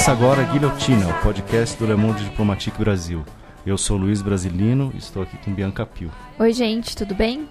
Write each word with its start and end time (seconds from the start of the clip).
Começa 0.00 0.12
agora 0.12 0.40
a 0.40 0.46
Guilhotina, 0.46 1.06
o 1.10 1.22
podcast 1.22 1.76
do 1.76 1.84
Le 1.84 1.94
Monde 1.94 2.24
Diplomatique 2.24 2.78
Brasil. 2.78 3.22
Eu 3.66 3.76
sou 3.76 3.98
Luiz 3.98 4.22
Brasilino 4.22 4.90
e 4.94 4.96
estou 4.96 5.22
aqui 5.22 5.36
com 5.36 5.52
Bianca 5.52 5.84
Pio. 5.84 6.10
Oi, 6.38 6.54
gente, 6.54 6.96
tudo 6.96 7.14
bem? 7.14 7.46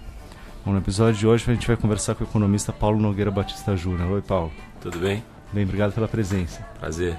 Bom, 0.66 0.72
no 0.72 0.78
episódio 0.78 1.14
de 1.14 1.28
hoje 1.28 1.44
a 1.46 1.54
gente 1.54 1.64
vai 1.64 1.76
conversar 1.76 2.16
com 2.16 2.24
o 2.24 2.26
economista 2.26 2.72
Paulo 2.72 2.98
Nogueira 2.98 3.30
Batista 3.30 3.76
Júnior. 3.76 4.10
Oi, 4.10 4.20
Paulo. 4.20 4.50
Tudo 4.80 4.98
bem? 4.98 5.22
Bem, 5.52 5.62
obrigado 5.62 5.92
pela 5.92 6.08
presença. 6.08 6.60
Prazer. 6.80 7.16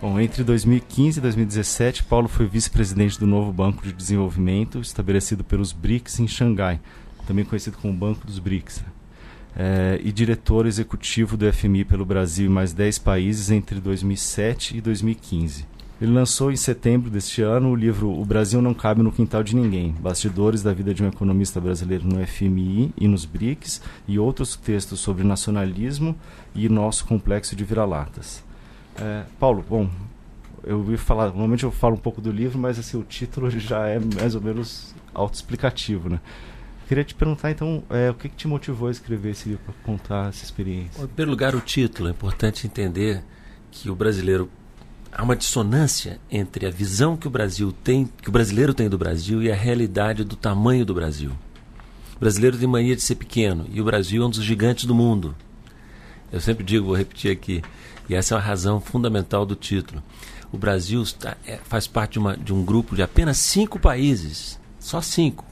Bom, 0.00 0.18
entre 0.18 0.42
2015 0.42 1.20
e 1.20 1.22
2017, 1.22 2.02
Paulo 2.02 2.26
foi 2.26 2.48
vice-presidente 2.48 3.16
do 3.20 3.28
novo 3.28 3.52
Banco 3.52 3.84
de 3.84 3.92
Desenvolvimento, 3.92 4.80
estabelecido 4.80 5.44
pelos 5.44 5.72
BRICS 5.72 6.18
em 6.18 6.26
Xangai, 6.26 6.80
também 7.28 7.44
conhecido 7.44 7.78
como 7.78 7.94
Banco 7.94 8.26
dos 8.26 8.40
BRICS. 8.40 8.82
É, 9.56 10.00
e 10.02 10.10
diretor 10.10 10.66
executivo 10.66 11.36
do 11.36 11.50
FMI 11.52 11.84
pelo 11.84 12.04
Brasil 12.04 12.46
e 12.46 12.48
mais 12.48 12.72
10 12.72 12.98
países 12.98 13.50
entre 13.50 13.80
2007 13.80 14.76
e 14.76 14.80
2015. 14.80 15.74
Ele 16.00 16.12
lançou 16.12 16.50
em 16.50 16.56
setembro 16.56 17.08
deste 17.08 17.40
ano 17.40 17.70
o 17.70 17.76
livro 17.76 18.10
O 18.10 18.24
Brasil 18.24 18.60
Não 18.60 18.74
Cabe 18.74 19.00
no 19.00 19.12
Quintal 19.12 19.44
de 19.44 19.54
Ninguém 19.54 19.92
Bastidores 19.92 20.60
da 20.62 20.72
Vida 20.72 20.92
de 20.92 21.04
um 21.04 21.08
Economista 21.08 21.60
Brasileiro 21.60 22.04
no 22.04 22.26
FMI 22.26 22.92
e 22.98 23.06
nos 23.06 23.24
BRICS 23.24 23.80
e 24.08 24.18
outros 24.18 24.56
textos 24.56 24.98
sobre 24.98 25.22
nacionalismo 25.22 26.16
e 26.52 26.68
nosso 26.68 27.06
complexo 27.06 27.54
de 27.54 27.62
vira-latas. 27.64 28.42
É, 28.96 29.22
Paulo, 29.38 29.64
bom, 29.68 29.88
eu 30.64 30.78
ouvi 30.78 30.96
falar, 30.96 31.28
normalmente 31.28 31.64
eu 31.64 31.70
falo 31.70 31.94
um 31.94 31.98
pouco 31.98 32.20
do 32.20 32.30
livro, 32.30 32.58
mas 32.58 32.78
assim, 32.78 32.98
o 32.98 33.02
título 33.04 33.48
já 33.58 33.86
é 33.86 34.00
mais 34.00 34.34
ou 34.34 34.40
menos 34.40 34.94
autoexplicativo, 35.14 36.08
né? 36.08 36.20
Queria 36.86 37.02
te 37.02 37.14
perguntar, 37.14 37.50
então, 37.50 37.82
é, 37.88 38.10
o 38.10 38.14
que, 38.14 38.28
que, 38.28 38.36
te 38.36 38.46
motivou 38.46 38.88
a 38.88 38.90
escrever 38.90 39.30
esse 39.30 39.48
livro 39.48 39.64
para 39.64 39.74
contar 39.84 40.28
essa 40.28 40.44
experiência? 40.44 41.02
Em 41.02 41.06
primeiro 41.06 41.30
lugar, 41.30 41.54
o 41.54 41.60
título. 41.60 42.08
É 42.08 42.10
importante 42.10 42.66
entender 42.66 43.22
que 43.70 43.88
o 43.88 43.94
brasileiro 43.94 44.50
há 45.10 45.22
uma 45.22 45.34
dissonância 45.34 46.20
entre 46.30 46.66
a 46.66 46.70
visão 46.70 47.16
que 47.16 47.26
o 47.26 47.30
Brasil 47.30 47.72
tem, 47.72 48.06
que 48.20 48.28
o 48.28 48.32
brasileiro 48.32 48.74
tem 48.74 48.88
do 48.88 48.98
Brasil 48.98 49.42
e 49.42 49.50
a 49.50 49.54
realidade 49.54 50.24
do 50.24 50.36
tamanho 50.36 50.84
do 50.84 50.92
Brasil. 50.92 51.30
O 52.16 52.18
brasileiro 52.18 52.58
tem 52.58 52.68
mania 52.68 52.94
de 52.94 53.02
ser 53.02 53.14
pequeno 53.14 53.66
e 53.72 53.80
o 53.80 53.84
Brasil 53.84 54.22
é 54.22 54.26
um 54.26 54.30
dos 54.30 54.42
gigantes 54.42 54.84
do 54.84 54.94
mundo. 54.94 55.34
Eu 56.30 56.40
sempre 56.40 56.64
digo, 56.64 56.86
vou 56.86 56.96
repetir 56.96 57.30
aqui, 57.30 57.62
e 58.08 58.14
essa 58.14 58.34
é 58.34 58.38
a 58.38 58.40
razão 58.40 58.80
fundamental 58.80 59.46
do 59.46 59.54
título. 59.54 60.02
O 60.52 60.58
Brasil 60.58 61.02
está, 61.02 61.36
é, 61.46 61.58
faz 61.64 61.86
parte 61.86 62.14
de, 62.14 62.18
uma, 62.18 62.36
de 62.36 62.52
um 62.52 62.64
grupo 62.64 62.94
de 62.96 63.02
apenas 63.02 63.38
cinco 63.38 63.78
países, 63.78 64.58
só 64.78 65.00
cinco, 65.00 65.44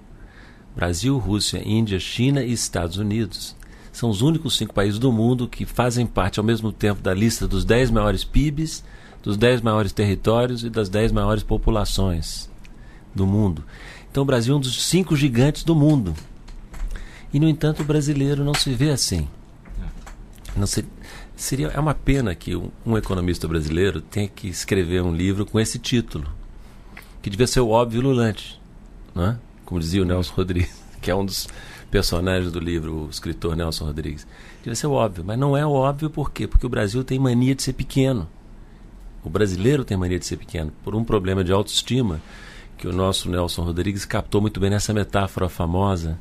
Brasil, 0.75 1.17
Rússia, 1.19 1.63
Índia, 1.65 1.99
China 1.99 2.43
e 2.43 2.53
Estados 2.53 2.97
Unidos. 2.97 3.55
São 3.93 4.09
os 4.09 4.23
únicos 4.23 4.57
cinco 4.57 4.73
países 4.73 4.99
do 4.99 5.13
mundo 5.13 5.47
que 5.47 5.67
fazem 5.67 6.07
parte 6.07 6.39
ao 6.39 6.45
mesmo 6.45 6.73
tempo 6.73 7.03
da 7.03 7.13
lista 7.13 7.47
dos 7.47 7.65
dez 7.65 7.91
maiores 7.91 8.25
PIBs, 8.25 8.83
dos 9.23 9.37
dez 9.37 9.61
maiores 9.61 9.93
territórios 9.93 10.65
e 10.65 10.71
das 10.71 10.89
dez 10.89 11.13
maiores 11.13 11.43
populações 11.43 12.51
do 13.15 13.27
mundo. 13.27 13.63
Então 14.11 14.23
o 14.23 14.27
Brasil 14.27 14.55
é 14.55 14.57
um 14.57 14.61
dos 14.61 14.83
cinco 14.85 15.15
gigantes 15.15 15.63
do 15.63 15.75
mundo. 15.75 16.15
E, 17.33 17.41
no 17.41 17.49
entanto, 17.49 17.81
o 17.81 17.85
brasileiro 17.85 18.45
não 18.45 18.55
se 18.55 18.73
vê 18.73 18.91
assim. 18.91 19.27
Não 20.55 20.67
se, 20.67 20.85
seria, 21.35 21.69
é 21.69 21.81
uma 21.81 21.95
pena 21.95 22.35
que 22.35 22.55
um, 22.55 22.71
um 22.85 22.97
economista 22.97 23.49
brasileiro 23.49 24.03
tenha 24.03 24.29
que 24.29 24.49
escrever 24.49 25.03
um 25.03 25.15
livro 25.15 25.47
com 25.47 25.59
esse 25.59 25.79
título, 25.79 26.31
que 27.23 27.31
devia 27.31 27.47
ser 27.47 27.61
o 27.61 27.71
óbvio 27.71 28.03
lulante. 28.03 28.61
Não 29.15 29.25
é? 29.25 29.39
Como 29.65 29.81
dizia 29.81 30.03
o 30.03 30.05
Nelson 30.05 30.35
Rodrigues, 30.35 30.83
que 31.01 31.11
é 31.11 31.15
um 31.15 31.25
dos 31.25 31.49
personagens 31.91 32.51
do 32.51 32.59
livro, 32.59 33.07
o 33.07 33.11
escritor 33.11 33.55
Nelson 33.55 33.85
Rodrigues. 33.85 34.27
Deve 34.65 34.77
ser 34.77 34.87
óbvio, 34.87 35.25
mas 35.25 35.39
não 35.39 35.57
é 35.57 35.67
óbvio 35.67 36.09
por 36.09 36.31
quê? 36.31 36.47
Porque 36.47 36.67
o 36.67 36.69
Brasil 36.69 37.05
tem 37.05 37.19
mania 37.19 37.55
de 37.55 37.63
ser 37.63 37.73
pequeno. 37.73 38.29
O 39.25 39.31
brasileiro 39.31 39.85
tem 39.85 39.97
mania 39.97 40.19
de 40.19 40.27
ser 40.27 40.37
pequeno, 40.37 40.73
por 40.83 40.95
um 40.95 41.05
problema 41.05 41.45
de 41.45 41.53
autoestima 41.53 42.21
que 42.77 42.89
o 42.89 42.93
nosso 42.93 43.31
Nelson 43.31 43.63
Rodrigues 43.63 44.05
captou 44.05 44.41
muito 44.41 44.59
bem 44.59 44.69
nessa 44.69 44.93
metáfora 44.93 45.49
famosa, 45.49 46.19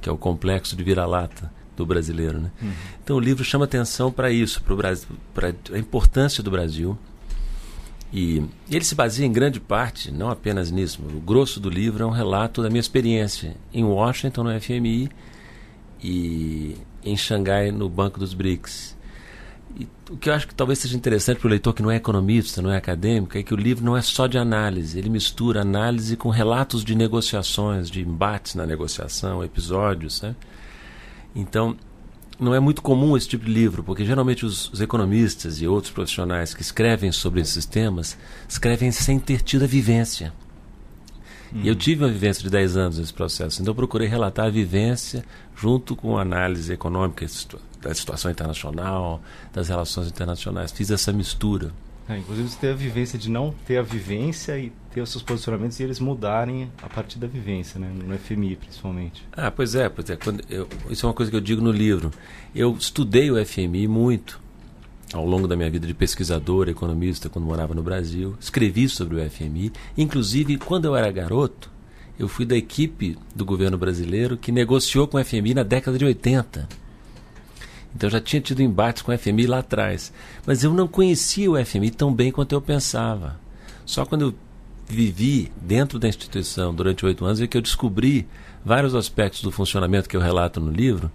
que 0.00 0.08
é 0.08 0.12
o 0.12 0.18
complexo 0.18 0.76
de 0.76 0.84
vira-lata 0.84 1.50
do 1.76 1.86
brasileiro. 1.86 2.38
Né? 2.38 2.50
Uhum. 2.60 2.72
Então 3.02 3.16
o 3.16 3.20
livro 3.20 3.42
chama 3.42 3.64
atenção 3.64 4.12
para 4.12 4.30
isso, 4.30 4.62
para 4.62 5.54
a 5.72 5.78
importância 5.78 6.42
do 6.42 6.50
Brasil, 6.50 6.98
e 8.12 8.44
ele 8.70 8.84
se 8.84 8.94
baseia 8.94 9.26
em 9.26 9.32
grande 9.32 9.58
parte, 9.58 10.10
não 10.10 10.28
apenas 10.28 10.70
nisso, 10.70 11.00
o 11.02 11.20
grosso 11.20 11.58
do 11.58 11.70
livro 11.70 12.04
é 12.04 12.06
um 12.06 12.10
relato 12.10 12.62
da 12.62 12.68
minha 12.68 12.80
experiência 12.80 13.56
em 13.72 13.84
Washington, 13.84 14.44
no 14.44 14.60
FMI, 14.60 15.08
e 16.02 16.76
em 17.02 17.16
Xangai, 17.16 17.70
no 17.70 17.88
Banco 17.88 18.18
dos 18.18 18.34
BRICS. 18.34 18.96
E 19.74 19.88
o 20.10 20.16
que 20.18 20.28
eu 20.28 20.34
acho 20.34 20.46
que 20.46 20.54
talvez 20.54 20.80
seja 20.80 20.94
interessante 20.94 21.38
para 21.38 21.46
o 21.46 21.50
leitor 21.50 21.72
que 21.72 21.82
não 21.82 21.90
é 21.90 21.96
economista, 21.96 22.60
não 22.60 22.70
é 22.70 22.76
acadêmico, 22.76 23.38
é 23.38 23.42
que 23.42 23.54
o 23.54 23.56
livro 23.56 23.82
não 23.82 23.96
é 23.96 24.02
só 24.02 24.26
de 24.26 24.36
análise, 24.36 24.98
ele 24.98 25.08
mistura 25.08 25.62
análise 25.62 26.14
com 26.14 26.28
relatos 26.28 26.84
de 26.84 26.94
negociações, 26.94 27.90
de 27.90 28.02
embates 28.02 28.54
na 28.54 28.66
negociação, 28.66 29.42
episódios. 29.42 30.20
Né? 30.20 30.36
Então, 31.34 31.76
não 32.42 32.54
é 32.54 32.60
muito 32.60 32.82
comum 32.82 33.16
esse 33.16 33.28
tipo 33.28 33.44
de 33.44 33.52
livro, 33.52 33.82
porque 33.82 34.04
geralmente 34.04 34.44
os, 34.44 34.70
os, 34.72 34.80
economistas 34.80 35.60
e 35.60 35.66
outros 35.66 35.92
profissionais 35.92 36.54
que 36.54 36.62
escrevem 36.62 37.12
sobre 37.12 37.40
esses 37.40 37.64
temas 37.64 38.16
escrevem 38.48 38.90
sem 38.90 39.18
ter 39.18 39.40
tido 39.42 39.64
a 39.64 39.66
vivência. 39.66 40.32
Hum. 41.52 41.60
E 41.62 41.68
eu 41.68 41.74
tive 41.74 42.04
uma 42.04 42.10
vivência 42.10 42.42
de 42.42 42.50
10 42.50 42.76
anos 42.76 42.98
nesse 42.98 43.12
processo, 43.12 43.60
então 43.60 43.72
eu 43.72 43.76
procurei 43.76 44.08
relatar 44.08 44.46
a 44.46 44.50
vivência 44.50 45.24
junto 45.56 45.94
com 45.94 46.18
a 46.18 46.22
análise 46.22 46.72
econômica 46.72 47.26
da 47.80 47.94
situação 47.94 48.30
internacional, 48.30 49.20
das 49.52 49.68
relações 49.68 50.08
internacionais. 50.08 50.72
Fiz 50.72 50.90
essa 50.90 51.12
mistura. 51.12 51.72
É, 52.08 52.18
inclusive 52.18 52.48
você 52.48 52.58
teve 52.58 52.72
a 52.72 52.76
vivência 52.76 53.18
de 53.18 53.30
não 53.30 53.54
ter 53.66 53.78
a 53.78 53.82
vivência 53.82 54.58
e 54.58 54.72
ter 54.92 55.00
os 55.00 55.10
seus 55.10 55.22
posicionamentos 55.22 55.78
e 55.78 55.82
eles 55.82 56.00
mudarem 56.00 56.70
a 56.82 56.88
partir 56.88 57.18
da 57.18 57.26
vivência, 57.26 57.78
né? 57.78 57.90
no 57.94 58.18
FMI 58.18 58.56
principalmente. 58.56 59.24
Ah, 59.32 59.50
pois 59.50 59.74
é, 59.74 59.88
pois 59.88 60.10
é. 60.10 60.18
Eu, 60.48 60.68
isso 60.90 61.06
é 61.06 61.08
uma 61.08 61.14
coisa 61.14 61.30
que 61.30 61.36
eu 61.36 61.40
digo 61.40 61.62
no 61.62 61.70
livro. 61.70 62.10
Eu 62.54 62.76
estudei 62.76 63.30
o 63.30 63.44
FMI 63.44 63.86
muito 63.86 64.40
ao 65.12 65.26
longo 65.26 65.46
da 65.46 65.56
minha 65.56 65.70
vida 65.70 65.86
de 65.86 65.94
pesquisador, 65.94 66.68
economista, 66.68 67.28
quando 67.28 67.44
morava 67.44 67.74
no 67.74 67.82
Brasil. 67.82 68.34
Escrevi 68.40 68.88
sobre 68.88 69.16
o 69.16 69.30
FMI. 69.30 69.72
Inclusive, 69.96 70.58
quando 70.58 70.86
eu 70.86 70.96
era 70.96 71.10
garoto, 71.10 71.70
eu 72.18 72.28
fui 72.28 72.44
da 72.44 72.56
equipe 72.56 73.16
do 73.34 73.44
governo 73.44 73.78
brasileiro 73.78 74.36
que 74.36 74.52
negociou 74.52 75.06
com 75.06 75.18
o 75.18 75.24
FMI 75.24 75.54
na 75.54 75.62
década 75.62 75.98
de 75.98 76.04
80 76.04 76.81
então 77.94 78.08
já 78.08 78.20
tinha 78.20 78.40
tido 78.40 78.62
embates 78.62 79.02
com 79.02 79.12
o 79.12 79.18
FMI 79.18 79.46
lá 79.46 79.58
atrás. 79.58 80.12
Mas 80.46 80.64
eu 80.64 80.72
não 80.72 80.88
conhecia 80.88 81.50
o 81.50 81.64
FMI 81.64 81.90
tão 81.90 82.12
bem 82.12 82.32
quanto 82.32 82.52
eu 82.54 82.60
pensava. 82.60 83.38
Só 83.84 84.04
quando 84.04 84.22
eu 84.22 84.34
vivi 84.88 85.50
dentro 85.60 85.98
da 85.98 86.08
instituição 86.08 86.74
durante 86.74 87.04
oito 87.06 87.24
anos 87.24 87.40
é 87.40 87.46
que 87.46 87.56
eu 87.56 87.62
descobri 87.62 88.26
vários 88.64 88.94
aspectos 88.94 89.42
do 89.42 89.50
funcionamento 89.50 90.08
que 90.08 90.16
eu 90.16 90.20
relato 90.20 90.60
no 90.60 90.70
livro 90.70 91.10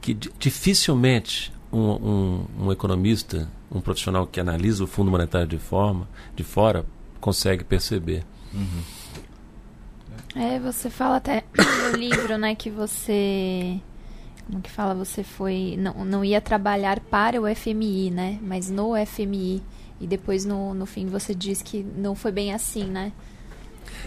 que 0.00 0.14
dificilmente 0.14 1.52
um, 1.72 1.78
um, 1.78 2.46
um 2.64 2.72
economista, 2.72 3.48
um 3.70 3.80
profissional 3.80 4.26
que 4.26 4.40
analisa 4.40 4.82
o 4.82 4.86
Fundo 4.86 5.10
Monetário 5.10 5.46
de 5.46 5.58
forma 5.58 6.08
de 6.34 6.42
fora 6.42 6.84
consegue 7.20 7.62
perceber. 7.62 8.24
Uhum. 8.52 8.82
É, 10.34 10.58
você 10.58 10.90
fala 10.90 11.16
até 11.16 11.44
no 11.92 11.96
livro, 11.96 12.36
né, 12.36 12.54
que 12.54 12.68
você 12.68 13.80
como 14.46 14.60
que 14.60 14.70
fala, 14.70 14.94
você 14.94 15.22
foi, 15.22 15.76
não, 15.78 16.04
não 16.04 16.24
ia 16.24 16.40
trabalhar 16.40 17.00
para 17.00 17.40
o 17.40 17.54
FMI, 17.54 18.10
né, 18.10 18.38
mas 18.42 18.68
no 18.68 18.92
FMI, 19.06 19.62
e 20.00 20.06
depois 20.06 20.44
no, 20.44 20.74
no 20.74 20.86
fim 20.86 21.06
você 21.06 21.34
diz 21.34 21.62
que 21.62 21.84
não 21.96 22.14
foi 22.14 22.32
bem 22.32 22.52
assim, 22.52 22.84
né? 22.84 23.12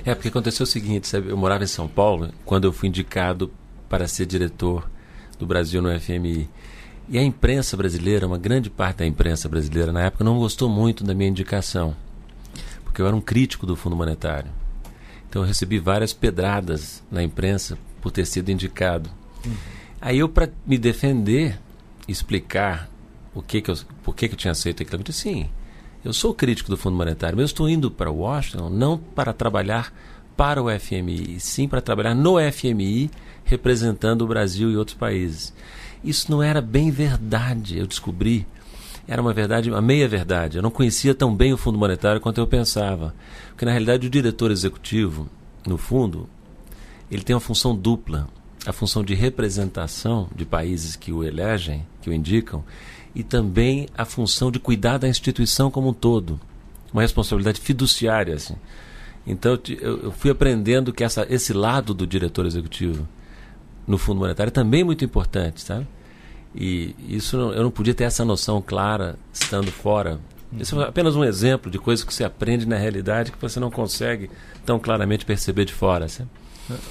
É, 0.04 0.14
porque 0.14 0.28
aconteceu 0.28 0.64
o 0.64 0.68
seguinte, 0.68 1.08
sabe, 1.08 1.30
eu 1.30 1.38
morava 1.38 1.64
em 1.64 1.68
São 1.68 1.88
Paulo 1.88 2.32
quando 2.44 2.66
eu 2.66 2.74
fui 2.74 2.90
indicado 2.90 3.52
para 3.88 4.08
ser 4.08 4.26
diretor 4.26 4.90
do 5.40 5.46
Brasil 5.46 5.82
no 5.82 6.00
FMI. 6.00 6.50
E 7.08 7.18
a 7.18 7.24
imprensa 7.24 7.78
brasileira, 7.78 8.26
uma 8.26 8.38
grande 8.38 8.70
parte 8.70 8.98
da 8.98 9.06
imprensa 9.06 9.48
brasileira 9.48 9.92
na 9.92 10.02
época 10.02 10.24
não 10.24 10.38
gostou 10.38 10.68
muito 10.68 11.04
da 11.04 11.14
minha 11.14 11.30
indicação, 11.30 11.96
porque 12.84 13.02
eu 13.02 13.08
era 13.08 13.16
um 13.16 13.22
crítico 13.22 13.66
do 13.66 13.76
Fundo 13.76 13.96
Monetário. 13.96 14.52
Então 15.30 15.44
eu 15.44 15.48
recebi 15.48 15.78
várias 15.80 16.14
pedradas 16.14 17.04
na 17.12 17.22
imprensa 17.22 17.78
por 18.02 18.12
ter 18.12 18.26
sido 18.26 18.50
indicado. 18.50 19.10
Uhum. 19.46 19.75
Aí 20.02 20.20
eu, 20.20 20.30
para 20.30 20.50
me 20.66 20.78
defender, 20.78 21.60
explicar 22.08 22.90
o 23.34 23.42
que 23.42 23.62
que 23.62 23.70
eu, 23.70 23.76
por 24.04 24.16
que, 24.16 24.28
que 24.28 24.34
eu 24.34 24.38
tinha 24.38 24.52
aceito 24.52 24.84
aquilo, 24.84 25.02
eu 25.02 25.04
disse, 25.04 25.22
sim, 25.22 25.50
eu 26.04 26.14
sou 26.14 26.34
crítico 26.34 26.70
do 26.70 26.78
Fundo 26.78 26.96
Monetário, 26.96 27.36
mas 27.36 27.44
eu 27.44 27.46
estou 27.46 27.70
indo 27.70 27.90
para 27.90 28.12
Washington 28.12 28.70
não 28.70 28.98
para 28.98 29.34
trabalhar 29.34 29.92
para 30.38 30.62
o 30.62 30.68
FMI, 30.80 31.40
sim 31.40 31.68
para 31.68 31.82
trabalhar 31.82 32.14
no 32.14 32.36
FMI, 32.52 33.10
representando 33.44 34.22
o 34.22 34.28
Brasil 34.28 34.72
e 34.72 34.78
outros 34.78 34.98
países. 34.98 35.54
Isso 36.04 36.30
não 36.30 36.44
era 36.44 36.62
bem 36.62 36.92
verdade, 36.92 37.80
eu 37.80 37.88
descobri. 37.88 38.46
Era 39.08 39.22
uma 39.22 39.34
verdade, 39.34 39.70
uma 39.70 39.82
meia 39.82 40.08
verdade. 40.08 40.58
Eu 40.58 40.64
não 40.64 40.72
conhecia 40.72 41.14
tão 41.14 41.36
bem 41.36 41.54
o 41.54 41.58
Fundo 41.58 41.78
Monetário 41.78 42.22
quanto 42.22 42.40
eu 42.40 42.48
pensava. 42.48 43.14
Porque, 43.50 43.66
na 43.66 43.72
realidade, 43.72 44.08
o 44.08 44.10
diretor 44.10 44.52
executivo, 44.52 45.30
no 45.66 45.78
fundo, 45.78 46.28
ele 47.10 47.24
tem 47.24 47.36
uma 47.36 47.40
função 47.40 47.76
dupla 47.76 48.28
a 48.66 48.74
função 48.74 49.04
de 49.04 49.14
representação 49.14 50.28
de 50.36 50.46
países 50.46 50.96
que 50.96 51.12
o 51.12 51.24
elegem, 51.24 51.86
que 52.02 52.10
o 52.10 52.14
indicam, 52.14 52.64
e 53.14 53.24
também 53.24 53.88
a 53.98 54.04
função 54.04 54.52
de 54.52 54.60
cuidar 54.60 54.98
da 54.98 55.08
instituição 55.08 55.72
como 55.72 55.90
um 55.90 55.94
todo. 55.94 56.40
Uma 56.92 57.02
responsabilidade 57.02 57.62
fiduciária. 57.62 58.36
Assim. 58.36 58.56
Então 59.26 59.58
eu, 59.80 60.12
fui 60.12 60.32
aprendendo 60.32 60.92
que 60.92 61.04
essa, 61.04 61.26
esse 61.30 61.54
lado 61.54 61.94
do 61.94 62.06
diretor 62.06 62.46
executivo 62.46 63.08
no 63.88 63.98
Fundo 63.98 64.20
Monetário 64.20 64.50
é 64.50 64.52
também 64.52 64.84
muito 64.84 65.06
importante, 65.06 65.62
sabe? 65.62 65.88
E 66.54 66.96
isso 67.08 67.38
eu 67.38 67.64
não 67.64 67.72
podia 67.72 67.94
ter 67.94 68.06
essa 68.06 68.24
noção 68.24 68.62
clara 68.62 69.18
estando 69.34 69.72
fora. 69.72 70.20
Isso 70.58 70.80
é 70.82 70.88
apenas 70.88 71.16
um 71.16 71.24
exemplo 71.24 71.70
de 71.70 71.78
coisas 71.78 72.06
que 72.06 72.14
você 72.14 72.24
aprende 72.24 72.66
na 72.66 72.78
realidade 72.78 73.32
que 73.32 73.42
você 73.42 73.60
não 73.60 73.70
consegue 73.70 74.30
tão 74.66 74.80
claramente 74.80 75.26
perceber 75.26 75.66
de 75.66 75.74
fora. 75.74 76.08
Sabe? 76.08 76.30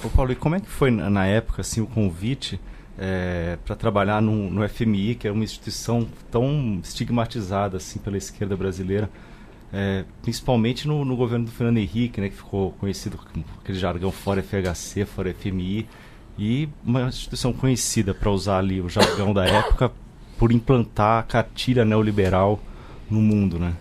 Ô 0.03 0.09
Paulo, 0.09 0.31
e 0.31 0.35
como 0.35 0.55
é 0.55 0.59
que 0.59 0.69
foi 0.69 0.89
na 0.89 1.25
época 1.25 1.61
assim 1.61 1.81
o 1.81 1.87
convite 1.87 2.59
é, 2.97 3.57
para 3.65 3.75
trabalhar 3.75 4.21
no, 4.21 4.49
no, 4.49 4.67
FMI, 4.67 5.15
que 5.15 5.27
é 5.27 5.31
uma 5.31 5.43
instituição 5.43 6.07
tão 6.31 6.79
estigmatizada 6.81 7.77
assim 7.77 7.99
pela 7.99 8.17
esquerda 8.17 8.55
brasileira, 8.55 9.09
é, 9.73 10.05
principalmente 10.21 10.87
no, 10.87 11.03
no, 11.03 11.15
governo 11.15 11.45
do 11.45 11.51
Fernando 11.51 11.77
Henrique, 11.77 12.21
né, 12.21 12.29
que 12.29 12.35
ficou 12.35 12.71
conhecido 12.73 13.17
com 13.17 13.43
aquele 13.61 13.77
jargão 13.77 14.11
fora 14.11 14.41
FHC, 14.41 15.05
fora 15.05 15.33
FMI, 15.33 15.87
e 16.37 16.69
uma 16.83 17.01
instituição 17.03 17.51
conhecida 17.51 18.13
para 18.13 18.29
usar 18.31 18.59
ali 18.59 18.79
o 18.81 18.87
jargão 18.87 19.33
da 19.33 19.45
época 19.45 19.91
por 20.37 20.51
implantar 20.51 21.19
a 21.19 21.23
cartilha 21.23 21.83
neoliberal 21.83 22.61
no 23.09 23.21
mundo, 23.21 23.59
né? 23.59 23.75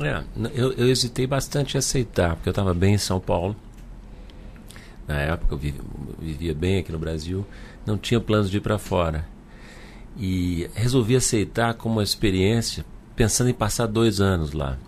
É, 0.00 0.22
eu, 0.54 0.72
eu 0.72 0.88
hesitei 0.88 1.26
bastante 1.26 1.74
em 1.74 1.78
aceitar, 1.78 2.36
porque 2.36 2.48
eu 2.48 2.52
estava 2.52 2.72
bem 2.72 2.94
em 2.94 2.98
São 2.98 3.20
Paulo. 3.20 3.54
Na 5.10 5.18
época 5.18 5.54
eu 5.54 5.58
vivia, 5.58 5.80
vivia 6.20 6.54
bem 6.54 6.78
aqui 6.78 6.92
no 6.92 6.98
Brasil, 6.98 7.44
não 7.84 7.98
tinha 7.98 8.20
planos 8.20 8.48
de 8.48 8.58
ir 8.58 8.60
para 8.60 8.78
fora. 8.78 9.26
E 10.16 10.70
resolvi 10.72 11.16
aceitar 11.16 11.74
como 11.74 11.96
uma 11.96 12.02
experiência, 12.04 12.84
pensando 13.16 13.50
em 13.50 13.54
passar 13.54 13.86
dois 13.86 14.20
anos 14.20 14.52
lá. 14.52 14.78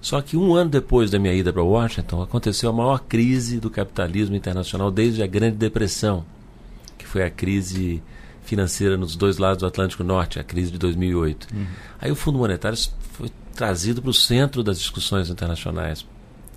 Só 0.00 0.22
que 0.22 0.34
um 0.34 0.54
ano 0.54 0.70
depois 0.70 1.10
da 1.10 1.18
minha 1.18 1.34
ida 1.34 1.52
para 1.52 1.62
Washington, 1.62 2.22
aconteceu 2.22 2.70
a 2.70 2.72
maior 2.72 3.00
crise 3.00 3.60
do 3.60 3.68
capitalismo 3.68 4.34
internacional 4.34 4.90
desde 4.90 5.22
a 5.22 5.26
Grande 5.26 5.56
Depressão, 5.56 6.24
que 6.96 7.06
foi 7.06 7.22
a 7.22 7.30
crise 7.30 8.02
financeira 8.44 8.96
nos 8.96 9.14
dois 9.14 9.36
lados 9.36 9.58
do 9.58 9.66
Atlântico 9.66 10.02
Norte, 10.02 10.40
a 10.40 10.44
crise 10.44 10.70
de 10.70 10.78
2008. 10.78 11.48
Uhum. 11.52 11.66
Aí 12.00 12.10
o 12.10 12.16
Fundo 12.16 12.38
Monetário 12.38 12.78
foi 13.12 13.30
trazido 13.54 14.00
para 14.00 14.10
o 14.10 14.14
centro 14.14 14.62
das 14.62 14.78
discussões 14.78 15.28
internacionais. 15.28 16.06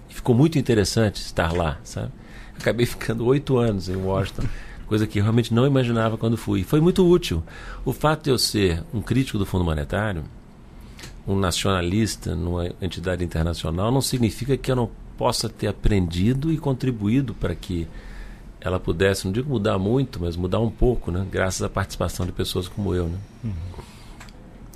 E 0.09 0.13
ficou 0.13 0.33
muito 0.33 0.57
interessante 0.57 1.17
estar 1.17 1.51
lá, 1.51 1.79
sabe? 1.83 2.11
Acabei 2.59 2.85
ficando 2.85 3.25
oito 3.25 3.57
anos 3.57 3.89
em 3.89 3.95
Washington, 3.95 4.43
coisa 4.87 5.05
que 5.05 5.19
realmente 5.19 5.53
não 5.53 5.65
imaginava 5.65 6.17
quando 6.17 6.37
fui. 6.37 6.63
Foi 6.63 6.79
muito 6.79 7.07
útil. 7.07 7.43
O 7.85 7.93
fato 7.93 8.23
de 8.23 8.29
eu 8.29 8.37
ser 8.37 8.83
um 8.93 9.01
crítico 9.01 9.37
do 9.37 9.45
Fundo 9.45 9.63
Monetário, 9.63 10.23
um 11.27 11.35
nacionalista 11.35 12.35
numa 12.35 12.71
entidade 12.81 13.23
internacional, 13.23 13.91
não 13.91 14.01
significa 14.01 14.57
que 14.57 14.71
eu 14.71 14.75
não 14.75 14.89
possa 15.17 15.49
ter 15.49 15.67
aprendido 15.67 16.51
e 16.51 16.57
contribuído 16.57 17.33
para 17.33 17.55
que 17.55 17.87
ela 18.61 18.79
pudesse, 18.79 19.25
não 19.25 19.31
digo 19.31 19.49
mudar 19.49 19.77
muito, 19.77 20.19
mas 20.21 20.35
mudar 20.35 20.59
um 20.59 20.69
pouco, 20.69 21.11
né? 21.11 21.25
Graças 21.29 21.61
à 21.61 21.69
participação 21.69 22.25
de 22.25 22.31
pessoas 22.31 22.67
como 22.67 22.93
eu, 22.93 23.07
né? 23.07 23.17
Uhum. 23.43 23.51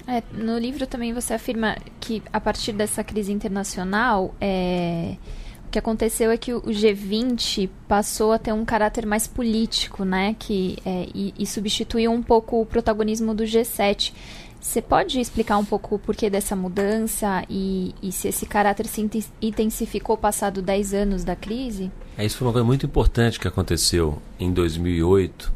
É, 0.07 0.23
no 0.33 0.57
livro 0.57 0.85
também 0.87 1.13
você 1.13 1.33
afirma 1.33 1.77
que 1.99 2.21
a 2.33 2.39
partir 2.39 2.73
dessa 2.73 3.03
crise 3.03 3.31
internacional, 3.31 4.35
é, 4.41 5.15
o 5.71 5.79
que 5.79 5.79
aconteceu 5.79 6.29
é 6.29 6.35
que 6.35 6.53
o 6.53 6.63
G20 6.63 7.69
passou 7.87 8.33
a 8.33 8.37
ter 8.37 8.51
um 8.51 8.65
caráter 8.65 9.05
mais 9.05 9.25
político, 9.25 10.03
né? 10.03 10.35
Que, 10.37 10.77
é, 10.83 11.07
e, 11.15 11.33
e 11.39 11.47
substituiu 11.47 12.11
um 12.11 12.21
pouco 12.21 12.59
o 12.59 12.65
protagonismo 12.65 13.33
do 13.33 13.45
G7. 13.45 14.11
Você 14.59 14.81
pode 14.81 15.17
explicar 15.21 15.57
um 15.57 15.63
pouco 15.63 15.95
o 15.95 15.99
porquê 15.99 16.29
dessa 16.29 16.57
mudança 16.57 17.45
e, 17.49 17.95
e 18.03 18.11
se 18.11 18.27
esse 18.27 18.45
caráter 18.45 18.85
se 18.85 19.09
intensificou 19.41 20.17
passado 20.17 20.61
10 20.61 20.93
anos 20.93 21.23
da 21.23 21.37
crise? 21.37 21.89
É, 22.17 22.25
isso 22.25 22.35
foi 22.35 22.47
uma 22.47 22.51
coisa 22.51 22.65
muito 22.65 22.85
importante 22.85 23.39
que 23.39 23.47
aconteceu 23.47 24.21
em 24.37 24.51
2008, 24.51 25.53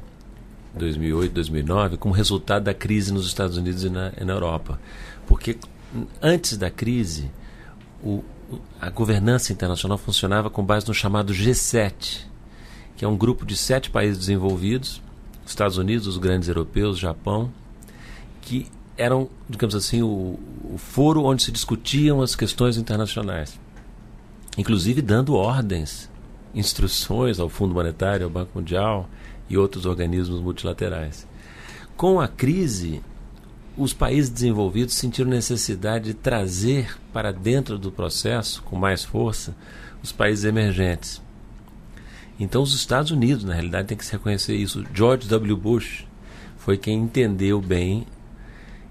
2008, 0.76 1.34
2009, 1.34 1.98
como 1.98 2.14
resultado 2.14 2.64
da 2.64 2.74
crise 2.74 3.12
nos 3.12 3.28
Estados 3.28 3.58
Unidos 3.58 3.84
e 3.84 3.90
na, 3.90 4.14
e 4.18 4.24
na 4.24 4.32
Europa. 4.32 4.80
Porque 5.28 5.58
antes 6.22 6.56
da 6.58 6.72
crise, 6.72 7.30
o, 8.02 8.24
a 8.80 8.90
governança 8.90 9.52
internacional 9.52 9.98
funcionava 9.98 10.50
com 10.50 10.64
base 10.64 10.88
no 10.88 10.94
chamado 10.94 11.34
G7, 11.34 12.26
que 12.96 13.04
é 13.04 13.08
um 13.08 13.18
grupo 13.18 13.46
de 13.46 13.56
sete 13.56 13.90
países 13.90 14.18
desenvolvidos, 14.18 15.02
Estados 15.46 15.78
Unidos, 15.78 16.08
os 16.08 16.18
grandes 16.18 16.48
europeus, 16.48 16.98
Japão, 16.98 17.52
que 18.42 18.68
eram, 18.98 19.30
digamos 19.50 19.76
assim, 19.76 20.02
o, 20.02 20.40
o 20.74 20.78
foro 20.78 21.24
onde 21.24 21.44
se 21.44 21.52
discutiam 21.52 22.22
as 22.22 22.36
questões 22.36 22.78
internacionais, 22.78 23.60
inclusive 24.58 25.02
dando 25.02 25.36
ordens, 25.36 26.10
instruções 26.54 27.40
ao 27.40 27.50
Fundo 27.50 27.74
Monetário, 27.74 28.26
ao 28.26 28.30
Banco 28.30 28.52
Mundial 28.56 29.10
e 29.50 29.58
outros 29.58 29.86
organismos 29.86 30.40
multilaterais. 30.40 31.28
Com 31.98 32.20
a 32.20 32.28
crise, 32.28 33.02
os 33.78 33.94
países 33.94 34.30
desenvolvidos 34.30 34.96
sentiram 34.96 35.30
necessidade 35.30 36.06
de 36.06 36.14
trazer 36.14 36.98
para 37.12 37.32
dentro 37.32 37.78
do 37.78 37.92
processo, 37.92 38.64
com 38.64 38.76
mais 38.76 39.04
força, 39.04 39.56
os 40.02 40.12
países 40.12 40.46
emergentes. 40.46 41.22
Então, 42.40 42.62
os 42.62 42.74
Estados 42.74 43.12
Unidos, 43.12 43.44
na 43.44 43.54
realidade, 43.54 43.88
tem 43.88 43.98
que 43.98 44.06
se 44.06 44.12
reconhecer 44.12 44.56
isso. 44.56 44.86
George 44.94 45.28
W. 45.28 45.58
Bush 45.58 46.06
foi 46.58 46.78
quem 46.78 47.00
entendeu 47.00 47.62
bem 47.62 48.06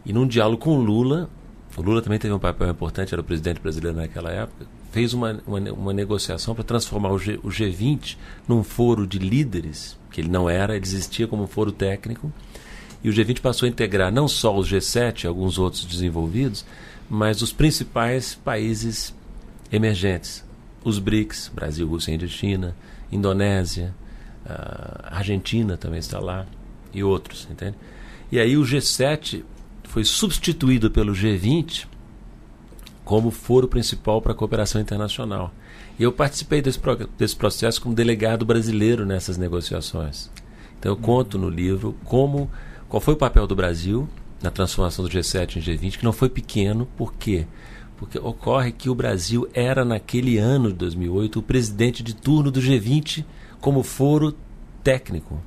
e 0.05 0.13
num 0.13 0.27
diálogo 0.27 0.63
com 0.63 0.77
Lula, 0.77 1.31
o 1.77 1.83
Lula 1.83 2.03
também 2.03 2.19
teve 2.19 2.33
um 2.33 2.39
papel 2.39 2.71
importante, 2.71 3.15
era 3.15 3.21
o 3.21 3.25
presidente 3.25 3.61
brasileiro 3.61 3.97
naquela 3.97 4.31
época, 4.31 4.67
fez 4.93 5.13
uma, 5.15 5.41
uma, 5.47 5.59
uma 5.73 5.93
negociação 5.93 6.55
para 6.55 6.63
transformar 6.63 7.11
o, 7.11 7.19
G, 7.19 7.41
o 7.43 7.49
G20 7.49 8.17
num 8.47 8.63
foro 8.63 9.07
de 9.07 9.19
líderes, 9.19 9.99
que 10.11 10.21
ele 10.21 10.29
não 10.29 10.49
era, 10.49 10.77
ele 10.77 10.85
existia 10.85 11.27
como 11.27 11.47
foro 11.47 11.73
técnico, 11.73 12.31
e 13.05 13.11
o 13.11 13.13
G20 13.13 13.41
passou 13.41 13.67
a 13.67 13.69
integrar 13.69 14.11
não 14.11 14.27
só 14.27 14.57
os 14.57 14.69
G7 14.69 15.25
e 15.25 15.27
alguns 15.27 15.59
outros 15.59 15.85
desenvolvidos, 15.85 16.65
mas 17.09 17.43
os 17.43 17.53
principais 17.53 18.35
países 18.35 19.15
emergentes, 19.71 20.43
os 20.83 20.99
BRICS, 20.99 21.53
Brasil, 21.55 21.87
Rússia, 21.87 22.13
Índia, 22.15 22.27
China, 22.27 22.75
Indonésia, 23.13 23.95
Argentina 25.05 25.77
também 25.77 25.99
está 25.99 26.19
lá, 26.19 26.47
e 26.95 27.03
outros, 27.03 27.47
entende? 27.51 27.77
E 28.31 28.39
aí 28.39 28.57
o 28.57 28.63
G7 28.63 29.43
foi 29.85 30.05
substituído 30.05 30.91
pelo 30.91 31.13
G20 31.13 31.87
como 33.05 33.31
foro 33.31 33.69
principal 33.69 34.23
para 34.23 34.33
a 34.33 34.35
cooperação 34.35 34.81
internacional. 34.81 35.53
E 35.99 36.03
eu 36.03 36.11
participei 36.11 36.63
desse, 36.63 36.81
desse 37.19 37.37
processo 37.37 37.83
como 37.83 37.95
delegado 37.95 38.47
brasileiro 38.47 39.05
nessas 39.05 39.37
negociações. 39.37 40.31
Então 40.79 40.93
eu 40.93 40.97
conto 40.97 41.39
no 41.39 41.51
livro 41.51 41.95
como 42.05 42.51
qual 42.95 43.01
foi 43.01 43.15
o 43.15 43.17
papel 43.17 43.45
do 43.45 43.57
Brasil 43.57 44.09
na 44.41 44.53
transformação 44.53 45.05
do 45.05 45.11
G7 45.11 45.57
em 45.57 45.61
G20, 45.61 45.99
que 45.99 46.05
não 46.05 46.13
foi 46.13 46.29
pequeno, 46.29 46.87
por 46.97 47.13
quê? 47.13 47.45
Porque 47.97 48.21
ocorre 48.21 48.71
que 48.71 48.89
o 48.89 48.95
Brasil 48.95 49.49
era, 49.53 49.85
naquele 49.85 50.39
ano 50.39 50.69
de 50.69 50.75
2008, 50.75 51.41
o 51.41 51.43
presidente 51.43 52.05
de 52.05 52.15
turno 52.15 52.53
do 52.53 52.61
G20 52.61 53.25
como 53.61 53.83
foro 53.83 54.33
técnico. 54.85 55.43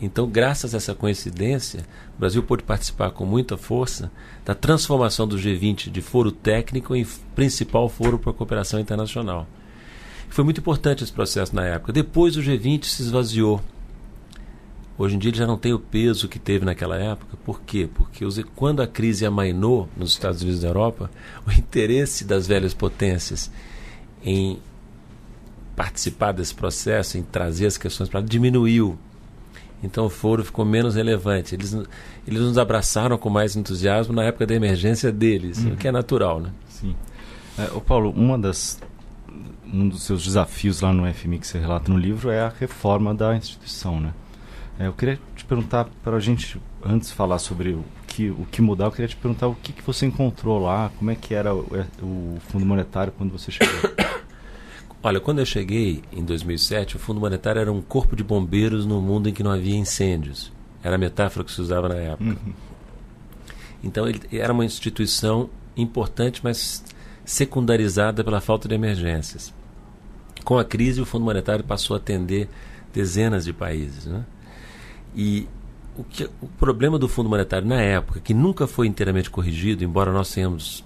Então, 0.00 0.26
graças 0.26 0.72
a 0.72 0.78
essa 0.78 0.94
coincidência, 0.94 1.84
o 2.16 2.20
Brasil 2.20 2.42
pôde 2.42 2.62
participar 2.62 3.10
com 3.10 3.26
muita 3.26 3.58
força 3.58 4.10
da 4.46 4.54
transformação 4.54 5.28
do 5.28 5.36
G20 5.36 5.90
de 5.90 6.00
foro 6.00 6.32
técnico 6.32 6.96
em 6.96 7.04
principal 7.34 7.86
foro 7.86 8.18
para 8.18 8.30
a 8.30 8.34
cooperação 8.34 8.80
internacional. 8.80 9.46
Foi 10.30 10.42
muito 10.42 10.62
importante 10.62 11.04
esse 11.04 11.12
processo 11.12 11.54
na 11.54 11.66
época. 11.66 11.92
Depois 11.92 12.34
o 12.38 12.40
G20 12.40 12.84
se 12.84 13.02
esvaziou. 13.02 13.60
Hoje 14.96 15.16
em 15.16 15.18
dia 15.18 15.30
ele 15.30 15.38
já 15.38 15.46
não 15.46 15.58
tem 15.58 15.72
o 15.72 15.78
peso 15.78 16.28
que 16.28 16.38
teve 16.38 16.64
naquela 16.64 16.96
época. 16.96 17.36
Por 17.44 17.60
quê? 17.62 17.88
Porque 17.92 18.24
quando 18.54 18.80
a 18.80 18.86
crise 18.86 19.26
amainou 19.26 19.88
nos 19.96 20.12
Estados 20.12 20.42
Unidos 20.42 20.60
e 20.60 20.62
na 20.62 20.70
Europa, 20.70 21.10
o 21.46 21.50
interesse 21.50 22.24
das 22.24 22.46
velhas 22.46 22.72
potências 22.72 23.50
em 24.24 24.58
participar 25.74 26.32
desse 26.32 26.54
processo, 26.54 27.18
em 27.18 27.22
trazer 27.22 27.66
as 27.66 27.76
questões 27.76 28.08
para 28.08 28.20
diminuiu. 28.20 28.96
Então 29.82 30.06
o 30.06 30.10
foro 30.10 30.44
ficou 30.44 30.64
menos 30.64 30.94
relevante. 30.94 31.54
Eles, 31.54 31.76
eles 32.26 32.40
nos 32.40 32.56
abraçaram 32.56 33.18
com 33.18 33.28
mais 33.28 33.56
entusiasmo 33.56 34.14
na 34.14 34.22
época 34.22 34.46
da 34.46 34.54
emergência 34.54 35.10
deles, 35.10 35.58
uhum. 35.58 35.72
o 35.72 35.76
que 35.76 35.88
é 35.88 35.92
natural, 35.92 36.40
né? 36.40 36.50
Sim. 36.68 36.94
É, 37.58 37.70
ô 37.72 37.80
Paulo, 37.80 38.10
uma 38.10 38.38
das, 38.38 38.80
um 39.66 39.88
dos 39.88 40.04
seus 40.04 40.24
desafios 40.24 40.80
lá 40.80 40.92
no 40.92 41.12
FMI 41.12 41.38
que 41.40 41.46
você 41.46 41.58
relata 41.58 41.92
no 41.92 41.98
livro 41.98 42.30
é 42.30 42.40
a 42.40 42.48
reforma 42.48 43.12
da 43.12 43.36
instituição, 43.36 44.00
né? 44.00 44.14
É, 44.78 44.86
eu 44.86 44.92
queria 44.92 45.18
te 45.36 45.44
perguntar, 45.44 45.88
para 46.02 46.16
a 46.16 46.20
gente, 46.20 46.60
antes 46.84 47.08
de 47.08 47.14
falar 47.14 47.38
sobre 47.38 47.70
o 47.70 47.84
que, 48.06 48.30
o 48.30 48.46
que 48.50 48.60
mudar, 48.60 48.86
eu 48.86 48.90
queria 48.90 49.08
te 49.08 49.16
perguntar 49.16 49.48
o 49.48 49.54
que, 49.54 49.72
que 49.72 49.82
você 49.82 50.06
encontrou 50.06 50.58
lá, 50.58 50.90
como 50.98 51.10
é 51.10 51.14
que 51.14 51.34
era 51.34 51.54
o, 51.54 51.66
o 52.02 52.38
Fundo 52.48 52.66
Monetário 52.66 53.12
quando 53.16 53.30
você 53.30 53.50
chegou? 53.50 53.90
Olha, 55.02 55.20
quando 55.20 55.38
eu 55.38 55.46
cheguei 55.46 56.02
em 56.12 56.24
2007, 56.24 56.96
o 56.96 56.98
Fundo 56.98 57.20
Monetário 57.20 57.60
era 57.60 57.70
um 57.70 57.82
corpo 57.82 58.16
de 58.16 58.24
bombeiros 58.24 58.86
no 58.86 59.00
mundo 59.00 59.28
em 59.28 59.32
que 59.32 59.42
não 59.42 59.50
havia 59.50 59.76
incêndios. 59.76 60.50
Era 60.82 60.96
a 60.96 60.98
metáfora 60.98 61.44
que 61.44 61.52
se 61.52 61.60
usava 61.60 61.88
na 61.90 61.96
época. 61.96 62.24
Uhum. 62.24 62.52
Então, 63.82 64.08
ele 64.08 64.20
era 64.32 64.52
uma 64.52 64.64
instituição 64.64 65.50
importante, 65.76 66.40
mas 66.42 66.82
secundarizada 67.24 68.24
pela 68.24 68.40
falta 68.40 68.66
de 68.66 68.74
emergências. 68.74 69.52
Com 70.42 70.58
a 70.58 70.64
crise, 70.64 71.00
o 71.00 71.06
Fundo 71.06 71.24
Monetário 71.24 71.64
passou 71.64 71.94
a 71.94 71.98
atender 71.98 72.48
dezenas 72.92 73.44
de 73.44 73.52
países. 73.52 74.06
Né? 74.06 74.24
E 75.14 75.46
o, 75.96 76.02
que, 76.02 76.28
o 76.40 76.46
problema 76.58 76.98
do 76.98 77.08
Fundo 77.08 77.28
Monetário 77.28 77.66
na 77.66 77.80
época, 77.80 78.20
que 78.20 78.34
nunca 78.34 78.66
foi 78.66 78.86
inteiramente 78.86 79.30
corrigido, 79.30 79.84
embora 79.84 80.12
nós 80.12 80.32
tenhamos 80.32 80.84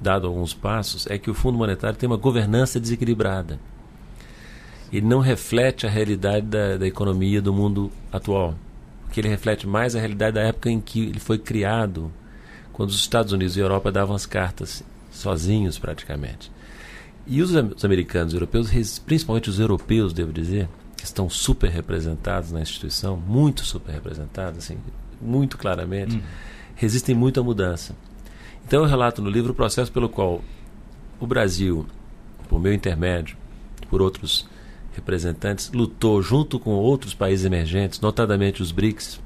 dado 0.00 0.26
alguns 0.26 0.54
passos, 0.54 1.06
é 1.06 1.18
que 1.18 1.30
o 1.30 1.34
Fundo 1.34 1.58
Monetário 1.58 1.98
tem 1.98 2.08
uma 2.08 2.16
governança 2.16 2.80
desequilibrada. 2.80 3.58
Ele 4.92 5.06
não 5.06 5.20
reflete 5.20 5.86
a 5.86 5.90
realidade 5.90 6.46
da, 6.46 6.76
da 6.76 6.86
economia 6.86 7.42
do 7.42 7.52
mundo 7.52 7.90
atual. 8.10 8.54
Porque 9.04 9.20
ele 9.20 9.28
reflete 9.28 9.66
mais 9.66 9.94
a 9.94 10.00
realidade 10.00 10.34
da 10.34 10.42
época 10.42 10.70
em 10.70 10.80
que 10.80 11.02
ele 11.04 11.20
foi 11.20 11.38
criado, 11.38 12.10
quando 12.72 12.90
os 12.90 12.96
Estados 12.96 13.32
Unidos 13.32 13.56
e 13.56 13.60
a 13.60 13.64
Europa 13.64 13.92
davam 13.92 14.14
as 14.14 14.26
cartas 14.26 14.82
sozinhos 15.10 15.78
praticamente. 15.78 16.50
E 17.26 17.42
os, 17.42 17.50
os 17.50 17.84
americanos 17.84 18.32
e 18.32 18.36
europeus, 18.36 18.98
principalmente 19.00 19.50
os 19.50 19.58
europeus, 19.58 20.12
devo 20.12 20.32
dizer, 20.32 20.68
estão 21.04 21.28
super 21.28 21.70
representados 21.70 22.50
na 22.52 22.60
instituição, 22.60 23.16
muito 23.16 23.64
super 23.64 23.92
representados, 23.92 24.58
assim, 24.58 24.78
muito 25.20 25.56
claramente, 25.56 26.16
uhum. 26.16 26.22
resistem 26.74 27.14
muito 27.14 27.40
à 27.40 27.42
mudança. 27.42 27.94
Então 28.66 28.82
eu 28.82 28.88
relato 28.88 29.22
no 29.22 29.30
livro 29.30 29.52
o 29.52 29.54
processo 29.54 29.90
pelo 29.90 30.08
qual 30.08 30.42
o 31.20 31.26
Brasil, 31.26 31.86
por 32.48 32.60
meu 32.60 32.72
intermédio, 32.72 33.36
por 33.88 34.02
outros 34.02 34.46
representantes, 34.94 35.70
lutou 35.72 36.20
junto 36.22 36.58
com 36.58 36.70
outros 36.70 37.14
países 37.14 37.44
emergentes, 37.44 38.00
notadamente 38.00 38.62
os 38.62 38.72
BRICS, 38.72 39.20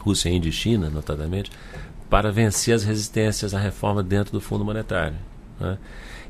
Rússia, 0.00 0.30
Índia 0.30 0.48
e 0.48 0.52
China, 0.52 0.88
notadamente, 0.88 1.50
para 2.08 2.32
vencer 2.32 2.74
as 2.74 2.82
resistências 2.82 3.54
à 3.54 3.58
reforma 3.58 4.02
dentro 4.02 4.32
do 4.32 4.40
Fundo 4.40 4.64
Monetário. 4.64 5.16
Né? 5.60 5.78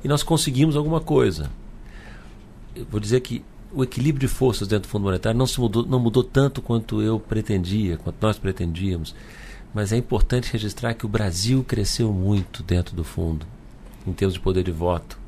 E 0.03 0.09
nós 0.09 0.23
conseguimos 0.23 0.77
alguma 0.77 1.01
coisa. 1.01 1.51
Eu 2.75 2.85
vou 2.91 3.01
dizer 3.01 3.21
que 3.21 3.45
o 3.73 3.85
equilíbrio 3.85 4.29
de 4.29 4.35
forças 4.35 4.67
dentro 4.67 4.89
do 4.89 4.91
Fundo 4.91 5.05
Monetário 5.05 5.39
não, 5.39 5.47
se 5.47 5.61
mudou, 5.61 5.87
não 5.87 5.99
mudou 5.99 6.25
tanto 6.25 6.61
quanto 6.61 7.01
eu 7.01 7.21
pretendia, 7.21 7.97
quanto 7.97 8.17
nós 8.21 8.39
pretendíamos. 8.39 9.15
Mas 9.73 9.93
é 9.93 9.97
importante 9.97 10.53
registrar 10.53 10.95
que 10.95 11.07
o 11.07 11.09
Brasil 11.09 11.65
cresceu 11.67 12.13
muito 12.13 12.63
dentro 12.63 12.97
do 12.97 13.05
fundo, 13.05 13.47
em 14.07 14.13
termos 14.13 14.35
de 14.35 14.41
poder 14.41 14.65
de 14.65 14.73
voto, 14.73 15.19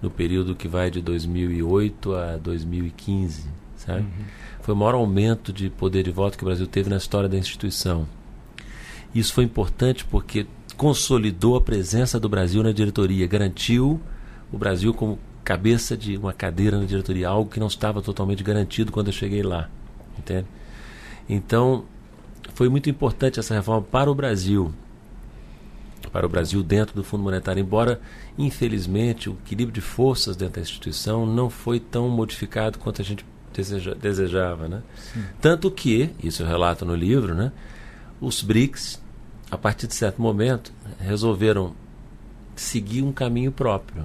no 0.00 0.08
período 0.08 0.54
que 0.54 0.68
vai 0.68 0.90
de 0.90 1.00
2008 1.02 2.14
a 2.14 2.36
2015, 2.36 3.44
sabe? 3.76 4.02
Uhum. 4.02 4.24
Foi 4.62 4.74
o 4.74 4.76
maior 4.76 4.94
aumento 4.94 5.52
de 5.52 5.68
poder 5.68 6.04
de 6.04 6.10
voto 6.12 6.38
que 6.38 6.44
o 6.44 6.46
Brasil 6.46 6.66
teve 6.66 6.88
na 6.88 6.96
história 6.96 7.28
da 7.28 7.36
instituição. 7.36 8.06
Isso 9.12 9.32
foi 9.32 9.44
importante 9.44 10.04
porque 10.04 10.46
consolidou 10.76 11.56
a 11.56 11.60
presença 11.60 12.20
do 12.20 12.28
Brasil 12.28 12.62
na 12.62 12.70
diretoria, 12.70 13.26
garantiu 13.26 14.00
o 14.52 14.56
Brasil 14.56 14.94
como 14.94 15.18
cabeça 15.48 15.96
de 15.96 16.14
uma 16.18 16.34
cadeira 16.34 16.78
na 16.78 16.84
diretoria, 16.84 17.26
algo 17.26 17.50
que 17.50 17.58
não 17.58 17.68
estava 17.68 18.02
totalmente 18.02 18.44
garantido 18.44 18.92
quando 18.92 19.06
eu 19.06 19.14
cheguei 19.14 19.42
lá, 19.42 19.70
entende? 20.18 20.46
Então, 21.26 21.86
foi 22.52 22.68
muito 22.68 22.90
importante 22.90 23.40
essa 23.40 23.54
reforma 23.54 23.80
para 23.80 24.10
o 24.10 24.14
Brasil, 24.14 24.74
para 26.12 26.26
o 26.26 26.28
Brasil 26.28 26.62
dentro 26.62 26.94
do 26.94 27.02
Fundo 27.02 27.22
Monetário, 27.22 27.62
embora 27.62 27.98
infelizmente 28.36 29.30
o 29.30 29.38
equilíbrio 29.42 29.72
de 29.72 29.80
forças 29.80 30.36
dentro 30.36 30.56
da 30.56 30.60
instituição 30.60 31.24
não 31.24 31.48
foi 31.48 31.80
tão 31.80 32.10
modificado 32.10 32.78
quanto 32.78 33.00
a 33.00 33.04
gente 33.04 33.24
deseja, 33.50 33.94
desejava, 33.94 34.68
né? 34.68 34.82
Tanto 35.40 35.70
que, 35.70 36.10
isso 36.22 36.42
eu 36.42 36.46
relato 36.46 36.84
no 36.84 36.94
livro, 36.94 37.34
né? 37.34 37.52
Os 38.20 38.42
BRICS, 38.42 39.02
a 39.50 39.56
partir 39.56 39.86
de 39.86 39.94
certo 39.94 40.20
momento, 40.20 40.74
resolveram 41.00 41.74
seguir 42.54 43.00
um 43.02 43.12
caminho 43.12 43.50
próprio, 43.50 44.04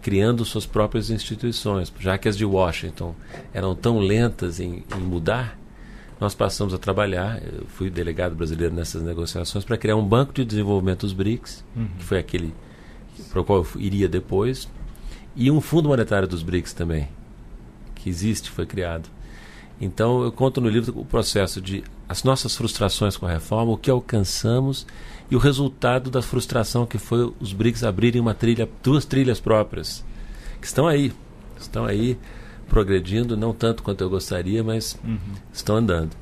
criando 0.00 0.44
suas 0.44 0.66
próprias 0.66 1.10
instituições, 1.10 1.92
já 1.98 2.16
que 2.16 2.28
as 2.28 2.36
de 2.36 2.44
Washington 2.44 3.14
eram 3.52 3.74
tão 3.74 3.98
lentas 3.98 4.60
em, 4.60 4.84
em 4.96 5.00
mudar, 5.00 5.58
nós 6.18 6.34
passamos 6.34 6.74
a 6.74 6.78
trabalhar, 6.78 7.42
eu 7.42 7.66
fui 7.66 7.88
delegado 7.88 8.34
brasileiro 8.34 8.74
nessas 8.74 9.02
negociações, 9.02 9.64
para 9.64 9.78
criar 9.78 9.96
um 9.96 10.06
banco 10.06 10.32
de 10.34 10.44
desenvolvimento 10.44 11.00
dos 11.00 11.14
BRICS, 11.14 11.64
uhum. 11.74 11.88
que 11.98 12.04
foi 12.04 12.18
aquele 12.18 12.52
para 13.30 13.40
o 13.40 13.44
qual 13.44 13.60
eu 13.60 13.80
iria 13.80 14.08
depois, 14.08 14.68
e 15.34 15.50
um 15.50 15.60
fundo 15.60 15.88
monetário 15.88 16.28
dos 16.28 16.42
BRICS 16.42 16.72
também, 16.72 17.08
que 17.94 18.08
existe, 18.08 18.50
foi 18.50 18.66
criado. 18.66 19.08
Então 19.80 20.22
eu 20.22 20.30
conto 20.30 20.60
no 20.60 20.68
livro 20.68 20.98
o 20.98 21.04
processo 21.04 21.60
de 21.60 21.82
as 22.08 22.22
nossas 22.22 22.54
frustrações 22.54 23.16
com 23.16 23.24
a 23.24 23.30
reforma, 23.30 23.72
o 23.72 23.78
que 23.78 23.90
alcançamos 23.90 24.86
e 25.30 25.36
o 25.36 25.38
resultado 25.38 26.10
da 26.10 26.20
frustração 26.20 26.84
que 26.84 26.98
foi 26.98 27.32
os 27.38 27.52
BRICS 27.52 27.84
abrirem 27.84 28.20
uma 28.20 28.34
trilha, 28.34 28.68
duas 28.82 29.04
trilhas 29.04 29.38
próprias, 29.38 30.04
que 30.60 30.66
estão 30.66 30.86
aí, 30.86 31.12
estão 31.58 31.84
aí 31.84 32.18
progredindo, 32.68 33.36
não 33.36 33.52
tanto 33.52 33.82
quanto 33.82 34.02
eu 34.02 34.10
gostaria, 34.10 34.62
mas 34.62 34.98
uhum. 35.04 35.18
estão 35.52 35.76
andando. 35.76 36.16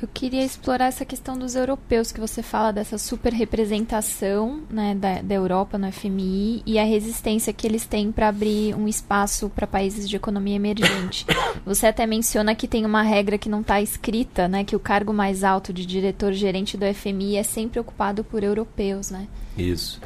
Eu 0.00 0.08
queria 0.12 0.44
explorar 0.44 0.86
essa 0.86 1.04
questão 1.04 1.38
dos 1.38 1.54
europeus, 1.54 2.10
que 2.10 2.20
você 2.20 2.42
fala 2.42 2.72
dessa 2.72 2.96
super 2.96 3.32
representação 3.32 4.62
né, 4.70 4.94
da, 4.94 5.20
da 5.20 5.34
Europa 5.34 5.76
no 5.76 5.90
FMI 5.92 6.62
e 6.64 6.78
a 6.78 6.84
resistência 6.84 7.52
que 7.52 7.66
eles 7.66 7.86
têm 7.86 8.10
para 8.10 8.28
abrir 8.28 8.74
um 8.74 8.88
espaço 8.88 9.50
para 9.50 9.66
países 9.66 10.08
de 10.08 10.16
economia 10.16 10.56
emergente. 10.56 11.26
Você 11.66 11.86
até 11.86 12.06
menciona 12.06 12.54
que 12.54 12.66
tem 12.66 12.86
uma 12.86 13.02
regra 13.02 13.36
que 13.36 13.48
não 13.48 13.60
está 13.60 13.80
escrita, 13.80 14.48
né, 14.48 14.64
que 14.64 14.74
o 14.74 14.80
cargo 14.80 15.12
mais 15.12 15.44
alto 15.44 15.72
de 15.72 15.84
diretor-gerente 15.84 16.76
do 16.76 16.86
FMI 16.94 17.36
é 17.36 17.42
sempre 17.42 17.78
ocupado 17.78 18.24
por 18.24 18.42
europeus. 18.42 19.10
Né? 19.10 19.28
Isso. 19.58 20.00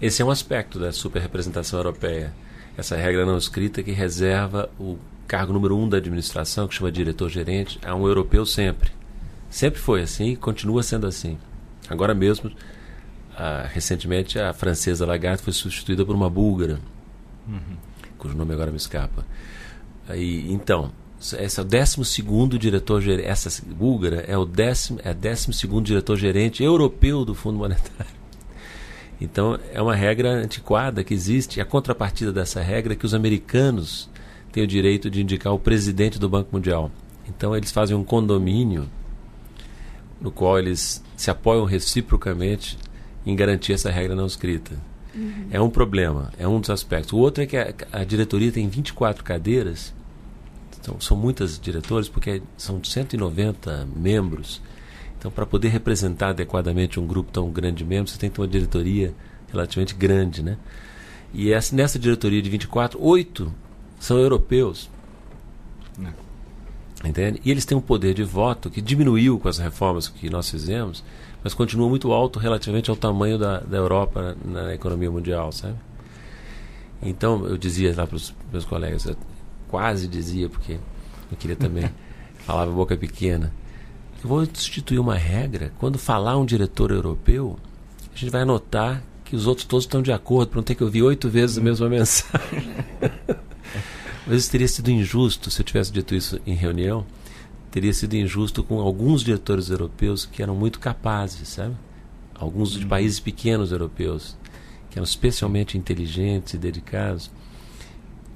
Esse 0.00 0.22
é 0.22 0.24
um 0.24 0.30
aspecto 0.30 0.78
da 0.78 0.92
super 0.92 1.20
representação 1.20 1.78
europeia 1.78 2.32
essa 2.76 2.96
regra 2.96 3.26
não 3.26 3.36
escrita 3.36 3.82
que 3.82 3.92
reserva 3.92 4.70
o 4.78 4.98
cargo 5.26 5.52
número 5.52 5.76
um 5.76 5.88
da 5.88 5.98
administração, 5.98 6.66
que 6.66 6.74
chama 6.74 6.90
diretor-gerente, 6.90 7.78
a 7.84 7.94
um 7.94 8.06
europeu 8.06 8.46
sempre. 8.46 8.90
Sempre 9.52 9.78
foi 9.78 10.00
assim 10.00 10.30
e 10.30 10.36
continua 10.36 10.82
sendo 10.82 11.06
assim. 11.06 11.36
Agora 11.86 12.14
mesmo, 12.14 12.50
a, 13.36 13.64
recentemente, 13.70 14.38
a 14.38 14.54
francesa 14.54 15.04
Lagarde 15.04 15.42
foi 15.42 15.52
substituída 15.52 16.06
por 16.06 16.14
uma 16.14 16.30
búlgara, 16.30 16.80
uhum. 17.46 17.76
cujo 18.16 18.34
nome 18.34 18.54
agora 18.54 18.70
me 18.70 18.78
escapa. 18.78 19.26
Aí, 20.08 20.50
então, 20.50 20.90
esse 21.38 21.60
é 21.60 21.62
o 21.62 21.66
12 21.66 22.58
diretor-gerente. 22.58 23.28
Essa 23.28 23.62
búlgara 23.66 24.24
é 24.26 24.38
o 24.38 24.46
décimo, 24.46 24.98
é 25.04 25.12
12 25.12 25.82
diretor-gerente 25.82 26.62
europeu 26.62 27.22
do 27.22 27.34
Fundo 27.34 27.58
Monetário. 27.58 28.22
Então, 29.20 29.58
é 29.70 29.82
uma 29.82 29.94
regra 29.94 30.30
antiquada 30.30 31.04
que 31.04 31.12
existe. 31.12 31.60
A 31.60 31.64
contrapartida 31.66 32.32
dessa 32.32 32.62
regra 32.62 32.94
é 32.94 32.96
que 32.96 33.04
os 33.04 33.12
americanos 33.12 34.08
têm 34.50 34.64
o 34.64 34.66
direito 34.66 35.10
de 35.10 35.20
indicar 35.20 35.52
o 35.52 35.58
presidente 35.58 36.18
do 36.18 36.26
Banco 36.26 36.48
Mundial. 36.52 36.90
Então, 37.28 37.54
eles 37.54 37.70
fazem 37.70 37.94
um 37.94 38.02
condomínio 38.02 38.88
no 40.22 40.30
qual 40.30 40.58
eles 40.58 41.02
se 41.16 41.30
apoiam 41.30 41.64
reciprocamente 41.64 42.78
em 43.26 43.34
garantir 43.34 43.72
essa 43.72 43.90
regra 43.90 44.14
não 44.14 44.26
escrita. 44.26 44.76
Uhum. 45.14 45.48
É 45.50 45.60
um 45.60 45.68
problema, 45.68 46.32
é 46.38 46.46
um 46.46 46.60
dos 46.60 46.70
aspectos. 46.70 47.12
O 47.12 47.18
outro 47.18 47.42
é 47.42 47.46
que 47.46 47.56
a, 47.56 47.74
a 47.92 48.04
diretoria 48.04 48.50
tem 48.50 48.68
24 48.68 49.22
cadeiras, 49.22 49.92
então, 50.80 51.00
são 51.00 51.16
muitas 51.16 51.60
diretores, 51.60 52.08
porque 52.08 52.42
são 52.56 52.82
190 52.82 53.86
membros. 53.94 54.60
Então, 55.16 55.30
para 55.30 55.46
poder 55.46 55.68
representar 55.68 56.30
adequadamente 56.30 56.98
um 56.98 57.06
grupo 57.06 57.30
tão 57.30 57.50
grande 57.50 57.78
de 57.78 57.84
membros, 57.84 58.12
você 58.12 58.18
tem 58.18 58.28
que 58.28 58.34
ter 58.34 58.42
uma 58.42 58.48
diretoria 58.48 59.14
relativamente 59.48 59.94
grande, 59.94 60.42
né? 60.42 60.56
E 61.32 61.52
essa, 61.52 61.74
nessa 61.76 61.98
diretoria 61.98 62.42
de 62.42 62.50
24, 62.50 63.00
oito 63.00 63.52
são 64.00 64.18
europeus. 64.18 64.90
É. 66.04 66.21
Entende? 67.04 67.40
E 67.44 67.50
eles 67.50 67.64
têm 67.64 67.76
um 67.76 67.80
poder 67.80 68.14
de 68.14 68.22
voto 68.22 68.70
que 68.70 68.80
diminuiu 68.80 69.38
com 69.38 69.48
as 69.48 69.58
reformas 69.58 70.08
que 70.08 70.30
nós 70.30 70.48
fizemos, 70.48 71.02
mas 71.42 71.52
continua 71.52 71.88
muito 71.88 72.12
alto 72.12 72.38
relativamente 72.38 72.90
ao 72.90 72.96
tamanho 72.96 73.36
da, 73.38 73.58
da 73.58 73.76
Europa 73.76 74.36
na, 74.44 74.62
na 74.62 74.74
economia 74.74 75.10
mundial, 75.10 75.50
sabe? 75.50 75.74
Então, 77.02 77.44
eu 77.46 77.58
dizia 77.58 77.92
lá 77.96 78.06
para 78.06 78.14
os 78.14 78.32
meus 78.52 78.64
colegas, 78.64 79.10
quase 79.68 80.06
dizia, 80.06 80.48
porque 80.48 80.74
eu 81.30 81.36
queria 81.36 81.56
também, 81.56 81.90
falava 82.46 82.70
boca 82.70 82.96
pequena, 82.96 83.52
eu 84.22 84.28
vou 84.28 84.44
instituir 84.44 85.00
uma 85.00 85.16
regra. 85.16 85.72
Quando 85.78 85.98
falar 85.98 86.36
um 86.38 86.46
diretor 86.46 86.92
europeu, 86.92 87.58
a 88.14 88.16
gente 88.16 88.30
vai 88.30 88.42
anotar 88.42 89.02
que 89.24 89.34
os 89.34 89.48
outros 89.48 89.66
todos 89.66 89.84
estão 89.84 90.00
de 90.00 90.12
acordo 90.12 90.50
para 90.50 90.58
não 90.58 90.62
ter 90.62 90.76
que 90.76 90.84
ouvir 90.84 91.02
oito 91.02 91.28
vezes 91.28 91.58
a 91.58 91.60
mesma 91.60 91.88
mensagem. 91.88 92.62
Mas 94.26 94.42
isso 94.42 94.50
teria 94.50 94.68
sido 94.68 94.90
injusto 94.90 95.50
se 95.50 95.60
eu 95.60 95.64
tivesse 95.64 95.92
dito 95.92 96.14
isso 96.14 96.40
em 96.46 96.54
reunião. 96.54 97.04
Teria 97.70 97.92
sido 97.92 98.14
injusto 98.14 98.62
com 98.62 98.78
alguns 98.80 99.22
diretores 99.22 99.70
europeus 99.70 100.26
que 100.26 100.42
eram 100.42 100.54
muito 100.54 100.78
capazes, 100.78 101.48
sabe? 101.48 101.74
Alguns 102.34 102.72
de 102.72 102.82
uhum. 102.82 102.88
países 102.88 103.18
pequenos 103.18 103.72
europeus, 103.72 104.36
que 104.90 104.98
eram 104.98 105.04
especialmente 105.04 105.78
inteligentes 105.78 106.54
e 106.54 106.58
dedicados. 106.58 107.30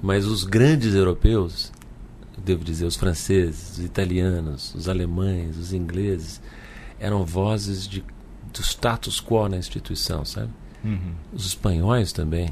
Mas 0.01 0.25
os 0.25 0.43
grandes 0.43 0.93
europeus, 0.93 1.71
devo 2.37 2.63
dizer, 2.63 2.85
os 2.85 2.95
franceses, 2.95 3.77
os 3.77 3.79
italianos, 3.79 4.73
os 4.75 4.89
alemães, 4.89 5.57
os 5.57 5.73
ingleses, 5.73 6.41
eram 6.99 7.23
vozes 7.23 7.87
de, 7.87 8.03
do 8.51 8.61
status 8.61 9.21
quo 9.21 9.47
na 9.47 9.57
instituição, 9.57 10.25
sabe? 10.25 10.51
Uhum. 10.83 11.13
Os 11.33 11.45
espanhóis 11.45 12.11
também. 12.11 12.49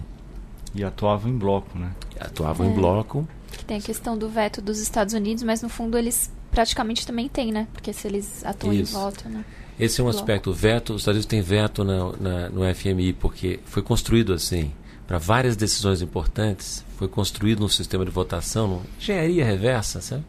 E 0.75 0.83
atuavam 0.83 1.31
em 1.31 1.37
bloco, 1.37 1.77
né? 1.77 1.91
Atuavam 2.19 2.67
é. 2.67 2.69
em 2.69 2.73
bloco. 2.73 3.27
Tem 3.65 3.77
a 3.77 3.81
questão 3.81 4.17
do 4.17 4.29
veto 4.29 4.61
dos 4.61 4.79
Estados 4.79 5.13
Unidos, 5.13 5.41
mas 5.43 5.61
no 5.61 5.69
fundo 5.69 5.97
eles 5.97 6.31
praticamente 6.51 7.07
também 7.07 7.27
têm, 7.27 7.51
né? 7.51 7.67
Porque 7.73 7.93
se 7.93 8.07
eles 8.07 8.45
atuam 8.45 8.73
Isso. 8.73 8.95
em 8.95 9.01
voto, 9.01 9.29
né? 9.29 9.45
Esse 9.79 9.99
é 9.99 10.03
um 10.03 10.07
bloco. 10.07 10.19
aspecto. 10.19 10.49
O 10.49 10.53
veto, 10.53 10.93
os 10.93 11.01
Estados 11.01 11.17
Unidos 11.17 11.25
têm 11.25 11.41
veto 11.41 11.83
na, 11.83 12.11
na, 12.17 12.49
no 12.49 12.75
FMI, 12.75 13.13
porque 13.13 13.59
foi 13.65 13.81
construído 13.81 14.33
assim. 14.33 14.71
Para 15.07 15.19
várias 15.19 15.55
decisões 15.55 16.01
importantes, 16.01 16.83
foi 16.97 17.07
construído 17.07 17.63
um 17.63 17.67
sistema 17.69 18.03
de 18.03 18.09
votação, 18.09 18.81
engenharia 18.99 19.45
reversa, 19.45 20.01
sabe? 20.01 20.23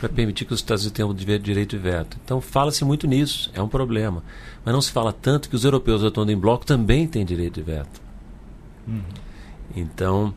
Para 0.00 0.08
permitir 0.08 0.44
que 0.44 0.52
os 0.52 0.60
Estados 0.60 0.82
Unidos 0.82 0.96
tenham 0.96 1.38
direito 1.38 1.70
de 1.70 1.78
veto. 1.78 2.18
Então, 2.24 2.40
fala-se 2.40 2.84
muito 2.84 3.06
nisso, 3.06 3.50
é 3.54 3.62
um 3.62 3.68
problema. 3.68 4.24
Mas 4.64 4.74
não 4.74 4.82
se 4.82 4.90
fala 4.90 5.12
tanto 5.12 5.48
que 5.48 5.54
os 5.54 5.64
europeus 5.64 6.02
atuando 6.02 6.32
em 6.32 6.36
bloco 6.36 6.66
também 6.66 7.06
têm 7.06 7.24
direito 7.24 7.54
de 7.54 7.62
veto. 7.62 8.00
Uhum. 8.88 9.02
Então, 9.74 10.34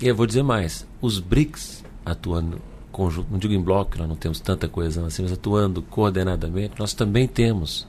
eu 0.00 0.14
vou 0.14 0.26
dizer 0.26 0.42
mais: 0.42 0.86
os 1.00 1.18
BRICS 1.18 1.84
atuando 2.04 2.60
conjunto, 2.90 3.30
não 3.30 3.38
digo 3.38 3.54
em 3.54 3.60
bloco, 3.60 3.96
nós 3.98 4.08
não 4.08 4.16
temos 4.16 4.40
tanta 4.40 4.68
coesão 4.68 5.04
assim, 5.06 5.22
mas 5.22 5.32
atuando 5.32 5.82
coordenadamente, 5.82 6.74
nós 6.78 6.94
também 6.94 7.28
temos 7.28 7.86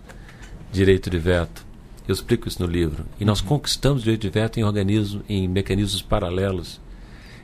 direito 0.72 1.10
de 1.10 1.18
veto. 1.18 1.66
Eu 2.08 2.14
explico 2.14 2.48
isso 2.48 2.62
no 2.62 2.68
livro. 2.68 3.06
E 3.20 3.26
nós 3.26 3.40
uhum. 3.40 3.48
conquistamos 3.48 4.02
direito 4.02 4.22
de 4.22 4.30
veto 4.30 4.60
em 4.60 4.64
organismos, 4.64 5.24
em 5.30 5.48
mecanismos 5.48 6.02
paralelos. 6.02 6.80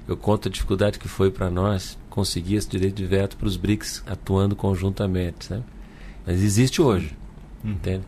Eu 0.08 0.18
conto 0.18 0.48
a 0.48 0.52
dificuldade 0.52 1.00
que 1.00 1.08
foi 1.08 1.32
para 1.32 1.50
nós 1.50 1.98
conseguir 2.10 2.56
esse 2.56 2.70
direito 2.70 2.96
de 2.96 3.06
veto 3.06 3.38
para 3.38 3.48
os 3.48 3.58
BRICS 3.58 4.04
atuando 4.08 4.56
conjuntamente. 4.56 5.46
Sabe? 5.46 5.64
Mas 6.26 6.42
existe 6.42 6.82
hoje. 6.82 7.16
Uhum. 7.64 7.72
Entende? 7.72 8.04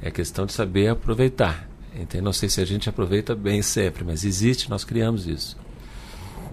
É 0.00 0.10
questão 0.10 0.46
de 0.46 0.52
saber 0.52 0.88
aproveitar. 0.88 1.68
Entende? 1.94 2.24
Não 2.24 2.32
sei 2.32 2.48
se 2.48 2.60
a 2.60 2.64
gente 2.64 2.88
aproveita 2.88 3.34
bem 3.34 3.60
sempre, 3.62 4.04
mas 4.04 4.24
existe, 4.24 4.70
nós 4.70 4.84
criamos 4.84 5.26
isso. 5.26 5.56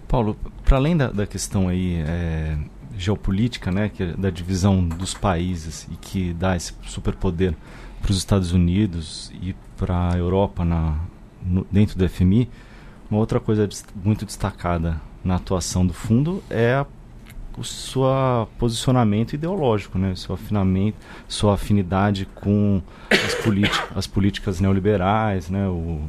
Paulo, 0.07 0.37
para 0.65 0.77
além 0.77 0.97
da, 0.97 1.11
da, 1.11 1.25
questão 1.25 1.69
aí 1.69 2.03
é, 2.05 2.57
geopolítica, 2.97 3.71
né, 3.71 3.89
que 3.89 4.03
é 4.03 4.13
da 4.13 4.29
divisão 4.29 4.83
dos 4.83 5.13
países 5.13 5.87
e 5.91 5.95
que 5.95 6.33
dá 6.33 6.55
esse 6.55 6.73
superpoder 6.83 7.55
para 8.01 8.11
os 8.11 8.17
Estados 8.17 8.51
Unidos 8.51 9.31
e 9.41 9.55
para 9.77 10.13
a 10.13 10.17
Europa 10.17 10.65
na, 10.65 10.99
no, 11.41 11.65
dentro 11.71 11.97
do 11.97 12.09
FMI, 12.09 12.49
uma 13.09 13.19
outra 13.19 13.39
coisa 13.39 13.67
muito 14.03 14.25
destacada 14.25 14.99
na 15.23 15.35
atuação 15.35 15.85
do 15.85 15.93
fundo 15.93 16.43
é 16.49 16.73
a, 16.73 16.85
o 17.59 17.63
seu 17.63 18.01
posicionamento 18.57 19.33
ideológico, 19.33 19.97
né, 19.97 20.15
seu 20.15 20.33
afinamento, 20.33 20.97
sua 21.27 21.55
afinidade 21.55 22.25
com 22.33 22.81
as, 23.11 23.97
as 23.97 24.07
políticas 24.07 24.59
neoliberais, 24.59 25.49
né, 25.49 25.67
o, 25.67 26.01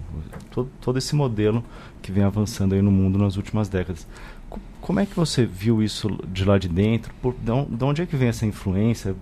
todo, 0.50 0.70
todo 0.80 0.98
esse 0.98 1.14
modelo 1.14 1.64
que 2.00 2.12
vem 2.12 2.22
avançando 2.22 2.74
aí 2.74 2.82
no 2.82 2.90
mundo 2.90 3.18
nas 3.18 3.36
últimas 3.36 3.68
décadas. 3.68 4.06
Como 4.80 5.00
é 5.00 5.06
que 5.06 5.14
você 5.14 5.44
viu 5.44 5.82
isso 5.82 6.08
de 6.28 6.44
lá 6.44 6.58
de 6.58 6.68
dentro? 6.68 7.12
Por, 7.20 7.34
de 7.34 7.84
onde 7.84 8.02
é 8.02 8.06
que 8.06 8.16
vem 8.16 8.28
essa 8.28 8.46
influência? 8.46 9.14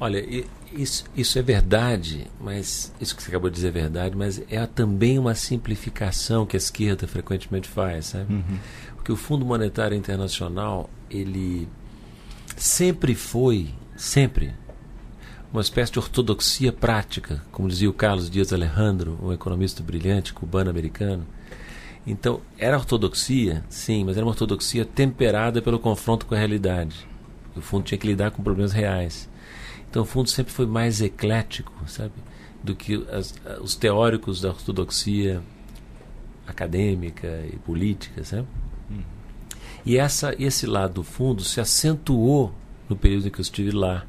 Olha, 0.00 0.24
isso, 0.72 1.04
isso 1.14 1.38
é 1.38 1.42
verdade, 1.42 2.26
mas 2.40 2.92
isso 3.00 3.14
que 3.14 3.22
você 3.22 3.28
acabou 3.28 3.50
de 3.50 3.56
dizer 3.56 3.68
é 3.68 3.72
verdade, 3.72 4.16
mas 4.16 4.40
é 4.48 4.64
também 4.66 5.18
uma 5.18 5.34
simplificação 5.34 6.46
que 6.46 6.56
a 6.56 6.58
esquerda 6.58 7.06
frequentemente 7.06 7.68
faz, 7.68 8.06
sabe? 8.06 8.32
Uhum. 8.32 8.58
Porque 9.10 9.12
o 9.12 9.16
Fundo 9.16 9.44
Monetário 9.44 9.96
Internacional, 9.96 10.88
ele 11.10 11.68
sempre 12.56 13.12
foi, 13.16 13.70
sempre, 13.96 14.54
uma 15.52 15.60
espécie 15.60 15.90
de 15.90 15.98
ortodoxia 15.98 16.72
prática, 16.72 17.42
como 17.50 17.68
dizia 17.68 17.90
o 17.90 17.92
Carlos 17.92 18.30
Dias 18.30 18.52
Alejandro, 18.52 19.18
um 19.20 19.32
economista 19.32 19.82
brilhante 19.82 20.32
cubano-americano. 20.32 21.26
Então, 22.06 22.40
era 22.56 22.76
ortodoxia, 22.76 23.64
sim, 23.68 24.04
mas 24.04 24.16
era 24.16 24.24
uma 24.24 24.30
ortodoxia 24.30 24.84
temperada 24.84 25.60
pelo 25.60 25.80
confronto 25.80 26.24
com 26.24 26.36
a 26.36 26.38
realidade. 26.38 27.04
O 27.56 27.60
fundo 27.60 27.82
tinha 27.82 27.98
que 27.98 28.06
lidar 28.06 28.30
com 28.30 28.44
problemas 28.44 28.72
reais. 28.72 29.28
Então, 29.90 30.02
o 30.02 30.06
fundo 30.06 30.30
sempre 30.30 30.52
foi 30.52 30.66
mais 30.66 31.00
eclético, 31.00 31.72
sabe, 31.88 32.14
do 32.62 32.76
que 32.76 33.04
as, 33.10 33.34
os 33.60 33.74
teóricos 33.74 34.40
da 34.40 34.50
ortodoxia 34.50 35.42
acadêmica 36.46 37.44
e 37.52 37.56
política, 37.56 38.22
sabe? 38.22 38.46
E 39.84 39.96
essa, 39.96 40.34
esse 40.38 40.66
lado 40.66 40.94
do 40.94 41.02
fundo 41.02 41.42
se 41.42 41.60
acentuou 41.60 42.52
no 42.88 42.96
período 42.96 43.28
em 43.28 43.30
que 43.30 43.40
eu 43.40 43.42
estive 43.42 43.70
lá. 43.70 44.04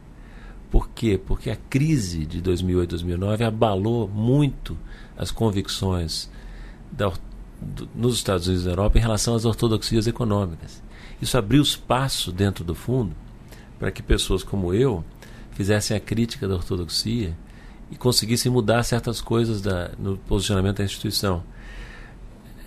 Por 0.70 0.90
quê? 0.90 1.20
Porque 1.24 1.50
a 1.50 1.56
crise 1.56 2.26
de 2.26 2.42
2008 2.42 2.92
2009 2.92 3.44
abalou 3.44 4.08
muito 4.08 4.78
as 5.18 5.32
convicções 5.32 6.30
da, 6.92 7.12
do, 7.62 7.90
nos 7.94 8.16
Estados 8.16 8.48
Unidos 8.48 8.64
e 8.64 8.68
na 8.68 8.72
Europa 8.74 8.98
em 8.98 9.02
relação 9.02 9.36
às 9.36 9.46
ortodoxias 9.46 10.08
econômicas. 10.08 10.82
Isso 11.22 11.38
abriu 11.38 11.62
espaço 11.62 12.32
dentro 12.32 12.64
do 12.64 12.74
fundo 12.74 13.16
para 13.78 13.92
que 13.92 14.02
pessoas 14.02 14.44
como 14.44 14.74
eu 14.74 15.04
fizessem 15.52 15.96
a 15.96 16.00
crítica 16.00 16.48
da 16.48 16.56
ortodoxia 16.56 17.38
e 17.92 17.96
conseguissem 17.96 18.52
mudar 18.52 18.84
certas 18.84 19.20
coisas 19.20 19.62
da, 19.62 19.92
no 20.00 20.18
posicionamento 20.18 20.78
da 20.78 20.86
instituição. 20.86 21.44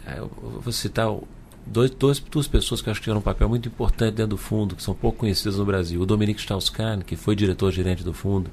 Eu 0.07 0.29
vou 0.61 0.73
citar 0.73 1.09
dois, 1.67 1.91
dois, 1.91 2.19
duas 2.19 2.47
pessoas 2.47 2.81
que 2.83 2.91
acho 2.91 3.01
que 3.01 3.05
tiveram 3.05 3.21
um 3.21 3.23
papel 3.23 3.49
muito 3.49 3.69
importante 3.69 4.15
dentro 4.15 4.31
do 4.31 4.37
fundo, 4.37 4.77
que 4.77 4.83
são 4.83 4.95
pouco 4.95 5.19
conhecidas 5.19 5.57
no 5.57 5.65
Brasil. 5.65 6.01
O 6.01 6.07
Dominique 6.07 6.41
Strauss-Kahn, 6.41 7.01
que 7.01 7.17
foi 7.17 7.35
diretor-gerente 7.35 8.03
do 8.03 8.13
fundo, 8.13 8.51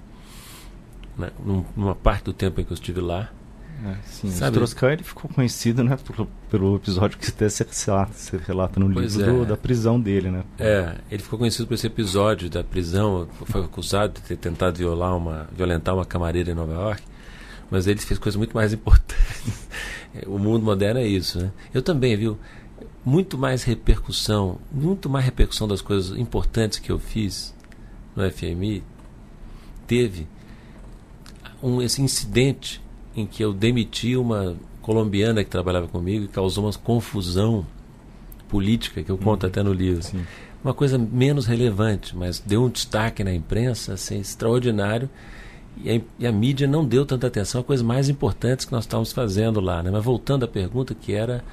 né, 1.17 1.30
numa 1.76 1.95
parte 1.95 2.26
do 2.26 2.34
tempo 2.34 2.62
em 2.62 2.63
que 2.63 2.71
eu 2.71 2.76
estive 2.76 3.02
lá. 3.02 3.30
É, 3.84 3.95
sim, 4.06 4.30
Sabe, 4.30 4.58
o 4.58 4.63
Strauss-Kahn 4.63 4.93
ele 4.93 5.04
ficou 5.04 5.30
conhecido 5.30 5.84
né, 5.84 5.97
pelo, 5.97 6.28
pelo 6.50 6.76
episódio 6.76 7.17
que 7.17 7.28
até 7.30 7.50
se 7.50 7.65
relata, 7.86 8.13
se 8.13 8.38
relata 8.38 8.80
no 8.80 8.88
livro 8.88 9.24
é. 9.24 9.26
do, 9.26 9.45
da 9.45 9.58
prisão 9.58 10.00
dele. 10.00 10.30
Né? 10.30 10.43
É, 10.60 10.95
ele 11.10 11.21
ficou 11.21 11.39
conhecido 11.39 11.67
por 11.67 11.74
esse 11.74 11.88
episódio 11.88 12.50
da 12.50 12.63
prisão, 12.63 13.28
foi 13.45 13.63
acusado 13.63 14.13
de 14.13 14.21
ter 14.21 14.38
tentado 14.38 14.78
violar 14.78 15.17
uma, 15.17 15.47
violentar 15.56 15.95
uma 15.95 16.06
camareira 16.06 16.52
em 16.52 16.56
Nova 16.56 16.74
York, 16.74 17.02
mas 17.71 17.88
ele 17.88 18.00
fez 18.00 18.19
coisas 18.19 18.38
muito 18.38 18.54
mais 18.54 18.71
importantes. 18.71 19.67
o 20.28 20.38
mundo 20.38 20.63
moderno 20.63 21.00
é 21.00 21.08
isso. 21.08 21.39
Né? 21.39 21.52
Eu 21.74 21.82
também, 21.82 22.15
viu? 22.15 22.38
Muito 23.03 23.37
mais 23.37 23.63
repercussão, 23.63 24.59
muito 24.71 25.09
mais 25.09 25.25
repercussão 25.25 25.67
das 25.67 25.81
coisas 25.81 26.17
importantes 26.17 26.79
que 26.79 26.91
eu 26.91 26.99
fiz 26.99 27.53
no 28.15 28.29
FMI, 28.29 28.83
teve 29.87 30.27
um, 31.61 31.81
esse 31.81 32.01
incidente 32.01 32.81
em 33.15 33.25
que 33.25 33.43
eu 33.43 33.53
demiti 33.53 34.15
uma 34.15 34.55
colombiana 34.81 35.43
que 35.43 35.49
trabalhava 35.49 35.87
comigo 35.87 36.25
e 36.25 36.27
causou 36.27 36.65
uma 36.65 36.73
confusão 36.73 37.65
política, 38.49 39.03
que 39.03 39.11
eu 39.11 39.17
conto 39.17 39.43
uhum. 39.43 39.49
até 39.49 39.63
no 39.63 39.73
livro. 39.73 40.03
Sim. 40.03 40.25
Uma 40.63 40.73
coisa 40.73 40.97
menos 40.97 41.45
relevante, 41.45 42.15
mas 42.15 42.39
deu 42.39 42.63
um 42.63 42.69
destaque 42.69 43.23
na 43.23 43.33
imprensa 43.33 43.93
assim, 43.93 44.19
extraordinário. 44.19 45.09
E 45.83 45.89
a, 45.89 46.01
e 46.19 46.27
a, 46.27 46.31
mídia 46.31 46.67
não 46.67 46.85
deu 46.85 47.05
tanta 47.05 47.27
atenção 47.27 47.61
a 47.61 47.63
coisas 47.63 47.85
mais 47.85 48.09
importantes 48.09 48.65
que 48.65 48.71
nós 48.71 48.83
estávamos 48.83 49.11
fazendo 49.11 49.59
lá. 49.59 49.81
Né? 49.81 49.89
Mas 49.89 50.03
voltando 50.03 50.43
à 50.43 50.47
pergunta 50.47 50.93
que 50.93 51.13
era 51.13 51.43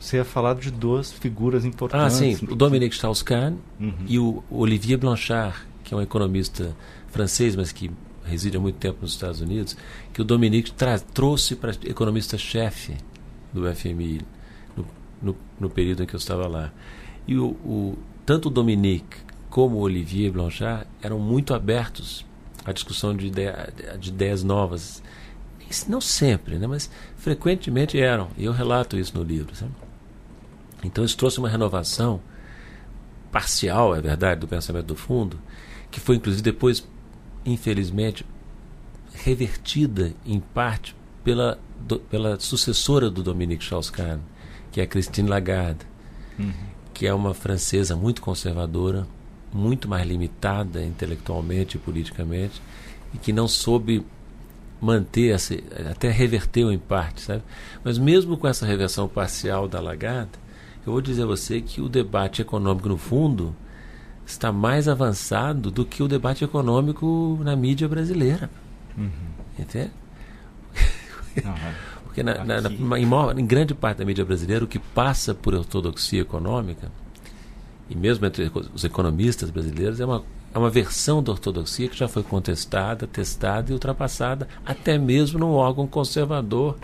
você 0.00 0.16
ia 0.16 0.24
falar 0.24 0.54
de 0.54 0.70
duas 0.70 1.12
figuras 1.12 1.64
importantes. 1.66 2.16
Ah, 2.16 2.18
sim. 2.18 2.38
O 2.50 2.56
Dominique 2.56 2.94
Strauss-Kahn 2.94 3.56
uhum. 3.78 3.92
e 4.08 4.18
o 4.18 4.42
Olivier 4.50 4.98
Blanchard, 4.98 5.54
que 5.84 5.92
é 5.92 5.96
um 5.96 6.00
economista 6.00 6.74
francês, 7.08 7.54
mas 7.54 7.70
que 7.70 7.90
reside 8.24 8.56
há 8.56 8.60
muito 8.60 8.76
tempo 8.76 8.98
nos 9.02 9.12
Estados 9.12 9.42
Unidos, 9.42 9.76
que 10.12 10.22
o 10.22 10.24
Dominique 10.24 10.72
trouxe 11.12 11.54
para 11.54 11.72
economista-chefe 11.84 12.96
do 13.52 13.70
FMI 13.74 14.22
no, 14.74 14.86
no, 15.20 15.36
no, 15.58 15.68
período 15.68 16.02
em 16.02 16.06
que 16.06 16.14
eu 16.14 16.18
estava 16.18 16.48
lá. 16.48 16.72
E 17.28 17.36
o, 17.36 17.48
o, 17.48 17.98
tanto 18.24 18.48
o 18.48 18.50
Dominique 18.50 19.18
como 19.50 19.76
o 19.76 19.80
Olivier 19.80 20.32
Blanchard 20.32 20.86
eram 21.02 21.18
muito 21.18 21.52
abertos 21.52 22.24
à 22.64 22.72
discussão 22.72 23.14
de, 23.14 23.26
ideia, 23.26 23.70
de 23.98 24.08
ideias 24.08 24.42
novas. 24.42 25.02
Não 25.86 26.00
sempre, 26.00 26.56
né? 26.56 26.66
mas 26.66 26.90
frequentemente 27.16 28.00
eram. 28.00 28.28
E 28.38 28.44
eu 28.44 28.52
relato 28.52 28.96
isso 28.96 29.16
no 29.16 29.22
livro. 29.22 29.54
Sabe? 29.54 29.72
Então 30.84 31.04
isso 31.04 31.16
trouxe 31.16 31.38
uma 31.38 31.48
renovação 31.48 32.20
parcial, 33.30 33.94
é 33.94 34.00
verdade, 34.00 34.40
do 34.40 34.48
pensamento 34.48 34.86
do 34.86 34.96
fundo, 34.96 35.38
que 35.90 36.00
foi 36.00 36.16
inclusive 36.16 36.42
depois, 36.42 36.86
infelizmente, 37.44 38.24
revertida 39.12 40.12
em 40.24 40.40
parte 40.40 40.96
pela, 41.22 41.58
do, 41.80 41.98
pela 41.98 42.38
sucessora 42.40 43.10
do 43.10 43.22
Dominique 43.22 43.62
Strauss-Kahn, 43.62 44.20
que 44.72 44.80
é 44.80 44.84
a 44.84 44.86
Christine 44.86 45.28
Lagarde, 45.28 45.86
uhum. 46.38 46.52
que 46.94 47.06
é 47.06 47.14
uma 47.14 47.34
francesa 47.34 47.94
muito 47.96 48.22
conservadora, 48.22 49.06
muito 49.52 49.88
mais 49.88 50.06
limitada 50.06 50.82
intelectualmente 50.84 51.76
e 51.76 51.80
politicamente, 51.80 52.62
e 53.12 53.18
que 53.18 53.32
não 53.32 53.48
soube 53.48 54.04
manter, 54.80 55.34
essa, 55.34 55.54
até 55.90 56.10
reverteu 56.10 56.72
em 56.72 56.78
parte, 56.78 57.20
sabe? 57.20 57.42
Mas 57.84 57.98
mesmo 57.98 58.36
com 58.36 58.48
essa 58.48 58.64
reversão 58.64 59.06
parcial 59.06 59.68
da 59.68 59.80
Lagarde, 59.80 60.30
Eu 60.86 60.92
vou 60.92 61.00
dizer 61.00 61.24
a 61.24 61.26
você 61.26 61.60
que 61.60 61.80
o 61.80 61.88
debate 61.88 62.42
econômico, 62.42 62.88
no 62.88 62.96
fundo, 62.96 63.54
está 64.26 64.52
mais 64.52 64.88
avançado 64.88 65.70
do 65.70 65.84
que 65.84 66.02
o 66.02 66.08
debate 66.08 66.44
econômico 66.44 67.38
na 67.42 67.54
mídia 67.54 67.88
brasileira. 67.88 68.50
Uhum. 68.96 69.10
Entende? 69.58 69.90
Não, 71.44 71.52
é. 71.52 71.74
Porque 72.04 72.24
na, 72.24 72.44
na, 72.44 72.60
na, 72.60 72.98
em, 72.98 73.06
em, 73.40 73.46
grande 73.46 73.72
parte 73.72 73.98
da 73.98 74.04
mídia 74.04 74.24
brasileira, 74.24 74.64
o 74.64 74.68
que 74.68 74.80
passa 74.80 75.32
por 75.32 75.54
ortodoxia 75.54 76.22
econômica, 76.22 76.90
e 77.88 77.94
mesmo 77.94 78.26
entre 78.26 78.50
os 78.74 78.82
economistas 78.82 79.48
brasileiros, 79.48 80.00
é 80.00 80.04
uma, 80.04 80.24
é 80.52 80.58
uma 80.58 80.70
versão 80.70 81.22
da 81.22 81.30
ortodoxia 81.30 81.88
que 81.88 81.96
já 81.96 82.08
foi 82.08 82.24
contestada, 82.24 83.06
testada 83.06 83.70
e 83.70 83.72
ultrapassada, 83.72 84.48
até 84.66 84.98
mesmo 84.98 85.38
num 85.38 85.52
órgão 85.52 85.86
conservador 85.86 86.76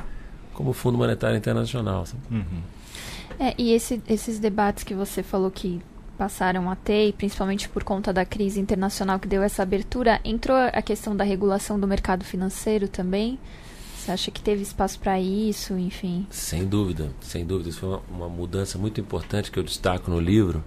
como 0.54 0.70
o 0.70 0.72
Fundo 0.72 0.96
Monetário 0.96 1.36
Internacional. 1.36 2.04
Uhum. 2.30 2.62
É, 3.38 3.54
e 3.58 3.72
esse, 3.72 4.02
esses 4.08 4.38
debates 4.38 4.84
que 4.84 4.94
você 4.94 5.22
falou 5.22 5.50
que 5.50 5.80
passaram 6.16 6.70
a 6.70 6.76
ter, 6.76 7.08
e 7.08 7.12
principalmente 7.12 7.68
por 7.68 7.84
conta 7.84 8.12
da 8.12 8.24
crise 8.24 8.58
internacional 8.58 9.18
que 9.18 9.28
deu 9.28 9.42
essa 9.42 9.62
abertura, 9.62 10.20
entrou 10.24 10.56
a 10.56 10.82
questão 10.82 11.14
da 11.14 11.24
regulação 11.24 11.78
do 11.78 11.86
mercado 11.86 12.24
financeiro 12.24 12.88
também? 12.88 13.38
Você 13.96 14.12
acha 14.12 14.30
que 14.30 14.40
teve 14.40 14.62
espaço 14.62 14.98
para 15.00 15.20
isso, 15.20 15.76
enfim? 15.76 16.26
Sem 16.30 16.64
dúvida, 16.64 17.10
sem 17.20 17.44
dúvida. 17.44 17.70
Isso 17.70 17.80
foi 17.80 17.88
uma, 17.88 18.02
uma, 18.08 18.28
mudança 18.28 18.78
muito 18.78 19.00
importante 19.00 19.50
que 19.50 19.58
eu 19.58 19.64
destaco 19.64 20.10
no 20.10 20.20
livro, 20.20 20.62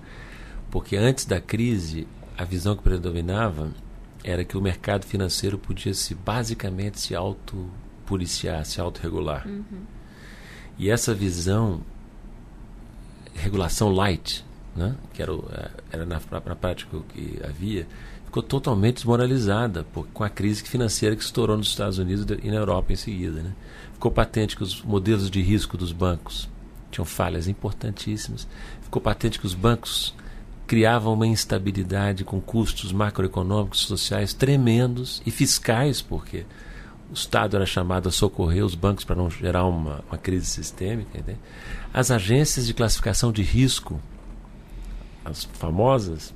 porque 0.69 0.97
antes 0.97 1.25
da 1.25 1.39
crise, 1.39 2.07
a 2.37 2.43
visão 2.43 2.75
que 2.75 2.83
predominava 2.83 3.71
era 4.23 4.43
que 4.43 4.57
o 4.57 4.61
mercado 4.61 5.05
financeiro 5.05 5.57
podia 5.57 5.93
se 5.93 6.13
basicamente 6.13 6.99
se 6.99 7.15
auto-policiar, 7.15 8.65
se 8.65 8.81
autorregular. 8.81 9.47
Uhum. 9.47 9.83
E 10.77 10.89
essa 10.89 11.13
visão, 11.13 11.81
regulação 13.39 13.89
light, 13.89 14.45
né, 14.75 14.95
que 15.13 15.21
era, 15.21 15.33
é, 15.33 15.69
era 15.91 16.05
na, 16.05 16.21
na 16.31 16.55
prática 16.55 16.95
o 16.95 17.01
que 17.01 17.39
havia, 17.43 17.87
ficou 18.25 18.43
totalmente 18.43 18.95
desmoralizada 18.95 19.83
por, 19.91 20.05
com 20.13 20.23
a 20.23 20.29
crise 20.29 20.63
financeira 20.63 21.15
que 21.15 21.23
estourou 21.23 21.57
nos 21.57 21.69
Estados 21.69 21.97
Unidos 21.97 22.25
e 22.43 22.49
na 22.49 22.57
Europa 22.57 22.93
em 22.93 22.95
seguida. 22.95 23.41
Né? 23.41 23.53
Ficou 23.93 24.11
patente 24.11 24.55
que 24.55 24.63
os 24.63 24.81
modelos 24.83 25.31
de 25.31 25.41
risco 25.41 25.75
dos 25.75 25.91
bancos 25.91 26.47
tinham 26.91 27.05
falhas 27.05 27.47
importantíssimas. 27.47 28.47
Ficou 28.81 29.01
patente 29.01 29.39
que 29.39 29.45
os 29.45 29.53
bancos 29.53 30.13
criavam 30.67 31.13
uma 31.13 31.25
instabilidade 31.25 32.23
com 32.23 32.39
custos 32.39 32.91
macroeconômicos, 32.91 33.79
sociais 33.79 34.33
tremendos 34.33 35.21
e 35.25 35.31
fiscais, 35.31 35.99
porque 35.99 36.45
o 37.09 37.13
Estado 37.13 37.55
era 37.55 37.65
chamado 37.65 38.09
a 38.09 38.11
socorrer 38.11 38.63
os 38.63 38.75
bancos 38.75 39.03
para 39.03 39.15
não 39.15 39.29
gerar 39.29 39.65
uma, 39.65 40.03
uma 40.09 40.17
crise 40.17 40.45
sistêmica. 40.45 41.17
Entende? 41.17 41.39
As 41.93 42.11
agências 42.11 42.67
de 42.67 42.73
classificação 42.73 43.31
de 43.31 43.41
risco, 43.41 43.99
as 45.25 45.43
famosas, 45.43 46.33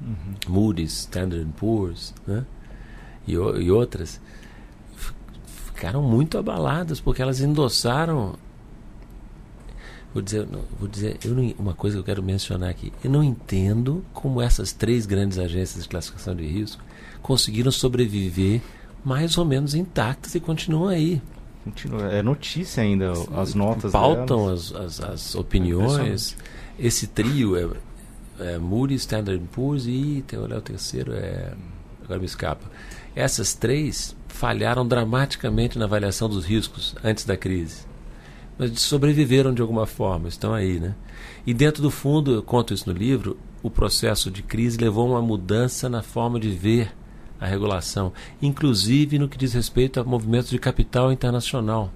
uhum. 0.00 0.34
Moody's, 0.48 1.00
Standard 1.00 1.46
Poor's, 1.56 2.14
né? 2.26 2.44
E, 3.26 3.32
e 3.32 3.70
outras, 3.70 4.20
ficaram 5.66 6.02
muito 6.02 6.38
abaladas 6.38 7.00
porque 7.00 7.20
elas 7.20 7.40
endossaram 7.40 8.36
vou 10.16 10.22
dizer, 10.22 10.46
vou 10.78 10.88
dizer 10.88 11.18
eu 11.22 11.34
não, 11.34 11.54
uma 11.58 11.74
coisa 11.74 11.96
que 11.96 12.00
eu 12.00 12.04
quero 12.04 12.22
mencionar 12.22 12.70
aqui. 12.70 12.90
Eu 13.04 13.10
não 13.10 13.22
entendo 13.22 14.02
como 14.14 14.40
essas 14.40 14.72
três 14.72 15.04
grandes 15.04 15.38
agências 15.38 15.82
de 15.82 15.88
classificação 15.88 16.34
de 16.34 16.46
risco 16.46 16.82
conseguiram 17.22 17.70
sobreviver 17.70 18.62
mais 19.06 19.38
ou 19.38 19.44
menos 19.44 19.72
intactas 19.72 20.34
e 20.34 20.40
continuam 20.40 20.88
aí. 20.88 21.22
Continua. 21.62 22.12
É 22.12 22.22
notícia 22.22 22.82
ainda, 22.82 23.12
as 23.36 23.54
notas. 23.54 23.92
Pautam 23.92 24.48
as, 24.48 24.74
as, 24.74 25.00
as, 25.00 25.34
opiniões. 25.36 26.36
Esse 26.76 27.06
trio 27.06 27.56
é 27.56 27.68
é, 28.40 28.58
Moody, 28.58 28.96
Standard 28.96 29.40
Poor's 29.52 29.86
e 29.86 30.24
tem 30.26 30.36
o 30.40 30.60
terceiro, 30.60 31.12
é, 31.14 31.52
agora 32.02 32.18
me 32.18 32.26
escapa. 32.26 32.68
Essas 33.14 33.54
três 33.54 34.16
falharam 34.26 34.84
dramaticamente 34.84 35.78
na 35.78 35.84
avaliação 35.84 36.28
dos 36.28 36.44
riscos 36.44 36.96
antes 37.04 37.24
da 37.24 37.36
crise. 37.36 37.86
Mas 38.58 38.80
sobreviveram 38.80 39.54
de 39.54 39.62
alguma 39.62 39.86
forma, 39.86 40.26
estão 40.26 40.52
aí, 40.52 40.80
né? 40.80 40.96
E 41.46 41.54
dentro 41.54 41.80
do 41.80 41.92
fundo, 41.92 42.34
eu 42.34 42.42
conto 42.42 42.74
isso 42.74 42.92
no 42.92 42.98
livro, 42.98 43.38
o 43.62 43.70
processo 43.70 44.32
de 44.32 44.42
crise 44.42 44.78
levou 44.78 45.06
a 45.06 45.10
uma 45.10 45.22
mudança 45.22 45.88
na 45.88 46.02
forma 46.02 46.40
de 46.40 46.50
ver 46.50 46.92
a 47.40 47.46
regulação, 47.46 48.12
inclusive 48.40 49.18
no 49.18 49.28
que 49.28 49.36
diz 49.36 49.52
respeito 49.52 50.00
a 50.00 50.04
movimentos 50.04 50.50
de 50.50 50.58
capital 50.58 51.12
internacional. 51.12 51.92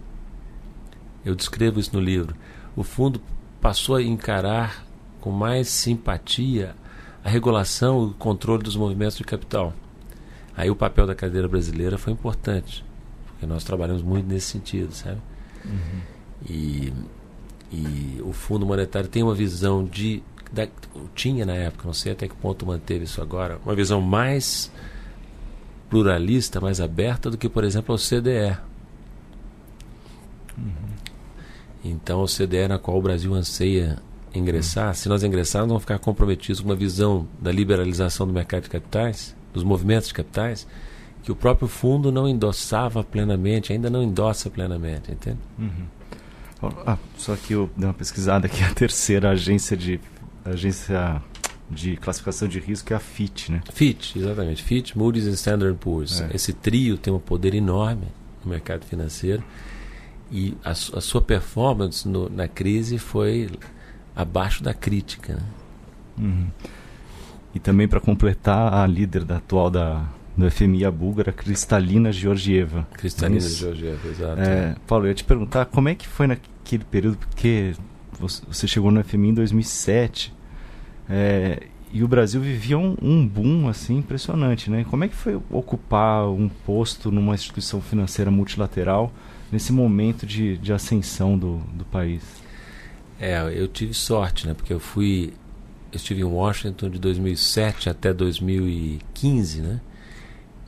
Eu 1.25 1.35
descrevo 1.35 1.81
isso 1.81 1.95
no 1.95 2.01
livro. 2.01 2.35
O 2.77 2.83
fundo 2.83 3.21
passou 3.61 3.97
a 3.97 4.03
encarar 4.03 4.87
com 5.21 5.31
mais 5.31 5.69
simpatia 5.69 6.75
a 7.23 7.29
regulação 7.29 8.03
e 8.03 8.07
o 8.11 8.15
controle 8.15 8.63
dos 8.63 8.77
movimentos 8.77 9.17
de 9.17 9.25
capital. 9.25 9.75
Aí 10.57 10.71
o 10.71 10.77
papel 10.77 11.07
da 11.07 11.15
cadeira 11.15 11.49
brasileira 11.49 11.99
foi 11.99 12.13
importante, 12.13 12.85
porque 13.27 13.47
nós 13.47 13.65
trabalhamos 13.65 14.03
muito 14.03 14.27
nesse 14.27 14.47
sentido, 14.47 14.93
sabe? 14.93 15.21
Uhum. 15.65 16.01
E, 16.49 16.93
e 17.73 18.21
o 18.25 18.33
Fundo 18.33 18.67
Monetário 18.67 19.09
tem 19.09 19.23
uma 19.23 19.35
visão 19.35 19.85
de. 19.85 20.23
Da, 20.53 20.67
tinha 21.15 21.47
na 21.47 21.55
época, 21.55 21.87
não 21.87 21.93
sei 21.93 22.13
até 22.13 22.27
que 22.27 22.35
ponto 22.35 22.67
manteve 22.67 23.05
isso 23.05 23.23
agora, 23.23 23.61
uma 23.65 23.75
visão 23.75 24.01
mais 24.01 24.73
pluralista, 25.91 26.61
mais 26.61 26.81
aberta 26.81 27.29
do 27.29 27.37
que, 27.37 27.49
por 27.49 27.65
exemplo, 27.65 27.93
a 27.93 27.97
OCDE. 27.97 28.57
Uhum. 30.57 30.73
Então, 31.85 32.21
a 32.21 32.23
OCDE, 32.23 32.69
na 32.69 32.79
qual 32.79 32.97
o 32.97 33.03
Brasil 33.03 33.35
anseia 33.35 33.99
ingressar, 34.33 34.95
se 34.95 35.09
nós 35.09 35.25
ingressarmos, 35.25 35.69
vamos 35.69 35.83
ficar 35.83 35.99
comprometidos 35.99 36.61
com 36.61 36.69
uma 36.69 36.77
visão 36.77 37.27
da 37.41 37.51
liberalização 37.51 38.27
do 38.27 38.33
mercado 38.33 38.63
de 38.63 38.71
capitais, 38.71 39.35
dos 39.53 39.65
movimentos 39.65 40.09
de 40.09 40.15
capitais, 40.15 40.67
que 41.23 41.33
o 41.33 41.37
próprio 41.37 41.67
fundo 41.67 42.13
não 42.13 42.29
endossava 42.29 43.03
plenamente, 43.03 43.73
ainda 43.73 43.91
não 43.91 44.03
endossa 44.03 44.49
plenamente, 44.49 45.11
entende? 45.11 45.39
Uhum. 45.59 45.87
Ah, 46.87 46.99
só 47.17 47.35
que 47.35 47.55
eu 47.55 47.69
dei 47.77 47.89
uma 47.89 47.95
pesquisada 47.95 48.47
aqui, 48.47 48.63
a 48.63 48.73
terceira 48.73 49.31
agência 49.31 49.77
de 49.77 49.99
agência 50.45 51.21
de 51.71 51.97
classificação 51.97 52.49
de 52.49 52.59
risco 52.59 52.93
é 52.93 52.97
a 52.97 53.01
FIT, 53.01 53.53
né? 53.53 53.61
FIT, 53.73 54.19
exatamente. 54.19 54.63
FIT, 54.63 54.99
Moody's 54.99 55.27
e 55.27 55.31
Standard 55.31 55.77
Poor's. 55.79 56.21
É. 56.21 56.31
Esse 56.35 56.53
trio 56.53 56.99
tem 56.99 57.13
um 57.13 57.19
poder 57.19 57.55
enorme 57.55 58.09
no 58.45 58.51
mercado 58.51 58.85
financeiro 58.85 59.43
e 60.31 60.57
a, 60.65 60.71
a 60.71 60.75
sua 60.75 61.23
performance 61.23 62.09
no, 62.09 62.29
na 62.29 62.49
crise 62.49 62.99
foi 62.99 63.51
abaixo 64.15 64.63
da 64.63 64.75
crítica. 64.75 65.35
Né? 65.35 65.43
Uhum. 66.19 66.47
E 67.55 67.61
também 67.61 67.87
para 67.87 68.01
completar 68.01 68.75
a 68.75 68.87
líder 68.87 69.25
da 69.25 69.37
atual 69.37 69.71
da 69.71 70.09
do 70.37 70.51
FMI, 70.51 70.85
a 70.85 70.91
búlgara 70.91 71.33
Cristalina 71.33 72.13
Georgieva. 72.13 72.87
Cristalina 72.93 73.41
Mas, 73.43 73.57
Georgieva, 73.57 74.09
exato. 74.09 74.41
É, 74.41 74.77
Paulo, 74.87 75.05
eu 75.05 75.09
ia 75.09 75.15
te 75.15 75.25
perguntar 75.25 75.67
como 75.67 75.89
é 75.89 75.95
que 75.95 76.09
foi 76.09 76.27
naquele 76.27 76.85
período, 76.85 77.19
porque 77.19 77.75
você 78.19 78.67
chegou 78.67 78.91
no 78.91 79.03
FMI 79.03 79.31
em 79.31 79.35
2007 79.35 80.33
é, 81.11 81.67
e 81.93 82.05
o 82.05 82.09
Brasil 82.09 82.41
vivia 82.41 82.79
um, 82.79 82.97
um, 83.03 83.27
boom 83.27 83.69
assim 83.69 83.99
impressionante, 83.99 84.71
né? 84.71 84.85
Como 84.89 85.03
é 85.03 85.09
que 85.09 85.15
foi 85.15 85.35
ocupar 85.51 86.29
um 86.29 86.49
posto 86.49 87.11
numa 87.11 87.35
instituição 87.35 87.81
financeira 87.81 88.31
multilateral 88.31 89.13
nesse 89.51 89.73
momento 89.73 90.25
de, 90.25 90.57
de 90.57 90.73
ascensão 90.73 91.37
do, 91.37 91.59
do 91.75 91.85
país? 91.85 92.23
É, 93.19 93.41
eu 93.53 93.67
tive 93.67 93.93
sorte, 93.93 94.47
né? 94.47 94.55
Porque 94.55 94.73
eu 94.73 94.79
fui. 94.79 95.35
Eu 95.91 95.97
estive 95.97 96.21
em 96.21 96.25
Washington 96.25 96.89
de 96.89 97.01
2007 97.01 97.91
até 97.91 98.15
2015, 98.15 99.61
né? 99.61 99.81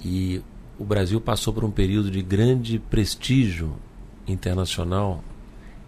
E 0.04 0.42
o 0.76 0.84
Brasil 0.84 1.20
passou 1.20 1.54
por 1.54 1.62
um 1.62 1.70
período 1.70 2.10
de 2.10 2.20
grande 2.20 2.80
prestígio 2.80 3.72
internacional 4.26 5.22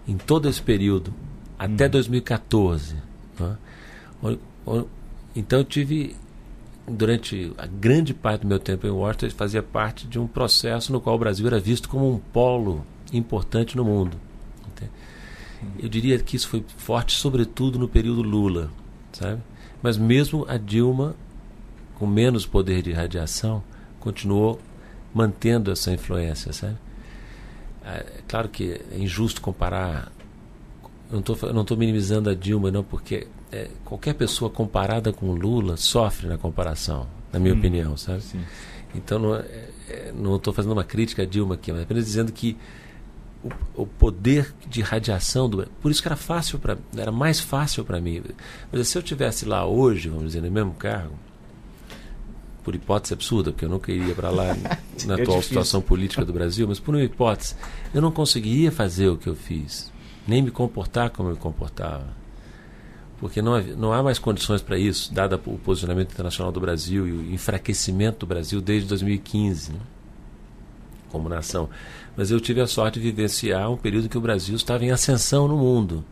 em 0.06 0.16
todo 0.16 0.48
esse 0.48 0.62
período, 0.62 1.12
até 1.58 1.88
2014. 1.88 2.94
Né? 3.40 3.56
Então 5.36 5.58
eu 5.58 5.64
tive, 5.64 6.16
durante 6.86 7.52
a 7.58 7.66
grande 7.66 8.14
parte 8.14 8.42
do 8.42 8.46
meu 8.46 8.58
tempo 8.58 8.86
em 8.86 8.90
Washington, 8.90 9.30
fazia 9.30 9.62
parte 9.62 10.06
de 10.06 10.18
um 10.18 10.26
processo 10.26 10.92
no 10.92 11.00
qual 11.00 11.16
o 11.16 11.18
Brasil 11.18 11.46
era 11.46 11.60
visto 11.60 11.88
como 11.88 12.10
um 12.10 12.18
polo 12.18 12.84
importante 13.12 13.76
no 13.76 13.84
mundo. 13.84 14.16
Eu 15.78 15.88
diria 15.88 16.18
que 16.18 16.36
isso 16.36 16.48
foi 16.48 16.64
forte, 16.76 17.14
sobretudo 17.14 17.78
no 17.78 17.88
período 17.88 18.20
Lula, 18.22 18.70
sabe? 19.12 19.40
Mas 19.82 19.96
mesmo 19.96 20.44
a 20.48 20.56
Dilma, 20.58 21.16
com 21.94 22.06
menos 22.06 22.44
poder 22.44 22.82
de 22.82 22.92
radiação, 22.92 23.62
continuou 23.98 24.60
mantendo 25.14 25.70
essa 25.70 25.92
influência, 25.92 26.52
sabe? 26.52 26.76
É 27.82 28.22
claro 28.28 28.48
que 28.48 28.80
é 28.90 28.98
injusto 28.98 29.40
comparar. 29.40 30.12
Eu 31.10 31.22
não 31.52 31.62
estou 31.62 31.76
minimizando 31.76 32.28
a 32.28 32.34
Dilma, 32.34 32.70
não, 32.70 32.82
porque 32.84 33.26
é, 33.54 33.70
qualquer 33.84 34.14
pessoa 34.14 34.50
comparada 34.50 35.12
com 35.12 35.32
Lula 35.32 35.76
sofre 35.76 36.26
na 36.26 36.36
comparação, 36.36 37.06
na 37.32 37.38
minha 37.38 37.54
hum, 37.54 37.58
opinião, 37.58 37.96
sabe? 37.96 38.20
Sim. 38.22 38.40
Então 38.92 39.18
não 39.18 39.36
é, 39.36 39.44
é, 39.88 40.12
estou 40.34 40.52
fazendo 40.52 40.72
uma 40.72 40.82
crítica 40.82 41.22
a 41.22 41.26
Dilma 41.26 41.54
aqui, 41.54 41.70
mas 41.70 41.82
apenas 41.82 42.04
dizendo 42.04 42.32
que 42.32 42.56
o, 43.44 43.82
o, 43.82 43.86
poder 43.86 44.52
de 44.66 44.80
radiação 44.80 45.48
do 45.48 45.68
por 45.80 45.90
isso 45.90 46.02
que 46.02 46.08
era 46.08 46.16
fácil 46.16 46.58
para 46.58 46.78
era 46.96 47.12
mais 47.12 47.38
fácil 47.38 47.84
para 47.84 48.00
mim 48.00 48.22
mas 48.72 48.88
se 48.88 48.96
eu 48.96 49.02
tivesse 49.02 49.44
lá 49.44 49.66
hoje 49.66 50.08
vamos 50.08 50.28
dizer 50.28 50.40
no 50.40 50.50
mesmo 50.50 50.72
cargo 50.72 51.12
por 52.62 52.74
hipótese 52.74 53.12
absurda 53.12 53.52
porque 53.52 53.66
eu 53.66 53.68
nunca 53.68 53.92
iria 53.92 54.14
para 54.14 54.30
lá 54.30 54.56
na 55.04 55.16
atual 55.16 55.42
situação 55.42 55.82
política 55.82 56.24
do 56.24 56.32
Brasil 56.32 56.66
mas 56.66 56.80
por 56.80 56.94
uma 56.94 57.04
hipótese 57.04 57.54
eu 57.92 58.00
não 58.00 58.10
conseguiria 58.10 58.72
fazer 58.72 59.10
o 59.10 59.18
que 59.18 59.26
eu 59.26 59.36
fiz 59.36 59.92
nem 60.26 60.40
me 60.40 60.50
comportar 60.50 61.10
como 61.10 61.28
eu 61.28 61.34
me 61.34 61.38
comportava 61.38 62.23
porque 63.18 63.40
não, 63.40 63.60
não 63.62 63.92
há 63.92 64.02
mais 64.02 64.18
condições 64.18 64.60
para 64.60 64.78
isso 64.78 65.12
dado 65.12 65.40
o 65.46 65.58
posicionamento 65.58 66.12
internacional 66.12 66.52
do 66.52 66.60
Brasil 66.60 67.06
e 67.06 67.12
o 67.12 67.32
enfraquecimento 67.32 68.20
do 68.20 68.26
Brasil 68.26 68.60
desde 68.60 68.88
2015 68.88 69.72
né? 69.72 69.80
como 71.10 71.28
nação 71.28 71.68
mas 72.16 72.30
eu 72.30 72.40
tive 72.40 72.60
a 72.60 72.66
sorte 72.66 73.00
de 73.00 73.06
vivenciar 73.06 73.70
um 73.70 73.76
período 73.76 74.06
em 74.06 74.08
que 74.08 74.18
o 74.18 74.20
Brasil 74.20 74.54
estava 74.54 74.84
em 74.84 74.90
ascensão 74.90 75.48
no 75.48 75.56
mundo. 75.56 76.04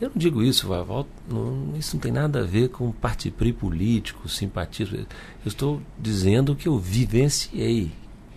Eu 0.00 0.10
não 0.10 0.16
digo 0.16 0.42
isso, 0.42 0.68
não, 1.28 1.74
isso 1.76 1.96
não 1.96 2.00
tem 2.00 2.12
nada 2.12 2.40
a 2.40 2.44
ver 2.44 2.68
com 2.68 2.92
partipri 2.92 3.52
político, 3.52 4.28
simpatismo. 4.28 4.98
Eu 4.98 5.06
estou 5.44 5.82
dizendo 5.98 6.54
que 6.54 6.68
eu 6.68 6.78
vivenciei. 6.78 7.90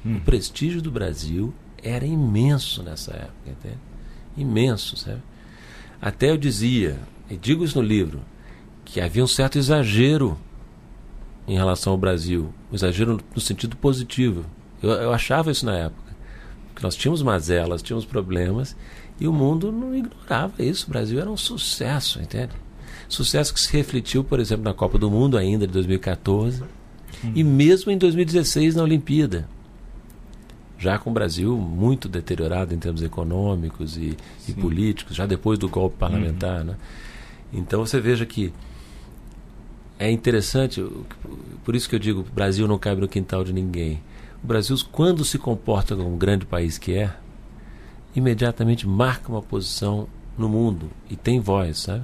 Hum. 0.03 0.17
O 0.17 0.21
prestígio 0.21 0.81
do 0.81 0.89
Brasil 0.89 1.53
era 1.83 2.05
imenso 2.05 2.81
nessa 2.81 3.11
época, 3.11 3.49
entende? 3.49 3.77
Imenso, 4.35 4.97
sabe? 4.97 5.21
Até 6.01 6.31
eu 6.31 6.37
dizia, 6.37 6.97
e 7.31 7.37
digo 7.37 7.63
isso 7.63 7.81
no 7.81 7.87
livro, 7.87 8.19
que 8.83 8.99
havia 8.99 9.23
um 9.23 9.27
certo 9.27 9.57
exagero 9.57 10.37
em 11.47 11.55
relação 11.55 11.93
ao 11.93 11.97
Brasil. 11.97 12.53
Um 12.69 12.75
exagero 12.75 13.21
no 13.33 13.41
sentido 13.41 13.77
positivo. 13.77 14.45
Eu, 14.83 14.89
eu 14.89 15.13
achava 15.13 15.49
isso 15.49 15.65
na 15.65 15.77
época. 15.77 16.11
Nós 16.81 16.95
tínhamos 16.95 17.21
mazelas, 17.21 17.81
tínhamos 17.81 18.05
problemas 18.05 18.75
e 19.17 19.27
o 19.27 19.33
mundo 19.33 19.71
não 19.71 19.95
ignorava 19.95 20.61
isso. 20.61 20.87
O 20.87 20.89
Brasil 20.89 21.21
era 21.21 21.29
um 21.29 21.37
sucesso, 21.37 22.21
entende? 22.21 22.51
Sucesso 23.07 23.53
que 23.53 23.61
se 23.61 23.71
refletiu, 23.71 24.23
por 24.23 24.39
exemplo, 24.39 24.65
na 24.65 24.73
Copa 24.73 24.97
do 24.97 25.09
Mundo 25.09 25.37
ainda 25.37 25.65
de 25.65 25.71
2014 25.73 26.63
hum. 27.23 27.31
e 27.33 27.43
mesmo 27.43 27.91
em 27.91 27.97
2016 27.97 28.75
na 28.75 28.83
Olimpíada. 28.83 29.47
Já 30.77 30.97
com 30.97 31.11
o 31.11 31.13
Brasil 31.13 31.55
muito 31.55 32.09
deteriorado 32.09 32.73
em 32.73 32.79
termos 32.79 33.03
econômicos 33.03 33.95
e, 33.95 34.17
e 34.49 34.53
políticos, 34.53 35.15
já 35.15 35.27
depois 35.27 35.59
do 35.59 35.69
golpe 35.69 35.95
parlamentar. 35.97 36.61
Uhum. 36.61 36.65
Né? 36.65 36.75
Então 37.51 37.85
você 37.85 37.99
veja 37.99 38.25
que 38.25 38.53
é 39.99 40.09
interessante, 40.09 40.83
por 41.63 41.75
isso 41.75 41.87
que 41.87 41.95
eu 41.95 41.99
digo, 41.99 42.21
o 42.21 42.23
Brasil 42.23 42.67
não 42.67 42.79
cabe 42.79 43.01
no 43.01 43.07
quintal 43.07 43.43
de 43.43 43.53
ninguém. 43.53 44.01
O 44.43 44.47
Brasil, 44.47 44.75
quando 44.91 45.23
se 45.23 45.37
comporta 45.37 45.95
como 45.95 46.11
um 46.11 46.17
grande 46.17 46.45
país 46.45 46.77
que 46.77 46.93
é, 46.95 47.15
imediatamente 48.15 48.87
marca 48.87 49.31
uma 49.31 49.41
posição 49.41 50.07
no 50.37 50.49
mundo 50.49 50.89
e 51.09 51.15
tem 51.15 51.39
voz, 51.39 51.79
sabe? 51.79 52.03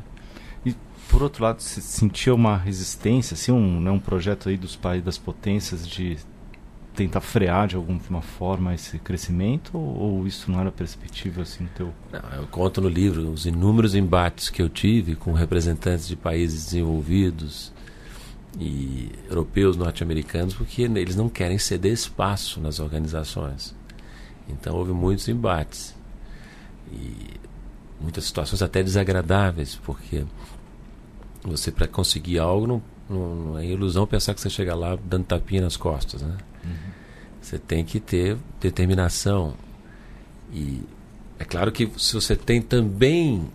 E 0.66 0.76
por 1.10 1.24
outro 1.24 1.44
lado, 1.44 1.62
se 1.62 1.82
sentia 1.82 2.36
uma 2.36 2.56
resistência, 2.56 3.34
assim, 3.34 3.52
um, 3.52 3.82
né, 3.82 3.90
um 3.90 4.00
projeto 4.00 4.50
aí 4.50 4.58
dos 4.58 4.76
países 4.76 5.06
das 5.06 5.18
potências 5.18 5.88
de 5.88 6.18
tentar 6.98 7.22
frear 7.22 7.68
de 7.68 7.76
alguma 7.76 8.22
forma 8.22 8.74
esse 8.74 8.98
crescimento 9.00 9.78
ou, 9.78 9.98
ou 9.98 10.28
isso 10.28 10.52
não 10.52 10.60
era 10.60 10.72
perspectiva 10.72 11.44
assim 11.44 11.64
no 11.64 11.70
teu? 11.70 11.94
Não, 12.12 12.40
eu 12.42 12.48
conto 12.48 12.82
no 12.82 12.90
livro 12.90 13.30
os 13.30 13.46
inúmeros 13.46 13.96
embates 13.96 14.50
que 14.50 14.62
eu 14.62 14.68
tive 14.68 15.16
com 15.16 15.32
representantes 15.32 16.08
de 16.08 16.16
países 16.16 16.66
desenvolvidos, 16.66 17.72
e 18.60 19.12
europeus, 19.30 19.78
norte-americanos, 19.78 20.54
porque 20.56 20.82
eles 20.82 21.16
não 21.16 21.30
querem 21.30 21.58
ceder 21.58 21.94
espaço 21.94 22.60
nas 22.60 22.80
organizações. 22.80 23.76
Então 24.50 24.76
houve 24.76 24.92
muitos 24.92 25.28
embates 25.28 25.96
e 26.92 27.40
muitas 28.02 28.26
situações 28.26 28.62
até 28.62 28.82
desagradáveis, 28.82 29.76
porque 29.84 30.26
você 31.44 31.72
para 31.72 31.88
conseguir 31.88 32.40
algo 32.40 32.66
não, 32.66 32.82
não, 33.10 33.58
é 33.58 33.66
ilusão 33.66 34.08
pensar 34.08 34.34
que 34.34 34.42
você 34.42 34.50
chega 34.50 34.76
lá 34.76 34.98
dando 35.04 35.26
tapinha 35.26 35.62
nas 35.62 35.78
costas, 35.78 36.22
né? 36.22 36.38
Uhum. 36.64 36.72
Você 37.42 37.58
tem 37.58 37.86
que 37.86 38.00
ter 38.00 38.38
determinação 38.60 39.54
e 40.52 40.82
é 41.40 41.46
claro 41.46 41.72
que 41.72 41.90
se 41.98 42.14
você 42.14 42.36
tem 42.36 42.62
também 42.62 43.48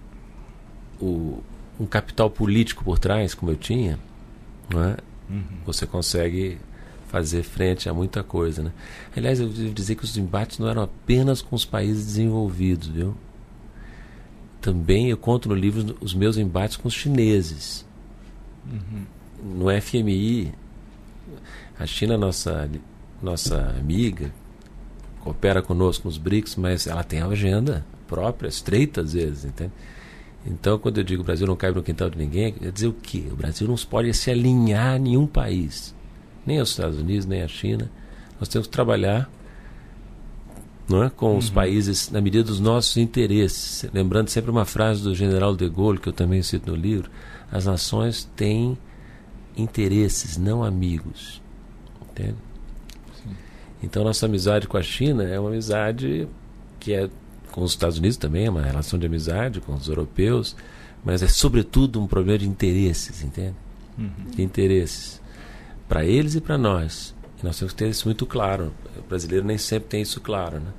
o, 1.01 1.43
um 1.79 1.87
capital 1.87 2.31
político 2.31 2.85
por 2.85 2.99
trás, 2.99 3.35
como 3.35 3.51
eu 3.51 3.57
tinha, 3.57 3.99
é? 4.71 4.97
Uhum. 5.31 5.45
Você 5.67 5.87
consegue 5.87 6.59
fazer 7.09 7.43
frente 7.43 7.88
a 7.88 7.95
muita 7.95 8.23
coisa, 8.23 8.62
né? 8.62 8.73
Aliás, 9.15 9.41
eu 9.41 9.49
devo 9.49 9.75
dizer 9.75 9.97
que 9.97 10.05
os 10.05 10.17
embates 10.17 10.59
não 10.59 10.69
eram 10.69 10.83
apenas 10.83 11.43
com 11.43 11.55
os 11.55 11.65
países 11.65 12.07
desenvolvidos, 12.07 12.88
viu? 12.88 13.15
Também 14.61 15.11
eu 15.11 15.17
conto 15.17 15.49
no 15.49 15.55
livro 15.55 15.97
os 16.01 16.15
meus 16.15 16.37
embates 16.37 16.77
com 16.77 16.88
os 16.88 16.95
chineses. 16.95 17.85
Uhum. 18.65 19.05
No 19.59 19.83
FMI, 19.83 20.55
a 21.79 21.85
China, 21.85 22.17
nossa 22.17 22.71
nossa 23.23 23.75
amiga, 23.79 24.33
coopera 25.21 25.63
conosco 25.63 26.09
nos 26.09 26.19
BRICS, 26.19 26.57
mas 26.57 26.87
ela 26.87 27.05
tem 27.05 27.21
a 27.21 27.27
agenda 27.27 27.85
própria, 28.07 28.49
estreita 28.49 29.01
às 29.01 29.13
vezes, 29.13 29.45
entende? 29.45 29.73
Então, 30.45 30.79
quando 30.79 30.99
eu 30.99 31.05
digo 31.05 31.23
o 31.23 31.25
Brasil 31.25 31.47
não 31.47 31.55
cai 31.55 31.71
no 31.71 31.83
quintal 31.83 32.11
de 32.11 32.19
ninguém, 32.19 32.53
quer 32.53 32.73
dizer 32.73 32.89
o 32.89 32.93
quê? 32.93 33.29
O 33.31 33.37
Brasil 33.37 33.69
não 33.69 33.77
pode 33.77 34.13
se 34.13 34.31
alinhar 34.31 34.97
a 34.97 34.99
nenhum 34.99 35.27
país, 35.27 35.95
nem 36.45 36.59
aos 36.59 36.71
Estados 36.71 36.99
Unidos, 36.99 37.27
nem 37.27 37.43
à 37.43 37.49
China. 37.49 37.89
Nós 38.41 38.49
temos 38.49 38.67
que 38.67 38.73
trabalhar 38.73 39.31
não 40.89 41.05
é, 41.05 41.11
com 41.11 41.33
uhum. 41.33 41.39
os 41.39 41.49
países 41.49 42.11
na 42.11 42.21
medida 42.21 42.45
dos 42.45 42.59
nossos 42.59 42.97
interesses. 42.97 43.89
Lembrando 43.95 44.29
sempre 44.29 44.51
uma 44.51 44.65
frase 44.65 45.03
do 45.03 45.15
general 45.15 45.55
de 45.55 45.69
Gaulle, 45.69 45.99
que 45.99 46.09
eu 46.09 46.13
também 46.13 46.43
cito 46.43 46.71
no 46.71 46.77
livro: 46.77 47.09
as 47.51 47.67
nações 47.67 48.29
têm 48.37 48.77
interesses, 49.57 50.37
não 50.37 50.65
amigos. 50.65 51.41
Entende? 52.11 52.37
Então, 53.83 54.05
nossa 54.05 54.27
amizade 54.27 54.68
com 54.68 54.77
a 54.77 54.83
China 54.83 55.25
é 55.25 55.38
uma 55.38 55.49
amizade 55.49 56.29
que 56.79 56.92
é 56.92 57.09
com 57.51 57.62
os 57.62 57.73
Estados 57.73 57.99
Unidos 57.99 58.16
também, 58.16 58.47
é 58.47 58.51
uma 58.51 58.62
relação 58.62 58.99
de 58.99 59.07
amizade 59.07 59.61
com 59.61 59.75
os 59.75 59.87
europeus, 59.87 60.57
mas 61.05 61.23
é 61.23 61.29
sobretudo 61.29 62.01
um 62.01 62.07
problema 62.07 62.38
de 62.38 62.49
interesses, 62.49 63.23
entende? 63.23 63.55
Uhum. 63.99 64.31
De 64.35 64.42
interesses. 64.42 65.21
Para 65.88 66.05
eles 66.05 66.35
e 66.35 66.40
para 66.40 66.57
nós. 66.57 67.14
E 67.40 67.45
nós 67.45 67.59
temos 67.59 67.73
que 67.73 67.79
ter 67.79 67.90
isso 67.90 68.09
muito 68.09 68.25
claro. 68.25 68.73
O 68.97 69.03
brasileiro 69.03 69.45
nem 69.45 69.59
sempre 69.59 69.88
tem 69.88 70.03
isso 70.03 70.21
claro, 70.21 70.61
né? 70.61 70.73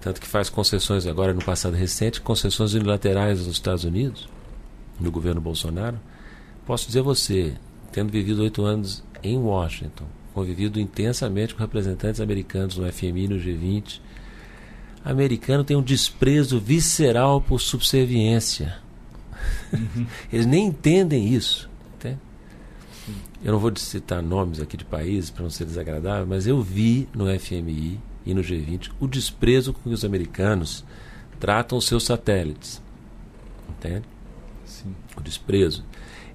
Tanto 0.00 0.20
que 0.20 0.26
faz 0.26 0.48
concessões 0.48 1.06
agora 1.06 1.32
no 1.32 1.44
passado 1.44 1.74
recente, 1.74 2.20
concessões 2.20 2.72
unilaterais 2.72 3.38
aos 3.38 3.48
Estados 3.48 3.84
Unidos, 3.84 4.28
no 4.98 5.10
governo 5.10 5.40
Bolsonaro. 5.40 6.00
Posso 6.66 6.86
dizer 6.86 7.00
a 7.00 7.02
você, 7.02 7.54
tendo 7.92 8.10
vivido 8.10 8.42
oito 8.42 8.64
anos 8.64 9.04
em 9.22 9.36
Washington, 9.38 10.06
convivido 10.40 10.80
intensamente 10.80 11.54
com 11.54 11.60
representantes 11.60 12.18
americanos 12.18 12.78
no 12.78 12.90
FMI, 12.90 13.28
no 13.28 13.36
G20, 13.36 14.00
americano 15.04 15.62
tem 15.62 15.76
um 15.76 15.82
desprezo 15.82 16.58
visceral 16.58 17.42
por 17.42 17.60
subserviência. 17.60 18.78
Uhum. 19.70 20.06
Eles 20.32 20.46
nem 20.46 20.66
entendem 20.66 21.28
isso. 21.28 21.68
Entende? 21.94 22.18
Eu 23.44 23.52
não 23.52 23.58
vou 23.58 23.70
citar 23.76 24.22
nomes 24.22 24.60
aqui 24.60 24.78
de 24.78 24.84
países 24.84 25.28
para 25.28 25.42
não 25.42 25.50
ser 25.50 25.66
desagradável, 25.66 26.26
mas 26.26 26.46
eu 26.46 26.62
vi 26.62 27.06
no 27.14 27.26
FMI 27.38 28.00
e 28.24 28.32
no 28.32 28.40
G20 28.40 28.92
o 28.98 29.06
desprezo 29.06 29.74
com 29.74 29.90
que 29.90 29.94
os 29.94 30.06
americanos 30.06 30.84
tratam 31.38 31.76
os 31.76 31.86
seus 31.86 32.04
satélites. 32.04 32.80
Entende? 33.68 34.06
Sim. 34.64 34.94
O 35.16 35.20
desprezo. 35.20 35.84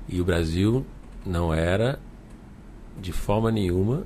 E 0.07 0.21
o 0.21 0.25
Brasil 0.25 0.85
não 1.25 1.51
era 1.51 1.99
de 2.99 3.11
forma 3.11 3.51
nenhuma 3.51 4.03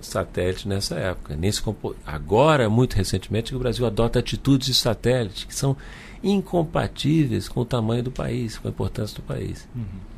satélite 0.00 0.68
nessa 0.68 0.96
época. 0.96 1.36
Nesse 1.36 1.62
Agora, 2.06 2.68
muito 2.68 2.94
recentemente, 2.94 3.54
o 3.54 3.58
Brasil 3.58 3.86
adota 3.86 4.18
atitudes 4.18 4.66
de 4.66 4.74
satélite 4.74 5.46
que 5.46 5.54
são 5.54 5.76
incompatíveis 6.22 7.48
com 7.48 7.60
o 7.60 7.64
tamanho 7.64 8.02
do 8.02 8.10
país, 8.10 8.58
com 8.58 8.68
a 8.68 8.70
importância 8.70 9.16
do 9.16 9.22
país. 9.22 9.68
Uhum. 9.74 10.12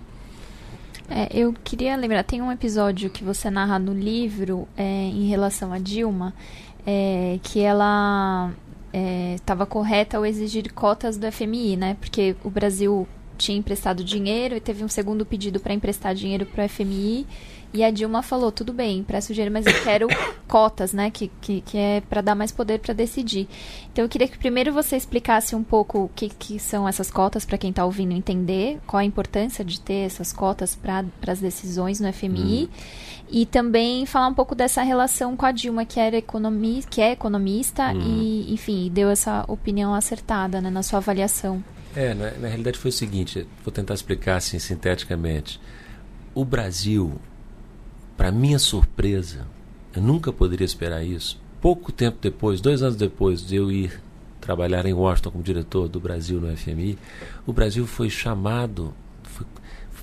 É, 1.08 1.28
eu 1.32 1.54
queria 1.64 1.96
lembrar, 1.96 2.24
tem 2.24 2.40
um 2.40 2.50
episódio 2.50 3.10
que 3.10 3.22
você 3.22 3.50
narra 3.50 3.78
no 3.78 3.92
livro 3.92 4.66
é, 4.76 4.84
em 4.84 5.28
relação 5.28 5.72
a 5.72 5.78
Dilma, 5.78 6.32
é, 6.86 7.38
que 7.42 7.60
ela 7.60 8.52
estava 9.34 9.64
é, 9.64 9.66
correta 9.66 10.16
ao 10.16 10.24
exigir 10.24 10.72
cotas 10.72 11.18
do 11.18 11.30
FMI, 11.30 11.76
né? 11.76 11.96
Porque 12.00 12.36
o 12.42 12.48
Brasil 12.48 13.06
tinha 13.36 13.58
emprestado 13.58 14.04
dinheiro 14.04 14.54
e 14.56 14.60
teve 14.60 14.84
um 14.84 14.88
segundo 14.88 15.26
pedido 15.26 15.60
para 15.60 15.74
emprestar 15.74 16.14
dinheiro 16.14 16.46
para 16.46 16.64
o 16.64 16.68
FMI. 16.68 17.26
E 17.74 17.82
a 17.82 17.90
Dilma 17.90 18.22
falou: 18.22 18.52
tudo 18.52 18.72
bem, 18.72 19.04
o 19.04 19.32
dinheiro, 19.32 19.52
mas 19.52 19.66
eu 19.66 19.82
quero 19.82 20.06
cotas, 20.46 20.92
né? 20.92 21.10
Que, 21.10 21.28
que, 21.40 21.60
que 21.60 21.76
é 21.76 22.00
para 22.08 22.20
dar 22.20 22.36
mais 22.36 22.52
poder 22.52 22.78
para 22.78 22.94
decidir. 22.94 23.48
Então 23.92 24.04
eu 24.04 24.08
queria 24.08 24.28
que 24.28 24.38
primeiro 24.38 24.72
você 24.72 24.96
explicasse 24.96 25.56
um 25.56 25.64
pouco 25.64 26.04
o 26.04 26.10
que, 26.14 26.28
que 26.28 26.60
são 26.60 26.86
essas 26.86 27.10
cotas 27.10 27.44
para 27.44 27.58
quem 27.58 27.70
está 27.70 27.84
ouvindo 27.84 28.12
entender, 28.12 28.78
qual 28.86 29.00
a 29.00 29.04
importância 29.04 29.64
de 29.64 29.80
ter 29.80 30.06
essas 30.06 30.32
cotas 30.32 30.76
para 30.76 31.04
as 31.26 31.40
decisões 31.40 31.98
no 31.98 32.12
FMI. 32.12 32.70
Hum. 32.70 33.14
E 33.28 33.44
também 33.44 34.06
falar 34.06 34.28
um 34.28 34.34
pouco 34.34 34.54
dessa 34.54 34.82
relação 34.82 35.36
com 35.36 35.44
a 35.44 35.50
Dilma, 35.50 35.84
que, 35.84 35.98
era 35.98 36.16
economi 36.16 36.84
que 36.88 37.00
é 37.00 37.10
economista 37.10 37.92
hum. 37.92 38.00
e, 38.00 38.54
enfim, 38.54 38.88
deu 38.92 39.10
essa 39.10 39.44
opinião 39.48 39.92
acertada 39.92 40.60
né, 40.60 40.70
na 40.70 40.84
sua 40.84 40.98
avaliação. 40.98 41.64
É, 41.96 42.14
na, 42.14 42.30
na 42.32 42.46
realidade 42.46 42.78
foi 42.78 42.90
o 42.90 42.92
seguinte, 42.92 43.48
vou 43.64 43.72
tentar 43.72 43.94
explicar 43.94 44.36
assim 44.36 44.60
sinteticamente. 44.60 45.60
O 46.34 46.44
Brasil, 46.44 47.18
para 48.16 48.30
minha 48.30 48.58
surpresa, 48.58 49.46
eu 49.94 50.02
nunca 50.02 50.32
poderia 50.32 50.64
esperar 50.64 51.04
isso. 51.04 51.40
Pouco 51.60 51.90
tempo 51.92 52.18
depois, 52.20 52.60
dois 52.60 52.82
anos 52.82 52.96
depois 52.96 53.46
de 53.46 53.56
eu 53.56 53.70
ir 53.70 54.00
trabalhar 54.40 54.84
em 54.84 54.92
Washington 54.92 55.30
como 55.30 55.44
diretor 55.44 55.88
do 55.88 55.98
Brasil 55.98 56.40
no 56.40 56.54
FMI, 56.54 56.98
o 57.46 57.52
Brasil 57.52 57.86
foi 57.86 58.10
chamado, 58.10 58.92
foi, 59.22 59.46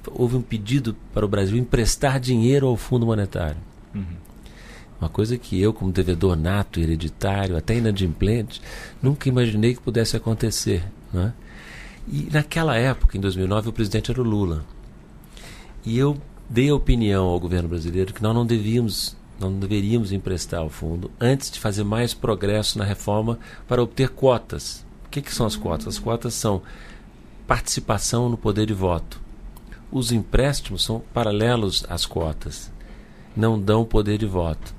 houve 0.08 0.36
um 0.36 0.42
pedido 0.42 0.96
para 1.14 1.26
o 1.26 1.30
Brasil 1.30 1.58
emprestar 1.58 2.20
dinheiro 2.20 2.68
ao 2.68 2.76
Fundo 2.76 3.06
Monetário. 3.06 3.58
Uhum. 3.94 4.22
Uma 5.00 5.10
coisa 5.10 5.38
que 5.38 5.60
eu, 5.60 5.74
como 5.74 5.92
devedor 5.92 6.36
nato, 6.36 6.80
hereditário, 6.80 7.58
até 7.58 7.76
inadimplente, 7.76 8.62
nunca 9.02 9.30
imaginei 9.30 9.74
que 9.74 9.82
pudesse 9.82 10.16
acontecer. 10.16 10.84
Né? 11.12 11.34
E 12.08 12.28
naquela 12.32 12.76
época, 12.78 13.18
em 13.18 13.22
2009, 13.22 13.70
o 13.70 13.74
presidente 13.74 14.12
era 14.12 14.22
o 14.22 14.24
Lula. 14.24 14.64
E 15.84 15.98
eu 15.98 16.18
dei 16.52 16.70
a 16.70 16.76
opinião 16.76 17.28
ao 17.28 17.40
governo 17.40 17.70
brasileiro 17.70 18.14
que 18.14 18.22
nós 18.22 18.36
não 18.36 18.46
devíamos, 18.46 19.16
não 19.40 19.58
deveríamos 19.58 20.12
emprestar 20.12 20.60
ao 20.60 20.70
fundo 20.70 21.10
antes 21.18 21.50
de 21.50 21.58
fazer 21.58 21.86
mais 21.86 22.14
progresso 22.14 22.78
na 22.78 22.84
reforma 22.84 23.40
para 23.70 23.82
obter 23.82 24.10
cotas. 24.10 24.86
O 25.06 25.10
que, 25.10 25.22
que 25.22 25.34
são 25.34 25.46
as 25.46 25.56
cotas? 25.56 25.88
As 25.88 25.98
cotas 25.98 26.34
são 26.34 26.62
participação 27.48 28.28
no 28.28 28.38
poder 28.38 28.66
de 28.66 28.74
voto. 28.74 29.22
Os 29.90 30.12
empréstimos 30.12 30.84
são 30.84 31.02
paralelos 31.14 31.86
às 31.88 32.06
cotas, 32.06 32.70
não 33.36 33.58
dão 33.58 33.86
poder 33.86 34.18
de 34.18 34.26
voto. 34.26 34.76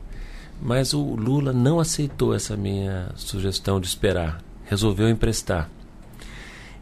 Mas 0.60 0.92
o 0.92 1.02
Lula 1.02 1.54
não 1.54 1.80
aceitou 1.80 2.34
essa 2.34 2.54
minha 2.54 3.10
sugestão 3.16 3.80
de 3.80 3.86
esperar, 3.86 4.44
resolveu 4.66 5.08
emprestar. 5.08 5.70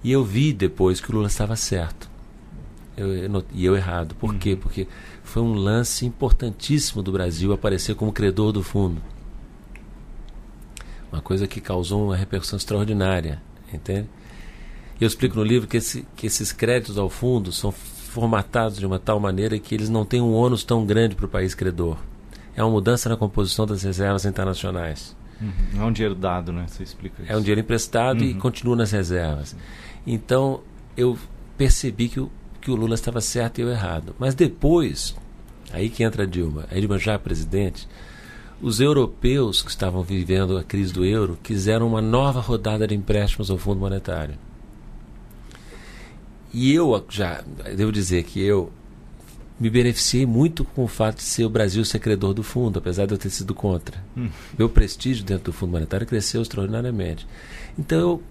E 0.02 0.10
eu 0.10 0.24
vi 0.24 0.52
depois 0.52 1.00
que 1.00 1.10
o 1.10 1.14
Lula 1.14 1.28
estava 1.28 1.54
certo. 1.54 2.09
Eu, 3.00 3.16
eu, 3.16 3.44
e 3.52 3.64
eu 3.64 3.74
errado. 3.74 4.14
Por 4.14 4.30
uhum. 4.30 4.38
quê? 4.38 4.54
Porque 4.54 4.86
foi 5.22 5.42
um 5.42 5.54
lance 5.54 6.04
importantíssimo 6.04 7.02
do 7.02 7.10
Brasil 7.10 7.52
aparecer 7.52 7.94
como 7.94 8.12
credor 8.12 8.52
do 8.52 8.62
fundo. 8.62 9.00
Uma 11.10 11.22
coisa 11.22 11.46
que 11.46 11.60
causou 11.60 12.04
uma 12.04 12.16
repercussão 12.16 12.56
extraordinária. 12.56 13.40
Entende? 13.72 14.08
Eu 15.00 15.06
explico 15.06 15.36
no 15.36 15.42
livro 15.42 15.66
que, 15.66 15.78
esse, 15.78 16.06
que 16.14 16.26
esses 16.26 16.52
créditos 16.52 16.98
ao 16.98 17.08
fundo 17.08 17.50
são 17.50 17.72
formatados 17.72 18.78
de 18.78 18.84
uma 18.84 18.98
tal 18.98 19.18
maneira 19.18 19.58
que 19.58 19.74
eles 19.74 19.88
não 19.88 20.04
têm 20.04 20.20
um 20.20 20.32
ônus 20.34 20.62
tão 20.62 20.84
grande 20.84 21.14
para 21.14 21.24
o 21.24 21.28
país 21.28 21.54
credor. 21.54 21.96
É 22.54 22.62
uma 22.62 22.70
mudança 22.70 23.08
na 23.08 23.16
composição 23.16 23.66
das 23.66 23.82
reservas 23.82 24.26
internacionais. 24.26 25.16
Uhum. 25.40 25.80
É 25.80 25.84
um 25.84 25.92
dinheiro 25.92 26.14
dado, 26.14 26.52
né? 26.52 26.66
Você 26.66 26.82
explica 26.82 27.22
isso. 27.22 27.32
É 27.32 27.36
um 27.36 27.40
dinheiro 27.40 27.60
emprestado 27.60 28.20
uhum. 28.20 28.26
e 28.26 28.34
continua 28.34 28.76
nas 28.76 28.90
reservas. 28.90 29.56
Então, 30.06 30.60
eu 30.96 31.16
percebi 31.56 32.08
que 32.08 32.20
o, 32.20 32.30
que 32.60 32.70
o 32.70 32.76
Lula 32.76 32.94
estava 32.94 33.20
certo 33.20 33.58
e 33.58 33.62
eu 33.62 33.70
errado. 33.70 34.14
Mas 34.18 34.34
depois, 34.34 35.14
aí 35.72 35.88
que 35.88 36.02
entra 36.02 36.24
a 36.24 36.26
Dilma, 36.26 36.66
a 36.70 36.74
Dilma 36.74 36.98
já 36.98 37.18
presidente, 37.18 37.88
os 38.60 38.80
europeus 38.80 39.62
que 39.62 39.70
estavam 39.70 40.02
vivendo 40.02 40.58
a 40.58 40.62
crise 40.62 40.92
do 40.92 41.04
euro 41.04 41.38
quiseram 41.42 41.86
uma 41.86 42.02
nova 42.02 42.40
rodada 42.40 42.86
de 42.86 42.94
empréstimos 42.94 43.50
ao 43.50 43.56
Fundo 43.56 43.80
Monetário. 43.80 44.34
E 46.52 46.74
eu 46.74 47.04
já, 47.08 47.42
devo 47.76 47.92
dizer 47.92 48.24
que 48.24 48.40
eu 48.40 48.70
me 49.58 49.70
beneficiei 49.70 50.26
muito 50.26 50.64
com 50.64 50.84
o 50.84 50.88
fato 50.88 51.18
de 51.18 51.22
ser 51.22 51.44
o 51.44 51.50
Brasil 51.50 51.84
ser 51.84 51.98
credor 51.98 52.32
do 52.32 52.42
fundo, 52.42 52.78
apesar 52.78 53.06
de 53.06 53.12
eu 53.12 53.18
ter 53.18 53.28
sido 53.30 53.54
contra. 53.54 54.02
Hum. 54.16 54.30
Meu 54.58 54.68
prestígio 54.68 55.22
dentro 55.22 55.44
do 55.44 55.52
Fundo 55.52 55.72
Monetário 55.72 56.06
cresceu 56.06 56.40
extraordinariamente. 56.40 57.26
Então 57.78 57.98
eu 57.98 58.22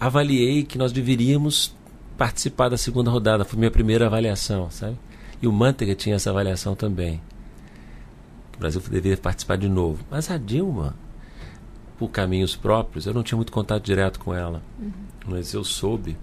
avaliei 0.00 0.64
que 0.64 0.78
nós 0.78 0.90
deveríamos 0.90 1.76
participar 2.16 2.68
da 2.68 2.76
segunda 2.76 3.10
rodada. 3.10 3.44
Foi 3.44 3.58
minha 3.58 3.70
primeira 3.70 4.06
avaliação, 4.06 4.70
sabe? 4.70 4.96
E 5.40 5.46
o 5.46 5.52
Manteiga 5.52 5.94
tinha 5.94 6.16
essa 6.16 6.30
avaliação 6.30 6.74
também. 6.74 7.20
O 8.56 8.58
Brasil 8.58 8.80
deveria 8.80 9.16
participar 9.16 9.56
de 9.56 9.68
novo. 9.68 10.04
Mas 10.10 10.30
a 10.30 10.38
Dilma, 10.38 10.94
por 11.98 12.08
caminhos 12.08 12.56
próprios, 12.56 13.06
eu 13.06 13.14
não 13.14 13.22
tinha 13.22 13.36
muito 13.36 13.52
contato 13.52 13.84
direto 13.84 14.18
com 14.18 14.32
ela. 14.32 14.62
Uhum. 14.78 14.92
Mas 15.26 15.52
eu 15.52 15.62
soube 15.62 16.16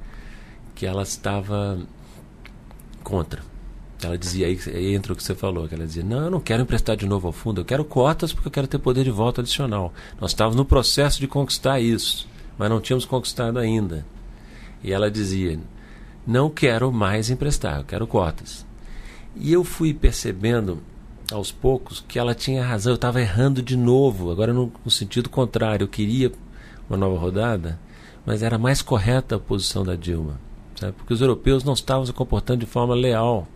que 0.74 0.86
ela 0.86 1.04
estava 1.04 1.80
contra. 3.04 3.42
Ela 4.04 4.18
dizia, 4.18 4.48
aí, 4.48 4.60
aí 4.68 4.96
entra 4.96 5.14
o 5.14 5.16
que 5.16 5.24
você 5.24 5.34
falou, 5.34 5.68
que 5.68 5.76
ela 5.76 5.86
dizia, 5.86 6.04
não, 6.04 6.26
eu 6.26 6.32
não 6.32 6.40
quero 6.40 6.64
emprestar 6.64 6.98
de 6.98 7.06
novo 7.06 7.28
ao 7.28 7.32
fundo, 7.32 7.62
eu 7.62 7.66
quero 7.66 7.86
cotas 7.86 8.34
porque 8.34 8.48
eu 8.50 8.52
quero 8.52 8.68
ter 8.68 8.78
poder 8.78 9.04
de 9.04 9.12
voto 9.12 9.40
adicional. 9.40 9.94
Nós 10.20 10.32
estávamos 10.32 10.58
no 10.58 10.66
processo 10.66 11.22
de 11.22 11.28
conquistar 11.28 11.80
isso 11.80 12.28
mas 12.58 12.70
não 12.70 12.80
tínhamos 12.80 13.06
conquistado 13.06 13.60
ainda. 13.60 14.06
E 14.84 14.92
ela 14.92 15.10
dizia: 15.10 15.60
Não 16.26 16.50
quero 16.50 16.92
mais 16.92 17.30
emprestar, 17.30 17.80
eu 17.80 17.84
quero 17.84 18.08
cotas. 18.08 18.66
E 19.36 19.52
eu 19.52 19.64
fui 19.64 19.94
percebendo 19.94 20.82
aos 21.32 21.52
poucos 21.52 22.04
que 22.08 22.20
ela 22.20 22.36
tinha 22.36 22.64
razão, 22.64 22.92
eu 22.92 22.96
estava 22.96 23.22
errando 23.22 23.62
de 23.62 23.76
novo, 23.76 24.32
agora 24.32 24.54
no, 24.54 24.72
no, 24.84 24.92
sentido 24.92 25.30
contrário. 25.30 25.84
Eu 25.84 25.88
queria 25.88 26.32
uma 26.88 26.98
nova 26.98 27.18
rodada, 27.18 27.80
mas 28.26 28.44
era 28.44 28.58
mais 28.58 28.82
correta 28.82 29.36
a 29.36 29.40
posição 29.40 29.84
da 29.84 29.96
Dilma, 29.96 30.40
sabe? 30.76 30.94
porque 30.94 31.14
os 31.14 31.22
europeus 31.22 31.64
não 31.64 31.74
estavam 31.74 32.06
se 32.06 32.14
comportando 32.14 32.60
de 32.60 32.66
forma 32.66 32.94
leal 32.94 33.48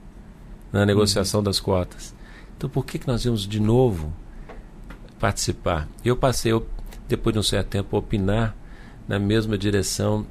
na 0.72 0.86
negociação 0.86 1.40
uhum. 1.40 1.44
das 1.44 1.60
cotas. 1.60 2.16
Então 2.58 2.70
por 2.70 2.86
que, 2.86 3.00
que 3.00 3.08
nós 3.08 3.24
íamos 3.24 3.48
de 3.48 3.60
novo 3.60 4.12
participar? 5.20 5.88
Eu 6.04 6.18
passei, 6.18 6.52
eu, 6.52 6.68
depois 7.08 7.34
de 7.34 7.40
um 7.40 7.44
certo 7.44 7.68
tempo, 7.68 7.96
a 7.96 8.00
opinar 8.00 8.56
na 9.08 9.20
mesma 9.20 9.58
direção 9.58 10.26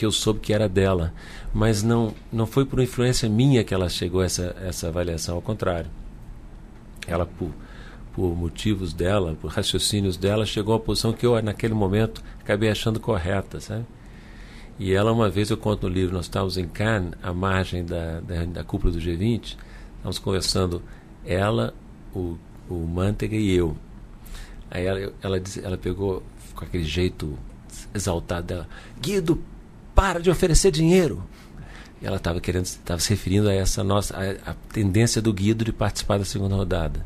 que 0.00 0.06
eu 0.06 0.10
soube 0.10 0.40
que 0.40 0.54
era 0.54 0.66
dela. 0.66 1.12
Mas 1.52 1.82
não, 1.82 2.14
não 2.32 2.46
foi 2.46 2.64
por 2.64 2.80
influência 2.80 3.28
minha 3.28 3.62
que 3.62 3.74
ela 3.74 3.86
chegou 3.86 4.22
a 4.22 4.24
essa, 4.24 4.56
essa 4.62 4.88
avaliação, 4.88 5.34
ao 5.34 5.42
contrário. 5.42 5.90
Ela, 7.06 7.26
por, 7.26 7.50
por 8.14 8.34
motivos 8.34 8.94
dela, 8.94 9.36
por 9.38 9.50
raciocínios 9.50 10.16
dela, 10.16 10.46
chegou 10.46 10.74
à 10.74 10.80
posição 10.80 11.12
que 11.12 11.26
eu, 11.26 11.40
naquele 11.42 11.74
momento, 11.74 12.22
acabei 12.40 12.70
achando 12.70 12.98
correta, 12.98 13.60
sabe? 13.60 13.84
E 14.78 14.94
ela, 14.94 15.12
uma 15.12 15.28
vez, 15.28 15.50
eu 15.50 15.58
conto 15.58 15.86
no 15.86 15.92
livro, 15.92 16.16
nós 16.16 16.24
estávamos 16.24 16.56
em 16.56 16.66
Cannes, 16.66 17.12
à 17.22 17.34
margem 17.34 17.84
da, 17.84 18.20
da, 18.20 18.46
da 18.46 18.64
cúpula 18.64 18.90
do 18.90 18.98
G20, 18.98 19.58
estávamos 19.96 20.18
conversando, 20.18 20.82
ela, 21.26 21.74
o, 22.14 22.38
o 22.70 22.86
Manteiga 22.86 23.36
e 23.36 23.54
eu. 23.54 23.76
Aí 24.70 24.86
ela, 24.86 25.12
ela, 25.20 25.42
ela 25.62 25.76
pegou 25.76 26.22
com 26.54 26.64
aquele 26.64 26.84
jeito 26.84 27.38
exaltada 27.94 28.42
dela: 28.42 28.68
Guido, 28.98 29.42
para 30.00 30.18
de 30.18 30.30
oferecer 30.30 30.70
dinheiro. 30.70 31.22
E 32.00 32.06
ela 32.06 32.16
estava 32.16 32.40
querendo, 32.40 32.64
estava 32.64 32.98
se 32.98 33.10
referindo 33.10 33.50
a 33.50 33.52
essa 33.52 33.84
nossa, 33.84 34.16
a, 34.16 34.52
a, 34.52 34.54
tendência 34.72 35.20
do 35.20 35.30
Guido 35.30 35.62
de 35.62 35.74
participar 35.74 36.18
da 36.18 36.24
segunda 36.24 36.56
rodada. 36.56 37.04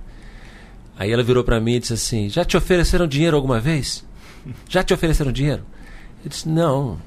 Aí 0.96 1.10
ela 1.10 1.24
virou 1.24 1.42
para 1.42 1.60
mim 1.60 1.74
e 1.74 1.80
disse 1.80 1.94
assim: 1.94 2.28
Já 2.28 2.44
te 2.44 2.56
ofereceram 2.56 3.08
dinheiro 3.08 3.36
alguma 3.36 3.58
vez? 3.58 4.04
Já 4.68 4.84
te 4.84 4.94
ofereceram 4.94 5.32
dinheiro? 5.32 5.64
Eu 6.24 6.28
disse: 6.30 6.48
Não, 6.48 7.00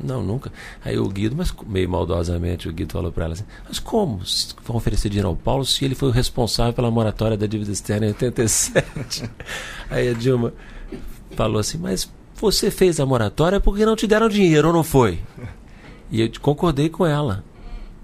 não, 0.00 0.22
nunca. 0.22 0.52
Aí 0.84 0.96
o 0.96 1.08
Guido, 1.08 1.34
mas 1.34 1.52
meio 1.66 1.88
maldosamente, 1.88 2.68
o 2.68 2.72
Guido 2.72 2.92
falou 2.92 3.10
para 3.10 3.24
ela 3.24 3.34
assim: 3.34 3.44
Mas 3.66 3.80
como 3.80 4.20
vão 4.62 4.76
oferecer 4.76 5.08
dinheiro 5.08 5.26
ao 5.26 5.36
Paulo 5.36 5.64
se 5.64 5.84
ele 5.84 5.96
foi 5.96 6.10
o 6.10 6.12
responsável 6.12 6.72
pela 6.72 6.92
moratória 6.92 7.36
da 7.36 7.48
dívida 7.48 7.72
externa 7.72 8.06
em 8.06 8.10
87? 8.10 9.28
Aí 9.90 10.10
a 10.10 10.12
Dilma 10.12 10.52
falou 11.34 11.58
assim: 11.58 11.76
Mas 11.76 12.08
você 12.40 12.70
fez 12.70 13.00
a 13.00 13.06
moratória 13.06 13.60
porque 13.60 13.84
não 13.84 13.96
te 13.96 14.06
deram 14.06 14.28
dinheiro, 14.28 14.68
ou 14.68 14.74
não 14.74 14.84
foi? 14.84 15.20
E 16.10 16.22
eu 16.22 16.30
concordei 16.40 16.88
com 16.88 17.04
ela. 17.04 17.44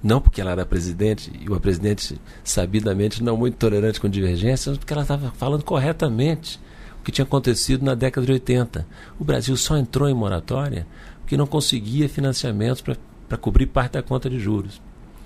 Não 0.03 0.21
porque 0.21 0.39
ela 0.39 0.51
era 0.51 0.67
presidente, 0.67 1.33
e 1.41 1.49
uma 1.49 1.59
presidente 1.59 2.21
sabidamente 2.45 3.23
não 3.23 3.35
muito 3.35 3.57
tolerante 3.57 3.99
com 3.99 4.11
divergências, 4.11 4.69
mas 4.69 4.77
porque 4.77 4.93
ela 4.93 5.01
estava 5.01 5.33
falando 5.39 5.65
corretamente 5.65 6.61
o 7.01 7.03
que 7.03 7.11
tinha 7.11 7.25
acontecido 7.25 7.83
na 7.83 7.95
década 7.95 8.27
de 8.27 8.33
80. 8.33 8.87
O 9.19 9.25
Brasil 9.25 9.57
só 9.57 9.79
entrou 9.79 10.07
em 10.07 10.13
moratória 10.13 10.87
porque 11.21 11.39
não 11.39 11.47
conseguia 11.47 12.07
financiamentos 12.07 12.83
para 12.83 13.39
cobrir 13.39 13.65
parte 13.65 13.93
da 13.93 14.03
conta 14.03 14.29
de 14.29 14.39
juros. 14.39 14.83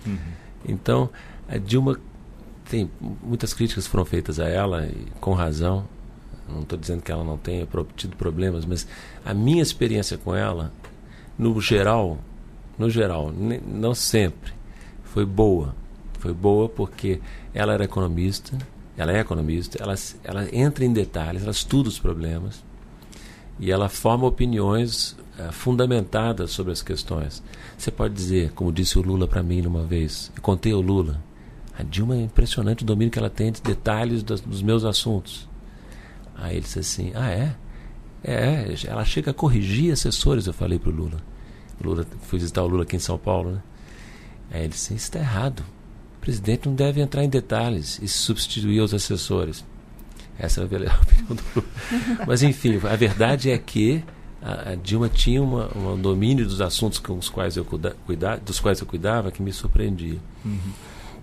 Uhum. 0.06 0.16
Então, 0.68 1.10
a 1.48 1.58
Dilma 1.58 1.98
tem 2.70 2.88
muitas 3.20 3.52
críticas 3.52 3.86
foram 3.86 4.04
feitas 4.04 4.38
a 4.38 4.48
ela, 4.48 4.86
e 4.86 5.06
com 5.20 5.32
razão, 5.32 5.88
não 6.48 6.62
estou 6.62 6.78
dizendo 6.78 7.02
que 7.02 7.12
ela 7.12 7.24
não 7.24 7.36
tenha 7.36 7.66
tido 7.96 8.16
problemas, 8.16 8.64
mas 8.64 8.86
a 9.24 9.34
minha 9.34 9.62
experiência 9.62 10.16
com 10.16 10.34
ela, 10.34 10.72
no 11.38 11.60
geral, 11.60 12.18
no 12.78 12.88
geral, 12.88 13.32
não 13.32 13.94
sempre, 13.94 14.52
foi 15.04 15.24
boa. 15.24 15.74
Foi 16.18 16.32
boa 16.32 16.68
porque 16.68 17.20
ela 17.54 17.72
era 17.72 17.84
economista, 17.84 18.56
ela 18.96 19.12
é 19.12 19.20
economista, 19.20 19.78
ela, 19.80 19.94
ela 20.24 20.48
entra 20.52 20.84
em 20.84 20.92
detalhes, 20.92 21.42
ela 21.42 21.52
estuda 21.52 21.88
os 21.88 21.98
problemas 21.98 22.64
e 23.58 23.70
ela 23.70 23.88
forma 23.88 24.26
opiniões 24.26 25.16
uh, 25.38 25.52
fundamentadas 25.52 26.50
sobre 26.50 26.72
as 26.72 26.82
questões. 26.82 27.42
Você 27.76 27.90
pode 27.90 28.14
dizer, 28.14 28.52
como 28.52 28.72
disse 28.72 28.98
o 28.98 29.02
Lula 29.02 29.26
para 29.26 29.42
mim 29.42 29.64
uma 29.66 29.84
vez, 29.84 30.32
eu 30.34 30.42
contei 30.42 30.72
ao 30.72 30.80
Lula, 30.80 31.22
a 31.78 31.84
Dilma 31.84 32.16
é 32.16 32.22
impressionante 32.22 32.82
o 32.82 32.86
domínio 32.86 33.12
que 33.12 33.18
ela 33.18 33.30
tem 33.30 33.52
de 33.52 33.62
detalhes 33.62 34.22
dos 34.22 34.62
meus 34.62 34.84
assuntos. 34.84 35.47
Aí 36.38 36.54
ele 36.54 36.60
disse 36.60 36.78
assim: 36.78 37.12
Ah, 37.14 37.30
é? 37.30 37.54
É, 38.22 38.74
ela 38.86 39.04
chega 39.04 39.30
a 39.30 39.34
corrigir 39.34 39.92
assessores, 39.92 40.46
eu 40.46 40.52
falei 40.52 40.78
para 40.78 40.90
o 40.90 40.94
Lula. 40.94 41.18
Lula. 41.82 42.06
Fui 42.22 42.38
visitar 42.38 42.62
o 42.62 42.66
Lula 42.66 42.82
aqui 42.82 42.96
em 42.96 43.00
São 43.00 43.18
Paulo, 43.18 43.52
né? 43.52 43.62
Aí 44.50 44.60
ele 44.60 44.68
disse: 44.68 44.94
Isso 44.94 45.04
está 45.04 45.18
errado. 45.18 45.64
O 46.16 46.20
presidente 46.20 46.68
não 46.68 46.74
deve 46.74 47.00
entrar 47.00 47.24
em 47.24 47.28
detalhes 47.28 47.98
e 48.02 48.08
substituir 48.08 48.80
os 48.80 48.94
assessores. 48.94 49.64
Essa 50.38 50.60
é 50.60 50.62
a 50.62 50.66
opinião 51.02 51.36
do 51.36 51.42
Lula. 51.54 51.68
Mas, 52.26 52.42
enfim, 52.42 52.80
a 52.84 52.96
verdade 52.96 53.50
é 53.50 53.58
que 53.58 54.02
a, 54.40 54.74
Dilma 54.76 55.08
tinha 55.08 55.42
uma, 55.42 55.68
um 55.76 56.00
domínio 56.00 56.44
dos 56.44 56.60
assuntos 56.60 56.98
com 56.98 57.14
os 57.14 57.28
quais 57.28 57.56
eu 57.56 57.64
cuida, 57.64 58.40
dos 58.44 58.60
quais 58.60 58.80
eu 58.80 58.86
cuidava 58.86 59.32
que 59.32 59.42
me 59.42 59.52
surpreendia. 59.52 60.18
Uhum. 60.44 60.58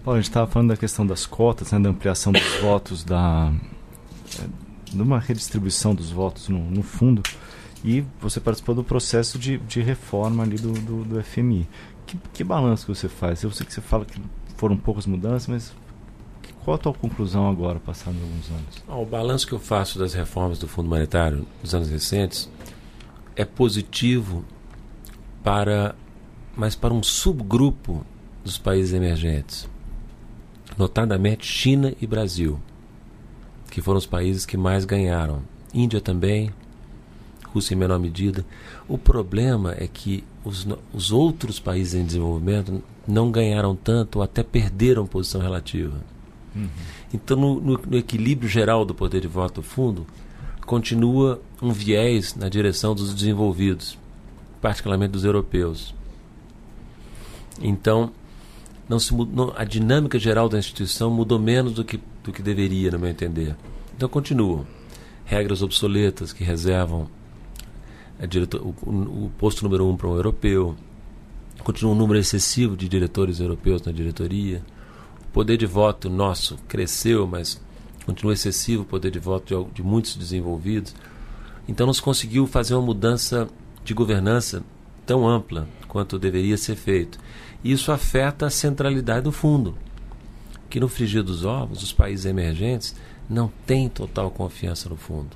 Paulo, 0.04 0.20
a 0.20 0.22
gente 0.22 0.30
estava 0.30 0.50
falando 0.50 0.70
da 0.70 0.78
questão 0.78 1.06
das 1.06 1.26
cotas, 1.26 1.72
né, 1.72 1.80
da 1.80 1.90
ampliação 1.90 2.32
dos 2.32 2.60
votos, 2.62 3.04
da 3.04 3.52
é, 4.88 4.96
de 4.96 5.02
uma 5.02 5.20
redistribuição 5.20 5.94
dos 5.94 6.10
votos 6.10 6.50
no, 6.50 6.60
no, 6.60 6.82
fundo, 6.82 7.22
e 7.84 8.04
você 8.20 8.40
participou 8.40 8.76
do 8.76 8.84
processo 8.84 9.38
de, 9.38 9.58
de 9.60 9.82
reforma 9.82 10.44
ali 10.44 10.58
do, 10.58 10.74
do, 10.74 11.04
do 11.04 11.24
FMI. 11.24 11.68
Que, 12.06 12.18
que 12.34 12.44
balanço 12.44 12.86
que 12.86 12.96
você 12.96 13.08
faz? 13.08 13.44
Eu 13.44 13.52
sei 13.52 13.66
que 13.66 13.74
você 13.74 13.82
fala 13.82 14.06
que 14.06 14.20
foram 14.58 14.78
poucas 14.78 15.06
mudanças, 15.06 15.48
mas 15.48 15.74
qual 16.64 16.76
a 16.76 16.78
tua 16.78 16.94
conclusão 16.94 17.50
agora, 17.50 17.80
passando 17.80 18.18
alguns 18.22 18.50
anos? 18.50 18.84
O 18.88 19.06
balanço 19.06 19.46
que 19.46 19.54
eu 19.54 19.60
faço 19.60 20.00
das 20.00 20.14
reformas 20.14 20.60
do 20.60 20.68
Fundo 20.68 20.90
Monetário 20.90 21.46
nos 21.62 21.74
anos 21.76 21.90
recentes 21.90 22.50
é 23.36 23.46
positivo 23.46 24.44
para, 25.44 25.96
mas 26.56 26.76
para 26.76 26.94
um 26.94 27.04
subgrupo 27.04 28.06
dos 28.44 28.58
países 28.58 28.94
emergentes 28.94 29.68
notadamente 30.78 31.46
China 31.46 31.94
e 32.02 32.08
Brasil, 32.08 32.60
que 33.76 33.82
foram 33.82 33.98
os 33.98 34.06
países 34.06 34.46
que 34.46 34.56
mais 34.56 34.86
ganharam. 34.86 35.42
Índia 35.74 36.00
também, 36.00 36.50
Rússia 37.54 37.74
em 37.74 37.78
menor 37.78 38.00
medida. 38.00 38.46
O 38.88 38.98
problema 38.98 39.76
é 39.78 39.86
que 39.86 40.24
os, 40.46 40.66
os 40.94 41.12
outros 41.12 41.60
países 41.60 41.94
em 41.94 42.06
desenvolvimento 42.06 42.82
não 43.06 43.30
ganharam 43.30 43.76
tanto 43.76 44.20
ou 44.20 44.24
até 44.24 44.44
perderam 44.44 45.06
posição 45.06 45.42
relativa. 45.42 46.00
Uhum. 46.56 46.70
Então, 47.14 47.36
no, 47.36 47.60
no, 47.60 47.82
no 47.86 47.98
equilíbrio 47.98 48.48
geral 48.48 48.86
do 48.86 48.96
poder 48.96 49.20
de 49.20 49.28
voto 49.28 49.56
do 49.56 49.62
fundo, 49.62 50.08
continua 50.66 51.42
um 51.62 51.74
viés 51.74 52.34
na 52.34 52.48
direção 52.48 52.96
dos 52.96 53.14
desenvolvidos, 53.14 53.98
particularmente 54.62 55.12
dos 55.12 55.26
europeus. 55.26 55.94
Então, 57.62 58.10
não 58.88 59.00
se 59.00 59.14
não, 59.14 59.52
a 59.54 59.66
dinâmica 59.66 60.18
geral 60.18 60.48
da 60.48 60.58
instituição 60.58 61.12
mudou 61.12 61.38
menos 61.38 61.74
do 61.74 61.84
que, 61.84 62.00
do 62.26 62.34
que 62.34 62.42
deveria, 62.42 62.92
no 62.92 63.00
meu 63.00 63.10
entender. 63.10 63.56
Então, 63.96 64.10
continuam. 64.10 64.66
Regras 65.24 65.62
obsoletas 65.62 66.34
que 66.34 66.44
reservam 66.44 67.08
diretor, 68.28 68.62
o, 68.62 68.70
o, 68.70 69.32
posto 69.38 69.64
número 69.64 69.88
um 69.88 69.96
para 69.96 70.08
um 70.08 70.16
europeu. 70.16 70.76
Continua 71.64 71.94
um 71.94 71.98
número 71.98 72.20
excessivo 72.20 72.76
de 72.76 72.90
diretores 72.90 73.40
europeus 73.40 73.82
na 73.84 73.92
diretoria. 73.92 74.64
O 75.30 75.34
poder 75.34 75.58
de 75.58 75.66
voto 75.66 76.10
nosso 76.10 76.58
cresceu, 76.68 77.28
mas 77.28 77.62
continua 78.06 78.34
excessivo 78.34 78.84
o 78.84 78.86
poder 78.86 79.12
de 79.12 79.20
voto 79.20 79.66
de, 79.68 79.76
de 79.76 79.84
muitos 79.84 80.16
desenvolvidos. 80.16 80.96
Então, 81.68 81.86
não 81.86 81.94
se 81.94 82.02
conseguiu 82.02 82.46
fazer 82.46 82.76
uma 82.76 82.86
mudança 82.86 83.48
de 83.84 83.94
governança 83.94 84.64
tão 85.06 85.28
ampla 85.28 85.68
quanto 85.88 86.20
deveria 86.20 86.58
ser 86.58 86.76
feito. 86.76 87.20
Isso 87.64 87.92
afeta 87.92 88.46
a 88.46 88.50
centralidade 88.50 89.24
do 89.24 89.32
fundo, 89.32 89.76
que 90.76 90.80
no 90.82 90.90
frigir 90.90 91.24
dos 91.24 91.46
ovos, 91.46 91.82
os 91.82 91.94
países 91.94 92.26
emergentes 92.26 92.94
não 93.30 93.50
têm 93.66 93.88
total 93.88 94.30
confiança 94.30 94.90
no 94.90 94.98
fundo. 94.98 95.30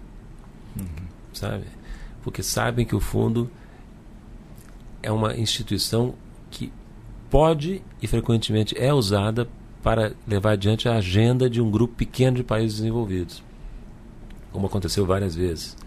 Uhum. 0.78 0.86
Sabe? 1.32 1.64
Porque 2.22 2.44
sabem 2.44 2.86
que 2.86 2.94
o 2.94 3.00
fundo 3.00 3.50
é 5.02 5.10
uma 5.10 5.38
instituição 5.38 6.14
que 6.52 6.74
pode 7.30 7.82
e 8.02 8.06
frequentemente 8.06 8.78
é 8.78 8.94
usada 8.94 9.48
para 9.82 10.12
levar 10.28 10.52
adiante 10.52 10.90
a 10.90 10.98
agenda 10.98 11.50
de 11.50 11.62
um 11.62 11.72
grupo 11.72 11.96
pequeno 11.96 12.36
de 12.36 12.44
países 12.44 12.80
desenvolvidos, 12.80 13.42
como 14.52 14.68
aconteceu 14.68 15.06
várias 15.06 15.36
vezes. 15.36 15.78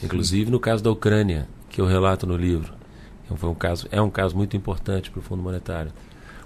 Inclusive 0.00 0.48
no 0.48 0.60
caso 0.60 0.84
da 0.84 0.92
Ucrânia, 0.92 1.48
que 1.70 1.80
eu 1.80 1.86
relato 1.86 2.24
no 2.24 2.36
livro. 2.36 2.72
Então, 3.24 3.36
foi 3.36 3.50
um 3.50 3.54
caso, 3.54 3.88
é 3.90 4.00
um 4.00 4.10
caso 4.10 4.36
muito 4.36 4.56
importante 4.56 5.10
para 5.10 5.18
o 5.18 5.22
Fundo 5.24 5.42
Monetário, 5.42 5.92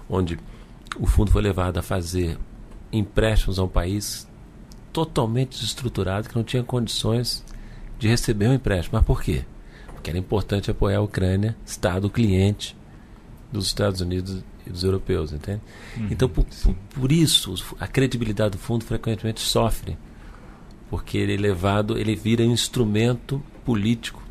onde 0.09 0.39
o 0.97 1.05
fundo 1.05 1.31
foi 1.31 1.41
levado 1.41 1.77
a 1.77 1.81
fazer 1.81 2.37
empréstimos 2.91 3.57
a 3.59 3.63
um 3.63 3.67
país 3.67 4.27
totalmente 4.91 5.57
desestruturado, 5.57 6.27
que 6.27 6.35
não 6.35 6.43
tinha 6.43 6.63
condições 6.63 7.43
de 7.97 8.07
receber 8.07 8.47
um 8.47 8.53
empréstimo. 8.53 8.97
Mas 8.97 9.05
por 9.05 9.21
quê? 9.21 9.45
Porque 9.93 10.09
era 10.09 10.19
importante 10.19 10.69
apoiar 10.69 10.97
a 10.97 11.01
Ucrânia, 11.01 11.55
Estado 11.65 12.09
cliente 12.09 12.75
dos 13.51 13.67
Estados 13.67 14.01
Unidos 14.01 14.43
e 14.65 14.69
dos 14.69 14.83
europeus, 14.83 15.31
entende? 15.31 15.61
Uhum, 15.97 16.07
então, 16.11 16.29
por, 16.29 16.45
por, 16.45 16.75
por, 16.89 17.11
isso, 17.11 17.53
a 17.79 17.87
credibilidade 17.87 18.51
do 18.51 18.57
fundo 18.57 18.85
frequentemente 18.85 19.41
sofre, 19.41 19.97
porque 20.89 21.17
ele 21.17 21.35
é 21.35 21.37
levado, 21.37 21.97
ele 21.97 22.15
vira 22.15 22.43
um 22.43 22.51
instrumento 22.51 23.41
político 23.65 24.21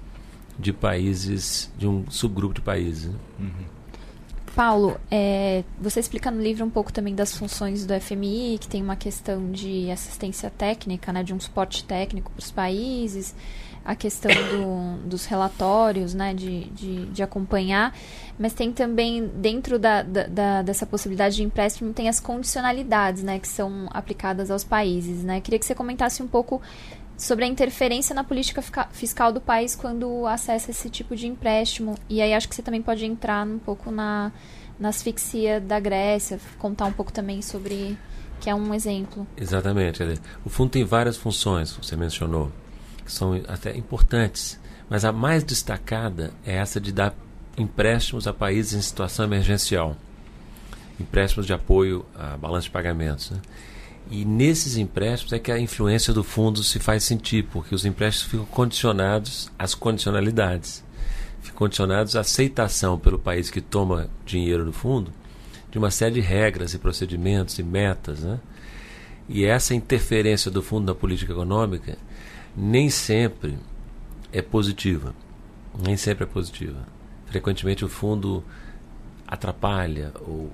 de 0.58 0.72
países, 0.72 1.72
de 1.78 1.86
um 1.86 2.04
subgrupo 2.10 2.54
de 2.54 2.60
países. 2.60 3.06
Né? 3.06 3.18
Uhum. 3.38 3.79
Paulo, 4.54 5.00
é, 5.10 5.64
você 5.80 6.00
explica 6.00 6.30
no 6.30 6.42
livro 6.42 6.64
um 6.64 6.70
pouco 6.70 6.92
também 6.92 7.14
das 7.14 7.36
funções 7.36 7.86
do 7.86 7.98
FMI, 7.98 8.58
que 8.60 8.68
tem 8.68 8.82
uma 8.82 8.96
questão 8.96 9.50
de 9.50 9.90
assistência 9.90 10.50
técnica, 10.50 11.12
né, 11.12 11.22
de 11.22 11.32
um 11.32 11.40
suporte 11.40 11.84
técnico 11.84 12.30
para 12.32 12.40
os 12.40 12.50
países, 12.50 13.34
a 13.84 13.94
questão 13.94 14.30
do, 14.30 15.08
dos 15.08 15.24
relatórios, 15.24 16.12
né, 16.12 16.34
de, 16.34 16.64
de, 16.70 17.06
de, 17.06 17.22
acompanhar, 17.22 17.96
mas 18.38 18.52
tem 18.52 18.72
também, 18.72 19.26
dentro 19.26 19.78
da, 19.78 20.02
da, 20.02 20.62
dessa 20.62 20.84
possibilidade 20.84 21.36
de 21.36 21.42
empréstimo, 21.42 21.92
tem 21.92 22.08
as 22.08 22.20
condicionalidades, 22.20 23.22
né, 23.22 23.38
que 23.38 23.48
são 23.48 23.88
aplicadas 23.90 24.50
aos 24.50 24.64
países, 24.64 25.24
né. 25.24 25.40
Queria 25.40 25.58
que 25.58 25.64
você 25.64 25.74
comentasse 25.74 26.22
um 26.22 26.28
pouco 26.28 26.60
sobre 27.20 27.44
a 27.44 27.48
interferência 27.48 28.14
na 28.14 28.24
política 28.24 28.62
fiscal 28.92 29.30
do 29.30 29.42
país 29.42 29.76
quando 29.76 30.26
acessa 30.26 30.70
esse 30.70 30.88
tipo 30.88 31.14
de 31.14 31.26
empréstimo. 31.26 31.94
E 32.08 32.22
aí 32.22 32.32
acho 32.32 32.48
que 32.48 32.54
você 32.54 32.62
também 32.62 32.80
pode 32.80 33.04
entrar 33.04 33.46
um 33.46 33.58
pouco 33.58 33.90
na, 33.90 34.32
na 34.78 34.88
asfixia 34.88 35.60
da 35.60 35.78
Grécia, 35.78 36.40
contar 36.58 36.86
um 36.86 36.92
pouco 36.92 37.12
também 37.12 37.42
sobre 37.42 37.94
que 38.40 38.48
é 38.48 38.54
um 38.54 38.72
exemplo. 38.72 39.26
Exatamente. 39.36 40.02
O 40.46 40.48
fundo 40.48 40.70
tem 40.70 40.82
várias 40.82 41.18
funções, 41.18 41.70
você 41.72 41.94
mencionou, 41.94 42.50
que 43.04 43.12
são 43.12 43.38
até 43.46 43.76
importantes, 43.76 44.58
mas 44.88 45.04
a 45.04 45.12
mais 45.12 45.44
destacada 45.44 46.32
é 46.42 46.56
essa 46.56 46.80
de 46.80 46.90
dar 46.90 47.14
empréstimos 47.58 48.26
a 48.26 48.32
países 48.32 48.72
em 48.72 48.80
situação 48.80 49.26
emergencial, 49.26 49.94
empréstimos 50.98 51.44
de 51.44 51.52
apoio 51.52 52.02
a 52.14 52.38
balanço 52.38 52.68
de 52.68 52.70
pagamentos. 52.70 53.30
Né? 53.30 53.40
E 54.10 54.24
nesses 54.24 54.76
empréstimos 54.76 55.32
é 55.32 55.38
que 55.38 55.52
a 55.52 55.58
influência 55.58 56.12
do 56.12 56.24
fundo 56.24 56.64
se 56.64 56.80
faz 56.80 57.04
sentir, 57.04 57.44
porque 57.44 57.74
os 57.74 57.84
empréstimos 57.84 58.30
ficam 58.30 58.46
condicionados 58.46 59.48
às 59.56 59.72
condicionalidades. 59.72 60.82
Ficam 61.40 61.58
condicionados 61.58 62.16
à 62.16 62.20
aceitação 62.20 62.98
pelo 62.98 63.20
país 63.20 63.50
que 63.50 63.60
toma 63.60 64.10
dinheiro 64.26 64.64
do 64.64 64.72
fundo 64.72 65.12
de 65.70 65.78
uma 65.78 65.90
série 65.90 66.14
de 66.14 66.20
regras 66.20 66.74
e 66.74 66.78
procedimentos 66.78 67.58
e 67.58 67.62
metas. 67.62 68.20
Né? 68.20 68.40
E 69.28 69.44
essa 69.44 69.74
interferência 69.74 70.50
do 70.50 70.62
fundo 70.62 70.86
na 70.86 70.94
política 70.94 71.32
econômica 71.32 71.96
nem 72.56 72.90
sempre 72.90 73.56
é 74.32 74.42
positiva. 74.42 75.14
Nem 75.86 75.96
sempre 75.96 76.24
é 76.24 76.26
positiva. 76.26 76.84
Frequentemente 77.26 77.84
o 77.84 77.88
fundo 77.88 78.42
atrapalha 79.24 80.12
ou 80.20 80.50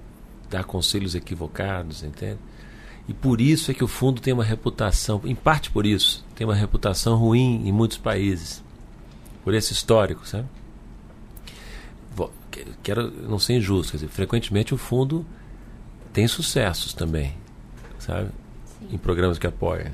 dá 0.51 0.63
conselhos 0.63 1.15
equivocados, 1.15 2.03
entende? 2.03 2.39
E 3.09 3.15
por 3.15 3.41
isso 3.41 3.71
é 3.71 3.75
que 3.75 3.85
o 3.85 3.89
fundo 3.89 4.21
tem 4.21 4.33
uma 4.33 4.45
reputação, 4.45 5.21
em 5.25 5.35
parte 5.35 5.71
por 5.71 5.87
isso, 5.87 6.25
tem 6.35 6.47
uma 6.47 6.55
reputação 6.55 7.17
ruim 7.17 7.67
em 7.67 7.73
muitos 7.73 7.97
países. 7.97 8.63
Por 9.45 9.55
esse 9.55 9.73
histórico, 9.73 10.27
sabe? 10.27 10.47
Quero 12.83 13.13
não 13.29 13.39
ser 13.39 13.59
injusto, 13.59 13.93
quer 13.93 13.99
dizer, 13.99 14.09
frequentemente 14.09 14.73
o 14.73 14.79
fundo 14.79 15.27
tem 16.11 16.27
sucessos 16.27 16.95
também, 16.95 17.35
sabe? 17.99 18.31
Sim. 18.65 18.95
Em 18.95 18.97
programas 18.97 19.39
que 19.39 19.47
apoia. 19.47 19.93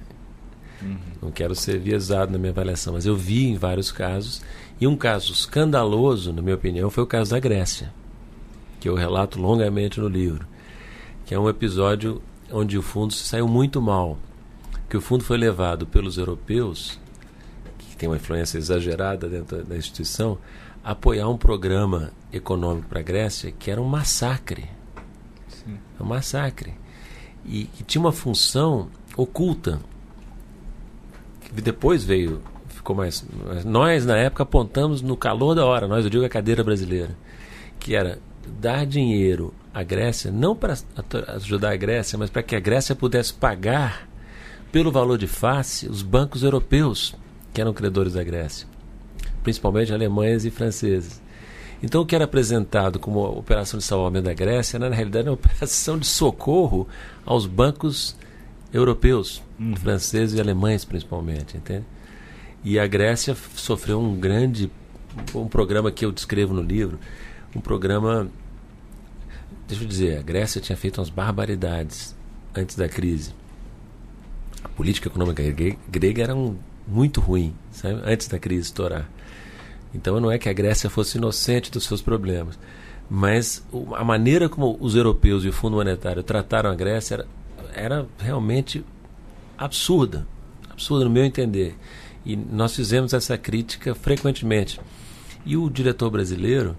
Uhum. 0.80 0.96
Não 1.20 1.30
quero 1.32 1.56
ser 1.56 1.80
viesado 1.80 2.30
na 2.30 2.38
minha 2.38 2.52
avaliação, 2.52 2.92
mas 2.92 3.04
eu 3.04 3.16
vi 3.16 3.48
em 3.48 3.56
vários 3.56 3.90
casos, 3.90 4.42
e 4.80 4.86
um 4.86 4.96
caso 4.96 5.32
escandaloso, 5.32 6.32
na 6.32 6.40
minha 6.40 6.54
opinião, 6.54 6.88
foi 6.88 7.02
o 7.02 7.06
caso 7.06 7.32
da 7.32 7.40
Grécia. 7.40 7.92
que 8.82 8.88
eu 8.88 8.96
relato 8.96 9.40
longamente 9.40 10.00
no 10.00 10.08
livro, 10.08 10.44
que 11.24 11.32
é 11.32 11.38
um 11.38 11.48
episódio 11.48 12.20
onde 12.52 12.76
o 12.78 12.82
fundo 12.82 13.12
saiu 13.14 13.48
muito 13.48 13.80
mal, 13.80 14.18
que 14.88 14.96
o 14.96 15.00
fundo 15.00 15.24
foi 15.24 15.38
levado 15.38 15.86
pelos 15.86 16.18
europeus, 16.18 16.98
que 17.78 17.96
tem 17.96 18.08
uma 18.08 18.16
influência 18.16 18.58
exagerada 18.58 19.28
dentro 19.28 19.64
da 19.64 19.76
instituição, 19.76 20.38
a 20.84 20.92
apoiar 20.92 21.28
um 21.28 21.36
programa 21.36 22.12
econômico 22.32 22.88
para 22.88 23.00
a 23.00 23.02
Grécia 23.02 23.52
que 23.52 23.70
era 23.70 23.80
um 23.80 23.86
massacre. 23.86 24.68
Sim. 25.48 25.78
Um 26.00 26.04
massacre. 26.04 26.74
E 27.44 27.64
que 27.64 27.82
tinha 27.82 28.00
uma 28.00 28.12
função 28.12 28.88
oculta. 29.16 29.80
Que 31.40 31.60
depois 31.60 32.04
veio, 32.04 32.40
ficou 32.68 32.94
mais. 32.94 33.24
Nós, 33.64 34.04
na 34.04 34.16
época, 34.16 34.42
apontamos 34.42 35.02
no 35.02 35.16
calor 35.16 35.54
da 35.54 35.64
hora, 35.64 35.86
nós, 35.86 36.04
eu 36.04 36.10
digo 36.10 36.24
a 36.24 36.28
cadeira 36.28 36.64
brasileira, 36.64 37.16
que 37.78 37.94
era 37.94 38.18
dar 38.60 38.86
dinheiro 38.86 39.52
à 39.72 39.82
Grécia, 39.82 40.30
não 40.30 40.54
para 40.54 40.76
ajudar 41.28 41.72
a 41.72 41.76
Grécia, 41.76 42.18
mas 42.18 42.30
para 42.30 42.42
que 42.42 42.54
a 42.54 42.60
Grécia 42.60 42.94
pudesse 42.94 43.32
pagar 43.32 44.08
pelo 44.70 44.90
valor 44.92 45.18
de 45.18 45.26
face 45.26 45.88
os 45.88 46.02
bancos 46.02 46.42
europeus 46.42 47.14
que 47.52 47.60
eram 47.60 47.72
credores 47.72 48.14
da 48.14 48.24
Grécia, 48.24 48.66
principalmente 49.42 49.92
alemães 49.92 50.44
e 50.44 50.50
franceses. 50.50 51.20
Então, 51.82 52.02
o 52.02 52.06
que 52.06 52.14
era 52.14 52.24
apresentado 52.24 52.98
como 52.98 53.20
operação 53.24 53.78
de 53.78 53.84
salvamento 53.84 54.26
da 54.26 54.34
Grécia, 54.34 54.78
na 54.78 54.88
realidade, 54.88 55.26
era 55.26 55.30
uma 55.30 55.34
operação 55.40 55.98
de 55.98 56.06
socorro 56.06 56.86
aos 57.24 57.46
bancos 57.46 58.16
europeus, 58.72 59.42
uhum. 59.58 59.76
franceses 59.76 60.36
e 60.36 60.40
alemães 60.40 60.84
principalmente, 60.84 61.56
entende? 61.56 61.84
E 62.64 62.78
a 62.78 62.86
Grécia 62.86 63.36
sofreu 63.56 64.00
um 64.00 64.18
grande 64.18 64.70
um 65.34 65.46
programa 65.46 65.90
que 65.90 66.04
eu 66.04 66.12
descrevo 66.12 66.54
no 66.54 66.62
livro, 66.62 66.98
um 67.54 67.60
programa 67.60 68.28
deixa 69.66 69.84
eu 69.84 69.88
dizer, 69.88 70.18
a 70.18 70.22
Grécia 70.22 70.60
tinha 70.60 70.76
feito 70.76 70.98
umas 70.98 71.10
barbaridades 71.10 72.14
antes 72.54 72.76
da 72.76 72.88
crise. 72.88 73.34
A 74.62 74.68
política 74.68 75.08
econômica 75.08 75.42
grega 75.90 76.22
era 76.22 76.34
um, 76.34 76.56
muito 76.86 77.20
ruim, 77.20 77.54
sabe? 77.70 78.00
antes 78.04 78.28
da 78.28 78.38
crise 78.38 78.66
estourar. 78.66 79.08
Então 79.94 80.18
não 80.20 80.30
é 80.30 80.38
que 80.38 80.48
a 80.48 80.52
Grécia 80.52 80.88
fosse 80.88 81.18
inocente 81.18 81.70
dos 81.70 81.84
seus 81.84 82.00
problemas, 82.00 82.58
mas 83.10 83.66
a 83.94 84.04
maneira 84.04 84.48
como 84.48 84.76
os 84.80 84.94
europeus 84.94 85.44
e 85.44 85.48
o 85.48 85.52
Fundo 85.52 85.76
Monetário 85.76 86.22
trataram 86.22 86.70
a 86.70 86.74
Grécia 86.74 87.14
era, 87.14 87.26
era 87.74 88.06
realmente 88.18 88.84
absurda, 89.58 90.26
absurda 90.70 91.04
no 91.04 91.10
meu 91.10 91.24
entender. 91.24 91.76
E 92.24 92.36
nós 92.36 92.74
fizemos 92.74 93.12
essa 93.12 93.36
crítica 93.36 93.94
frequentemente. 93.94 94.80
E 95.44 95.56
o 95.56 95.68
diretor 95.68 96.08
brasileiro, 96.08 96.76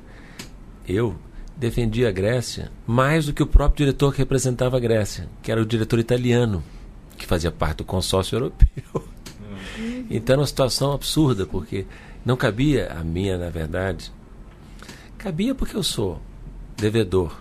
eu, 0.88 1.15
defendia 1.55 2.09
a 2.09 2.11
Grécia 2.11 2.71
mais 2.85 3.25
do 3.25 3.33
que 3.33 3.43
o 3.43 3.47
próprio 3.47 3.85
diretor 3.85 4.11
que 4.11 4.19
representava 4.19 4.77
a 4.77 4.79
Grécia, 4.79 5.27
que 5.41 5.51
era 5.51 5.61
o 5.61 5.65
diretor 5.65 5.99
italiano, 5.99 6.63
que 7.17 7.25
fazia 7.25 7.51
parte 7.51 7.77
do 7.77 7.85
consórcio 7.85 8.35
europeu. 8.35 9.03
Então 10.09 10.33
era 10.33 10.41
uma 10.41 10.47
situação 10.47 10.93
absurda, 10.93 11.45
porque 11.45 11.85
não 12.25 12.37
cabia 12.37 12.91
a 12.91 13.03
minha, 13.03 13.37
na 13.37 13.49
verdade. 13.49 14.11
Cabia 15.17 15.55
porque 15.55 15.75
eu 15.75 15.83
sou 15.83 16.21
devedor. 16.77 17.35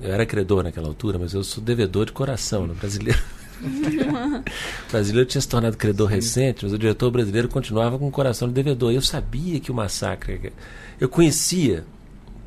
Eu 0.00 0.12
era 0.12 0.24
credor 0.24 0.62
naquela 0.62 0.88
altura, 0.88 1.18
mas 1.18 1.34
eu 1.34 1.42
sou 1.42 1.62
devedor 1.62 2.06
de 2.06 2.12
coração, 2.12 2.66
no 2.66 2.74
brasileiro. 2.74 3.20
o 4.88 4.90
brasileiro 4.90 5.28
tinha 5.28 5.40
se 5.40 5.48
tornado 5.48 5.76
credor 5.76 6.08
Sim. 6.08 6.14
recente, 6.14 6.64
mas 6.64 6.72
o 6.72 6.78
diretor 6.78 7.10
brasileiro 7.10 7.48
continuava 7.48 7.98
com 7.98 8.06
o 8.06 8.10
coração 8.10 8.48
de 8.48 8.54
devedor. 8.54 8.92
Eu 8.92 9.02
sabia 9.02 9.58
que 9.58 9.70
o 9.70 9.74
massacre. 9.74 10.52
Eu 11.00 11.08
conhecia, 11.08 11.84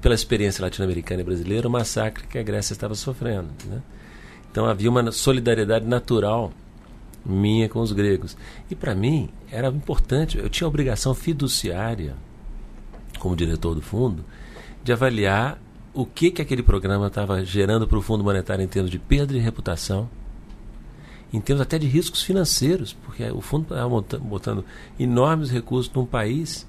pela 0.02 0.16
experiência 0.16 0.64
latino-americana 0.64 1.22
e 1.22 1.24
brasileira, 1.24 1.68
o 1.68 1.72
massacre 1.72 2.26
que 2.28 2.38
a 2.38 2.44
Grécia 2.44 2.74
estava 2.74 2.96
sofrendo. 2.96 3.50
Né? 3.66 3.82
Então 4.52 4.66
havia 4.66 4.90
uma 4.90 5.12
solidariedade 5.12 5.86
natural 5.86 6.52
minha 7.24 7.70
com 7.70 7.80
os 7.80 7.92
gregos. 7.92 8.36
E 8.70 8.76
para 8.76 8.96
mim 8.96 9.30
era 9.52 9.68
importante, 9.68 10.38
eu 10.40 10.50
tinha 10.50 10.66
a 10.66 10.70
obrigação 10.70 11.14
fiduciária, 11.14 12.16
como 13.20 13.36
diretor 13.36 13.76
do 13.76 13.82
fundo, 13.82 14.26
de 14.84 14.92
avaliar 14.92 15.62
o 15.94 16.06
que, 16.06 16.32
que 16.32 16.42
aquele 16.42 16.64
programa 16.64 17.08
estava 17.08 17.46
gerando 17.46 17.88
para 17.88 17.98
o 17.98 18.02
Fundo 18.02 18.24
Monetário 18.24 18.64
em 18.64 18.68
termos 18.68 18.90
de 18.90 18.98
perda 18.98 19.34
de 19.34 19.40
reputação, 19.40 20.10
em 21.32 21.40
termos 21.40 21.62
até 21.62 21.78
de 21.78 21.86
riscos 21.86 22.24
financeiros, 22.24 22.94
porque 22.94 23.24
o 23.30 23.40
fundo 23.40 23.64
estava 23.64 23.90
botando 24.20 24.66
enormes 25.00 25.52
recursos 25.52 25.94
num 25.94 26.06
país 26.06 26.68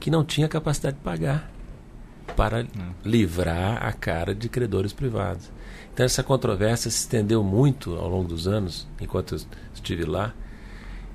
que 0.00 0.10
não 0.10 0.24
tinha 0.24 0.48
capacidade 0.48 0.96
de 0.96 1.02
pagar 1.02 1.53
para 2.36 2.62
hum. 2.62 2.92
livrar 3.04 3.84
a 3.84 3.92
cara 3.92 4.34
de 4.34 4.48
credores 4.48 4.92
privados. 4.92 5.50
Então 5.92 6.04
essa 6.04 6.22
controvérsia 6.22 6.90
se 6.90 6.98
estendeu 6.98 7.42
muito 7.42 7.94
ao 7.94 8.08
longo 8.08 8.28
dos 8.28 8.48
anos, 8.48 8.86
enquanto 9.00 9.34
eu 9.34 9.40
estive 9.72 10.04
lá, 10.04 10.34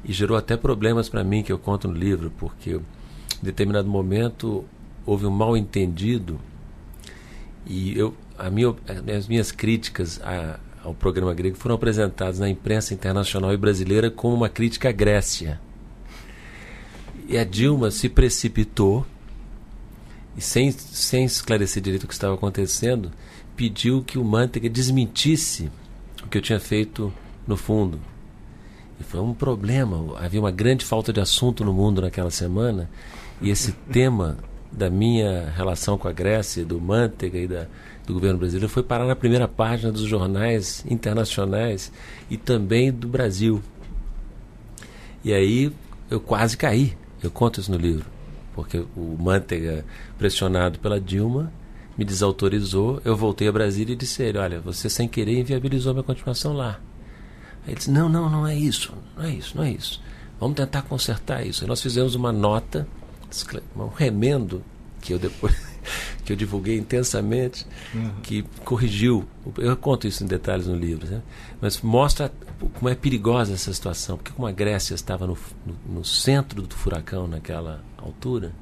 e 0.03 0.13
gerou 0.13 0.37
até 0.37 0.55
problemas 0.55 1.09
para 1.09 1.23
mim 1.23 1.43
que 1.43 1.51
eu 1.51 1.59
conto 1.59 1.87
no 1.87 1.93
livro, 1.93 2.31
porque 2.37 2.75
em 2.75 2.81
determinado 3.41 3.89
momento 3.89 4.63
houve 5.05 5.25
um 5.25 5.31
mal 5.31 5.57
entendido 5.57 6.39
e 7.65 7.97
eu, 7.97 8.15
a 8.37 8.49
minha, 8.49 8.73
as 9.15 9.27
minhas 9.27 9.51
críticas 9.51 10.19
a, 10.23 10.59
ao 10.83 10.93
programa 10.93 11.33
grego 11.33 11.57
foram 11.57 11.75
apresentadas 11.75 12.39
na 12.39 12.49
imprensa 12.49 12.93
internacional 12.93 13.53
e 13.53 13.57
brasileira 13.57 14.09
como 14.09 14.33
uma 14.33 14.49
crítica 14.49 14.89
à 14.89 14.91
Grécia. 14.91 15.59
E 17.27 17.37
a 17.37 17.43
Dilma 17.43 17.91
se 17.91 18.09
precipitou 18.09 19.05
e 20.37 20.41
sem, 20.41 20.71
sem 20.71 21.25
esclarecer 21.25 21.81
direito 21.81 22.03
o 22.03 22.07
que 22.07 22.13
estava 22.13 22.35
acontecendo, 22.35 23.11
pediu 23.55 24.03
que 24.03 24.17
o 24.17 24.23
Manteiga 24.23 24.69
desmentisse 24.69 25.69
o 26.23 26.27
que 26.27 26.37
eu 26.37 26.41
tinha 26.41 26.59
feito 26.59 27.13
no 27.45 27.57
fundo. 27.57 27.99
E 28.99 29.03
foi 29.03 29.19
um 29.19 29.33
problema. 29.33 30.17
Havia 30.17 30.39
uma 30.39 30.51
grande 30.51 30.85
falta 30.85 31.11
de 31.11 31.19
assunto 31.19 31.63
no 31.63 31.73
mundo 31.73 32.01
naquela 32.01 32.31
semana. 32.31 32.89
E 33.41 33.49
esse 33.49 33.71
tema 33.91 34.37
da 34.71 34.89
minha 34.89 35.51
relação 35.55 35.97
com 35.97 36.07
a 36.07 36.11
Grécia, 36.11 36.63
do 36.63 36.79
Manteiga 36.79 37.37
e 37.37 37.47
da, 37.47 37.65
do 38.05 38.13
governo 38.13 38.37
brasileiro 38.37 38.69
foi 38.69 38.83
parar 38.83 39.05
na 39.05 39.15
primeira 39.15 39.47
página 39.47 39.91
dos 39.91 40.03
jornais 40.03 40.85
internacionais 40.87 41.91
e 42.29 42.37
também 42.37 42.91
do 42.91 43.07
Brasil. 43.07 43.61
E 45.23 45.33
aí 45.33 45.71
eu 46.09 46.19
quase 46.19 46.55
caí. 46.55 46.95
Eu 47.21 47.29
conto 47.29 47.59
isso 47.59 47.71
no 47.71 47.77
livro. 47.77 48.18
Porque 48.61 48.85
o 48.95 49.17
Manteiga, 49.19 49.85
pressionado 50.17 50.79
pela 50.79 50.99
Dilma, 50.99 51.51
me 51.97 52.05
desautorizou. 52.05 53.01
Eu 53.03 53.15
voltei 53.15 53.47
a 53.47 53.51
Brasília 53.51 53.93
e 53.93 53.95
disse 53.95 54.23
a 54.23 54.25
ele: 54.25 54.37
Olha, 54.37 54.59
você 54.59 54.89
sem 54.89 55.07
querer 55.07 55.39
inviabilizou 55.39 55.93
minha 55.93 56.03
continuação 56.03 56.53
lá. 56.53 56.79
Aí 57.63 57.69
ele 57.69 57.75
disse: 57.75 57.91
Não, 57.91 58.07
não, 58.07 58.29
não 58.29 58.47
é 58.47 58.55
isso, 58.55 58.93
não 59.17 59.23
é 59.25 59.31
isso, 59.31 59.57
não 59.57 59.63
é 59.63 59.71
isso. 59.71 60.01
Vamos 60.39 60.55
tentar 60.55 60.83
consertar 60.83 61.45
isso. 61.45 61.63
Aí 61.63 61.67
nós 61.67 61.81
fizemos 61.81 62.15
uma 62.15 62.31
nota, 62.31 62.87
um 63.75 63.87
remendo 63.87 64.63
que 65.01 65.13
eu 65.13 65.19
depois 65.19 65.55
que 66.23 66.31
eu 66.31 66.37
divulguei 66.37 66.77
intensamente, 66.77 67.65
uhum. 67.93 68.11
que 68.21 68.43
corrigiu. 68.63 69.27
Eu 69.57 69.75
conto 69.75 70.07
isso 70.07 70.23
em 70.23 70.27
detalhes 70.27 70.67
no 70.67 70.75
livro, 70.75 71.07
né? 71.07 71.21
mas 71.59 71.81
mostra 71.81 72.31
como 72.67 72.89
é 72.89 72.95
perigosa 72.95 73.53
essa 73.53 73.73
situação, 73.73 74.17
porque 74.17 74.31
como 74.31 74.47
a 74.47 74.51
Grécia 74.51 74.93
estava 74.93 75.25
no, 75.25 75.37
no, 75.65 75.95
no 75.95 76.05
centro 76.05 76.61
do 76.61 76.75
furacão 76.75 77.27
naquela 77.27 77.83
altura 77.97 78.53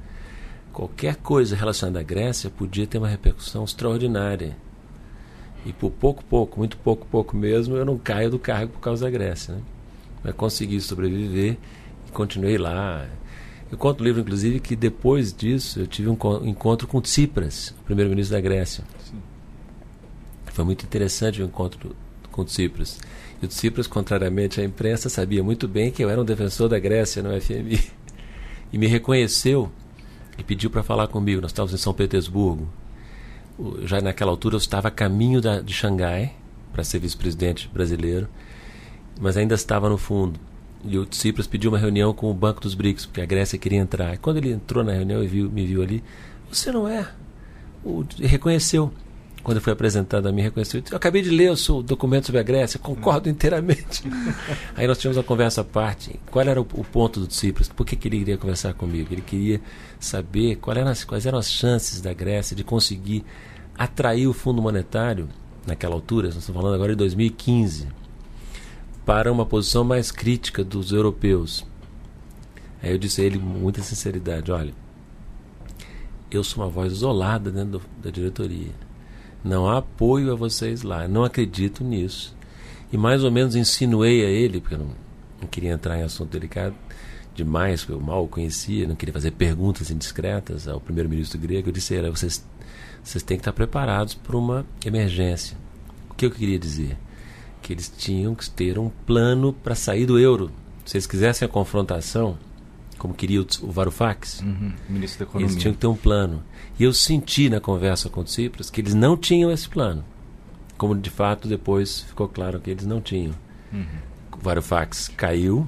qualquer 0.78 1.16
coisa 1.16 1.56
relacionada 1.56 1.98
à 1.98 2.02
Grécia 2.04 2.48
podia 2.48 2.86
ter 2.86 2.98
uma 2.98 3.08
repercussão 3.08 3.64
extraordinária. 3.64 4.56
E 5.66 5.72
por 5.72 5.90
pouco, 5.90 6.24
pouco, 6.24 6.56
muito 6.56 6.76
pouco, 6.76 7.04
pouco 7.04 7.36
mesmo, 7.36 7.76
eu 7.76 7.84
não 7.84 7.98
caio 7.98 8.30
do 8.30 8.38
cargo 8.38 8.74
por 8.74 8.78
causa 8.78 9.04
da 9.04 9.10
Grécia. 9.10 9.54
Né? 9.54 9.60
Mas 10.22 10.34
consegui 10.36 10.80
sobreviver 10.80 11.56
e 12.06 12.12
continuei 12.12 12.56
lá. 12.56 13.08
Eu 13.72 13.76
conto 13.76 13.98
no 13.98 14.04
livro, 14.04 14.20
inclusive, 14.20 14.60
que 14.60 14.76
depois 14.76 15.32
disso 15.32 15.80
eu 15.80 15.86
tive 15.88 16.08
um 16.08 16.16
encontro 16.44 16.86
com 16.86 17.00
Tsipras, 17.00 17.74
o 17.80 17.82
primeiro-ministro 17.82 18.36
da 18.36 18.40
Grécia. 18.40 18.84
Sim. 19.04 19.20
Foi 20.46 20.64
muito 20.64 20.84
interessante 20.84 21.42
o 21.42 21.44
encontro 21.44 21.96
com 22.30 22.44
Tsipras. 22.44 23.00
E 23.40 23.46
o 23.46 23.48
Tsipras, 23.48 23.86
contrariamente 23.86 24.60
à 24.60 24.64
imprensa, 24.64 25.08
sabia 25.08 25.42
muito 25.42 25.68
bem 25.68 25.92
que 25.92 26.02
eu 26.02 26.10
era 26.10 26.20
um 26.20 26.24
defensor 26.24 26.68
da 26.68 26.78
Grécia 26.78 27.22
no 27.22 27.40
FMI. 27.40 27.80
E 28.72 28.76
me 28.76 28.86
reconheceu 28.86 29.70
e 30.36 30.42
pediu 30.42 30.70
para 30.70 30.82
falar 30.82 31.08
comigo. 31.08 31.40
Nós 31.40 31.50
estávamos 31.50 31.72
em 31.72 31.82
São 31.82 31.94
Petersburgo. 31.94 32.68
Já 33.84 34.00
naquela 34.00 34.30
altura 34.30 34.54
eu 34.54 34.58
estava 34.58 34.88
a 34.88 34.90
caminho 34.90 35.40
da, 35.40 35.60
de 35.60 35.72
Xangai 35.72 36.34
para 36.72 36.84
ser 36.84 36.98
vice-presidente 37.00 37.68
brasileiro, 37.72 38.28
mas 39.20 39.36
ainda 39.36 39.54
estava 39.54 39.88
no 39.88 39.98
fundo. 39.98 40.38
E 40.84 40.96
o 40.96 41.04
Tsipras 41.04 41.46
pediu 41.46 41.70
uma 41.70 41.78
reunião 41.78 42.12
com 42.12 42.30
o 42.30 42.34
Banco 42.34 42.60
dos 42.60 42.74
BRICS, 42.74 43.06
porque 43.06 43.20
a 43.20 43.26
Grécia 43.26 43.58
queria 43.58 43.78
entrar. 43.78 44.14
E 44.14 44.18
quando 44.18 44.36
ele 44.36 44.52
entrou 44.52 44.84
na 44.84 44.92
reunião 44.92 45.22
e 45.22 45.26
viu, 45.26 45.50
me 45.50 45.66
viu 45.66 45.82
ali, 45.82 46.04
você 46.50 46.70
não 46.70 46.86
é. 46.86 47.08
O, 47.84 48.04
reconheceu 48.20 48.92
quando 49.48 49.62
fui 49.62 49.72
apresentado 49.72 50.28
a 50.28 50.30
mim, 50.30 50.42
reconheceu. 50.42 50.82
Eu 50.90 50.96
acabei 50.98 51.22
de 51.22 51.30
ler 51.30 51.50
o 51.50 51.56
seu 51.56 51.82
documento 51.82 52.26
sobre 52.26 52.38
a 52.38 52.44
Grécia, 52.44 52.78
concordo 52.78 53.30
inteiramente. 53.30 54.02
Aí 54.76 54.86
nós 54.86 54.98
tivemos 54.98 55.16
uma 55.16 55.22
conversa 55.22 55.62
à 55.62 55.64
parte. 55.64 56.20
Qual 56.30 56.46
era 56.46 56.60
o, 56.60 56.66
o 56.74 56.84
ponto 56.84 57.18
do 57.18 57.26
Tsipras? 57.26 57.66
Por 57.66 57.86
que, 57.86 57.96
que 57.96 58.08
ele 58.08 58.18
queria 58.18 58.36
conversar 58.36 58.74
comigo? 58.74 59.08
Ele 59.10 59.22
queria 59.22 59.58
saber 59.98 60.56
quais 60.56 60.78
eram, 60.78 60.90
as, 60.90 61.02
quais 61.02 61.24
eram 61.24 61.38
as 61.38 61.50
chances 61.50 62.02
da 62.02 62.12
Grécia 62.12 62.54
de 62.54 62.62
conseguir 62.62 63.24
atraiu 63.74 64.28
o 64.28 64.34
Fundo 64.34 64.60
Monetário, 64.60 65.30
naquela 65.66 65.94
altura, 65.94 66.26
nós 66.26 66.36
estamos 66.36 66.60
falando 66.60 66.74
agora 66.74 66.92
de 66.92 66.98
2015, 66.98 67.88
para 69.06 69.32
uma 69.32 69.46
posição 69.46 69.82
mais 69.82 70.12
crítica 70.12 70.62
dos 70.62 70.92
europeus. 70.92 71.64
Aí 72.82 72.92
eu 72.92 72.98
disse 72.98 73.22
a 73.22 73.24
ele 73.24 73.38
com 73.38 73.46
muita 73.46 73.80
sinceridade: 73.80 74.52
olha, 74.52 74.74
eu 76.30 76.44
sou 76.44 76.62
uma 76.62 76.68
voz 76.68 76.92
isolada 76.92 77.50
dentro 77.50 77.78
do, 77.78 77.82
da 78.02 78.10
diretoria. 78.10 78.87
Não 79.44 79.68
há 79.68 79.78
apoio 79.78 80.32
a 80.32 80.34
vocês 80.34 80.82
lá. 80.82 81.06
Não 81.06 81.24
acredito 81.24 81.84
nisso. 81.84 82.36
E 82.92 82.96
mais 82.96 83.22
ou 83.22 83.30
menos 83.30 83.54
insinuei 83.54 84.24
a 84.24 84.28
ele, 84.28 84.60
porque 84.60 84.74
eu 84.74 84.78
não, 84.78 84.90
não 85.40 85.48
queria 85.48 85.72
entrar 85.72 85.98
em 85.98 86.02
assunto 86.02 86.30
delicado 86.30 86.74
demais, 87.38 87.82
porque 87.82 87.92
eu 87.92 88.00
mal 88.04 88.24
o 88.24 88.28
conhecia, 88.28 88.86
não 88.86 88.96
queria 88.96 89.12
fazer 89.12 89.30
perguntas 89.30 89.90
indiscretas 89.90 90.66
ao 90.66 90.80
primeiro-ministro 90.80 91.38
grego. 91.38 91.68
Eu 91.68 91.72
disse 91.72 92.00
vocês, 92.10 92.44
vocês 93.02 93.22
têm 93.22 93.36
que 93.36 93.42
estar 93.42 93.52
preparados 93.52 94.14
para 94.14 94.36
uma 94.36 94.66
emergência. 94.84 95.56
O 96.10 96.14
que 96.14 96.26
eu 96.26 96.30
queria 96.30 96.58
dizer? 96.58 96.96
Que 97.62 97.72
eles 97.72 97.92
tinham 97.96 98.34
que 98.34 98.48
ter 98.50 98.78
um 98.78 98.90
plano 99.06 99.52
para 99.52 99.74
sair 99.74 100.04
do 100.04 100.18
euro. 100.18 100.50
Se 100.84 100.96
eles 100.96 101.06
quisessem 101.06 101.46
a 101.46 101.48
confrontação, 101.48 102.36
como 102.98 103.14
queria 103.14 103.40
o, 103.40 103.46
o 103.62 103.70
Varoufakis, 103.70 104.40
uhum, 104.40 104.72
ministro 104.88 105.20
da 105.20 105.30
Economia. 105.30 105.52
eles 105.52 105.62
tinham 105.62 105.74
que 105.74 105.80
ter 105.80 105.86
um 105.86 105.96
plano. 105.96 106.42
E 106.78 106.84
eu 106.84 106.92
senti 106.92 107.48
na 107.48 107.60
conversa 107.60 108.08
com 108.10 108.20
o 108.20 108.24
Tsipras 108.24 108.68
que 108.70 108.80
eles 108.80 108.94
não 108.94 109.16
tinham 109.16 109.50
esse 109.50 109.68
plano. 109.68 110.04
Como 110.76 110.94
de 110.94 111.10
fato 111.10 111.48
depois 111.48 112.02
ficou 112.02 112.28
claro 112.28 112.60
que 112.60 112.70
eles 112.70 112.84
não 112.84 113.00
tinham. 113.00 113.34
Uhum. 113.72 113.84
O 114.32 114.38
Varoufakis 114.38 115.08
caiu 115.08 115.66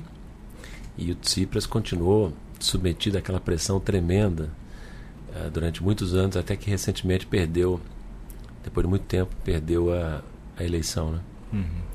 e 0.97 1.11
o 1.11 1.15
Tsipras 1.15 1.67
continuou 1.67 2.33
submetido 2.59 3.17
àquela 3.17 3.41
pressão 3.41 3.81
tremenda 3.81 4.51
uh, 5.35 5.51
durante 5.51 5.83
muitos 5.83 6.15
anos, 6.15 6.37
até 6.37 6.55
que 6.57 6.69
recentemente 6.71 7.27
perdeu, 7.27 7.81
depois 8.63 8.85
de 8.85 8.91
muito 8.91 9.07
tempo, 9.07 9.35
perdeu 9.45 9.93
a, 9.93 10.23
a 10.57 10.65
eleição. 10.65 11.13
Né? 11.13 11.21
Uhum. 11.53 11.90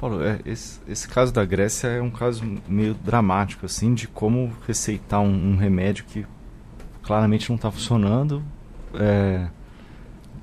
Paulo, 0.00 0.24
é, 0.24 0.40
esse, 0.46 0.80
esse, 0.88 1.06
caso 1.06 1.30
da 1.30 1.44
Grécia 1.44 1.88
é 1.88 2.00
um 2.00 2.10
caso 2.10 2.42
meio 2.66 2.94
dramático, 2.94 3.66
assim, 3.66 3.92
de 3.92 4.08
como 4.08 4.50
receitar 4.66 5.20
um, 5.20 5.52
um 5.52 5.56
remédio 5.56 6.06
que 6.06 6.26
claramente 7.02 7.50
não 7.50 7.56
está 7.56 7.70
funcionando 7.70 8.42
é, 8.94 9.46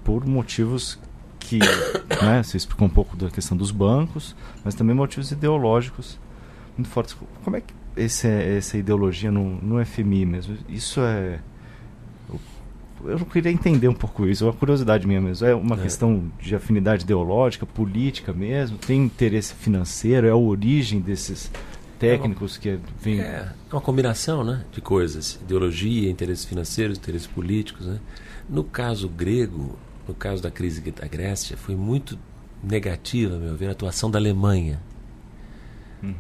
por 0.04 0.28
motivos 0.28 1.00
que, 1.40 1.58
né, 2.22 2.44
você 2.44 2.56
explicou 2.56 2.86
um 2.86 2.90
pouco 2.90 3.18
da 3.18 3.32
questão 3.32 3.58
dos 3.58 3.72
bancos, 3.72 4.36
mas 4.64 4.76
também 4.76 4.96
motivos 4.96 5.32
ideológicos 5.32 6.20
muito 6.78 6.90
fortes. 6.90 7.18
Como 7.44 7.56
é 7.56 7.62
que 7.62 7.74
esse, 7.96 8.28
essa 8.28 8.78
ideologia 8.78 9.32
no, 9.32 9.60
no 9.60 9.84
FMI 9.84 10.24
mesmo? 10.24 10.56
Isso 10.70 11.02
é 11.02 11.40
eu 13.08 13.26
queria 13.26 13.52
entender 13.52 13.88
um 13.88 13.94
pouco 13.94 14.28
isso, 14.28 14.44
é 14.44 14.48
uma 14.48 14.54
curiosidade 14.54 15.08
minha 15.08 15.22
mesmo. 15.22 15.48
É 15.48 15.56
uma 15.56 15.76
é. 15.76 15.84
questão 15.84 16.32
de 16.40 16.56
afinidade 16.56 17.04
ideológica, 17.04 17.66
política 17.66 18.34
mesmo? 18.34 18.78
Tem 18.78 19.04
interesse 19.04 19.54
financeiro? 19.54 20.28
É 20.28 20.30
a 20.30 20.36
origem 20.36 21.00
desses 21.00 21.52
técnicos 21.98 22.58
que 22.58 22.80
vêm. 23.02 23.22
É 23.22 23.52
uma 23.72 23.82
combinação 23.82 24.44
né, 24.44 24.66
de 24.72 24.82
coisas: 24.82 25.40
ideologia, 25.42 26.10
interesses 26.10 26.46
financeiros, 26.46 26.98
interesses 26.98 27.28
políticos. 27.28 27.86
Né? 27.86 28.00
No 28.50 28.64
caso 28.64 29.08
grego, 29.08 29.78
no 30.08 30.14
caso 30.14 30.42
da 30.42 30.52
crise 30.52 30.82
da 30.92 31.08
Grécia, 31.08 31.58
foi 31.58 31.76
muito 31.76 32.18
negativa, 32.64 33.38
meu 33.38 33.56
ver, 33.56 33.70
a 33.70 33.72
atuação 33.72 34.10
da 34.10 34.20
Alemanha. 34.20 34.82
Uhum. 36.02 36.14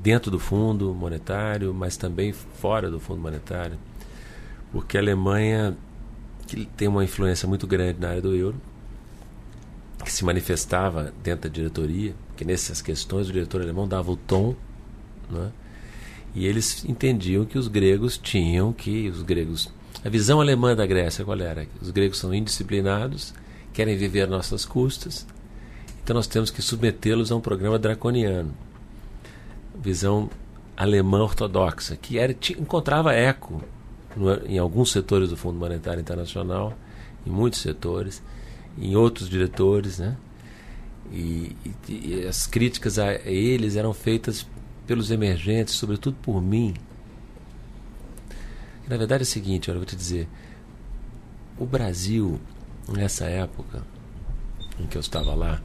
Dentro 0.00 0.30
do 0.30 0.38
Fundo 0.38 0.94
Monetário, 0.94 1.74
mas 1.74 1.96
também 1.96 2.32
fora 2.32 2.90
do 2.90 3.00
Fundo 3.00 3.20
Monetário. 3.20 3.76
Porque 4.70 4.96
a 4.96 5.00
Alemanha 5.00 5.76
que 6.48 6.64
tem 6.64 6.88
uma 6.88 7.04
influência 7.04 7.46
muito 7.46 7.66
grande 7.66 8.00
na 8.00 8.08
área 8.08 8.22
do 8.22 8.34
euro, 8.34 8.60
que 10.02 10.10
se 10.10 10.24
manifestava 10.24 11.12
dentro 11.22 11.48
da 11.48 11.54
diretoria, 11.54 12.14
que 12.36 12.44
nessas 12.44 12.80
questões 12.80 13.28
o 13.28 13.32
diretor 13.32 13.60
alemão 13.60 13.86
dava 13.86 14.10
o 14.10 14.16
tom, 14.16 14.56
né? 15.30 15.52
e 16.34 16.46
eles 16.46 16.84
entendiam 16.86 17.44
que 17.44 17.58
os 17.58 17.68
gregos 17.68 18.16
tinham 18.16 18.72
que, 18.72 19.08
os 19.08 19.22
gregos, 19.22 19.68
a 20.02 20.08
visão 20.08 20.40
alemã 20.40 20.74
da 20.74 20.86
Grécia 20.86 21.24
qual 21.24 21.38
era? 21.38 21.66
Os 21.82 21.90
gregos 21.90 22.18
são 22.18 22.32
indisciplinados, 22.32 23.34
querem 23.72 23.96
viver 23.96 24.22
às 24.22 24.30
nossas 24.30 24.64
custas, 24.64 25.26
então 26.02 26.14
nós 26.14 26.26
temos 26.26 26.50
que 26.50 26.62
submetê-los 26.62 27.30
a 27.30 27.36
um 27.36 27.40
programa 27.40 27.78
draconiano. 27.78 28.54
Visão 29.78 30.30
alemã 30.74 31.22
ortodoxa, 31.22 31.96
que 31.96 32.18
era, 32.18 32.32
encontrava 32.32 33.12
eco 33.12 33.62
em 34.46 34.58
alguns 34.58 34.90
setores 34.90 35.30
do 35.30 35.36
Fundo 35.36 35.58
Monetário 35.58 36.00
Internacional, 36.00 36.76
em 37.26 37.30
muitos 37.30 37.60
setores, 37.60 38.22
em 38.78 38.96
outros 38.96 39.28
diretores, 39.28 39.98
né? 39.98 40.16
E, 41.12 41.56
e, 41.88 41.92
e 41.92 42.26
as 42.26 42.46
críticas 42.46 42.98
a 42.98 43.14
eles 43.14 43.76
eram 43.76 43.94
feitas 43.94 44.46
pelos 44.86 45.10
emergentes, 45.10 45.74
sobretudo 45.74 46.16
por 46.22 46.42
mim. 46.42 46.74
Na 48.88 48.96
verdade 48.96 49.22
é 49.22 49.24
o 49.24 49.26
seguinte, 49.26 49.70
olha, 49.70 49.76
eu 49.76 49.80
vou 49.80 49.86
te 49.86 49.96
dizer, 49.96 50.28
o 51.58 51.66
Brasil 51.66 52.40
nessa 52.88 53.26
época 53.26 53.82
em 54.80 54.86
que 54.86 54.96
eu 54.96 55.00
estava 55.00 55.34
lá, 55.34 55.60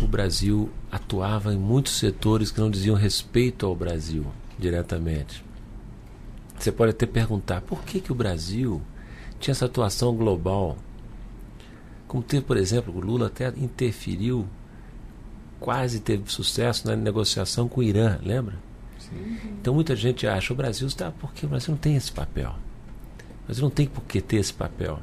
o 0.00 0.06
Brasil 0.06 0.70
atuava 0.90 1.52
em 1.52 1.56
muitos 1.56 1.98
setores 1.98 2.50
que 2.50 2.60
não 2.60 2.70
diziam 2.70 2.94
respeito 2.94 3.66
ao 3.66 3.74
Brasil 3.74 4.26
diretamente. 4.58 5.44
Você 6.60 6.70
pode 6.70 6.90
até 6.90 7.06
perguntar 7.06 7.62
por 7.62 7.82
que, 7.84 8.00
que 8.00 8.12
o 8.12 8.14
Brasil 8.14 8.82
tinha 9.40 9.52
essa 9.52 9.64
atuação 9.64 10.14
global. 10.14 10.76
Como 12.06 12.22
teve, 12.22 12.44
por 12.44 12.58
exemplo, 12.58 12.94
o 12.94 13.00
Lula 13.00 13.28
até 13.28 13.48
interferiu, 13.56 14.46
quase 15.58 16.00
teve 16.00 16.30
sucesso 16.30 16.86
na 16.86 16.94
negociação 16.94 17.66
com 17.66 17.80
o 17.80 17.82
Irã, 17.82 18.18
lembra? 18.22 18.56
Sim. 18.98 19.38
Então 19.58 19.72
muita 19.72 19.96
gente 19.96 20.26
acha 20.26 20.52
o 20.52 20.56
Brasil 20.56 20.86
está 20.86 21.10
porque 21.10 21.46
o 21.46 21.48
Brasil 21.48 21.70
não 21.70 21.78
tem 21.78 21.96
esse 21.96 22.12
papel. 22.12 22.50
O 22.50 23.46
Brasil 23.46 23.62
não 23.62 23.70
tem 23.70 23.86
por 23.86 24.02
que 24.04 24.20
ter 24.20 24.36
esse 24.36 24.52
papel. 24.52 24.98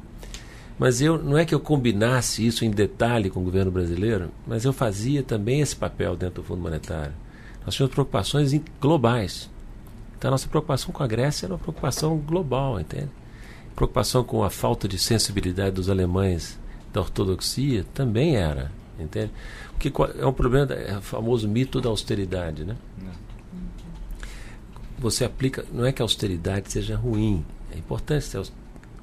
Mas 0.78 1.00
eu 1.00 1.20
não 1.20 1.36
é 1.36 1.44
que 1.44 1.54
eu 1.54 1.58
combinasse 1.58 2.46
isso 2.46 2.64
em 2.64 2.70
detalhe 2.70 3.30
com 3.30 3.40
o 3.40 3.44
governo 3.44 3.72
brasileiro, 3.72 4.30
mas 4.46 4.64
eu 4.64 4.72
fazia 4.72 5.24
também 5.24 5.60
esse 5.60 5.74
papel 5.74 6.14
dentro 6.14 6.40
do 6.40 6.46
Fundo 6.46 6.62
Monetário. 6.62 7.14
Nós 7.66 7.74
tínhamos 7.74 7.92
preocupações 7.92 8.54
globais. 8.80 9.50
Então 10.18 10.28
a 10.28 10.32
nossa 10.32 10.48
preocupação 10.48 10.92
com 10.92 11.02
a 11.02 11.06
Grécia 11.06 11.46
era 11.46 11.54
uma 11.54 11.60
preocupação 11.60 12.18
global, 12.18 12.80
entende? 12.80 13.08
Preocupação 13.76 14.24
com 14.24 14.42
a 14.42 14.50
falta 14.50 14.88
de 14.88 14.98
sensibilidade 14.98 15.76
dos 15.76 15.88
alemães 15.88 16.58
da 16.92 17.00
ortodoxia 17.00 17.86
também 17.94 18.34
era, 18.34 18.72
entende? 18.98 19.30
Porque 19.70 19.92
é 20.18 20.26
um 20.26 20.32
problema, 20.32 20.72
é 20.72 20.98
o 20.98 21.00
famoso 21.00 21.48
mito 21.48 21.80
da 21.80 21.88
austeridade, 21.88 22.64
né? 22.64 22.76
Você 24.98 25.24
aplica, 25.24 25.64
não 25.72 25.86
é 25.86 25.92
que 25.92 26.02
a 26.02 26.04
austeridade 26.04 26.72
seja 26.72 26.96
ruim, 26.96 27.46
é 27.70 27.78
importante 27.78 28.26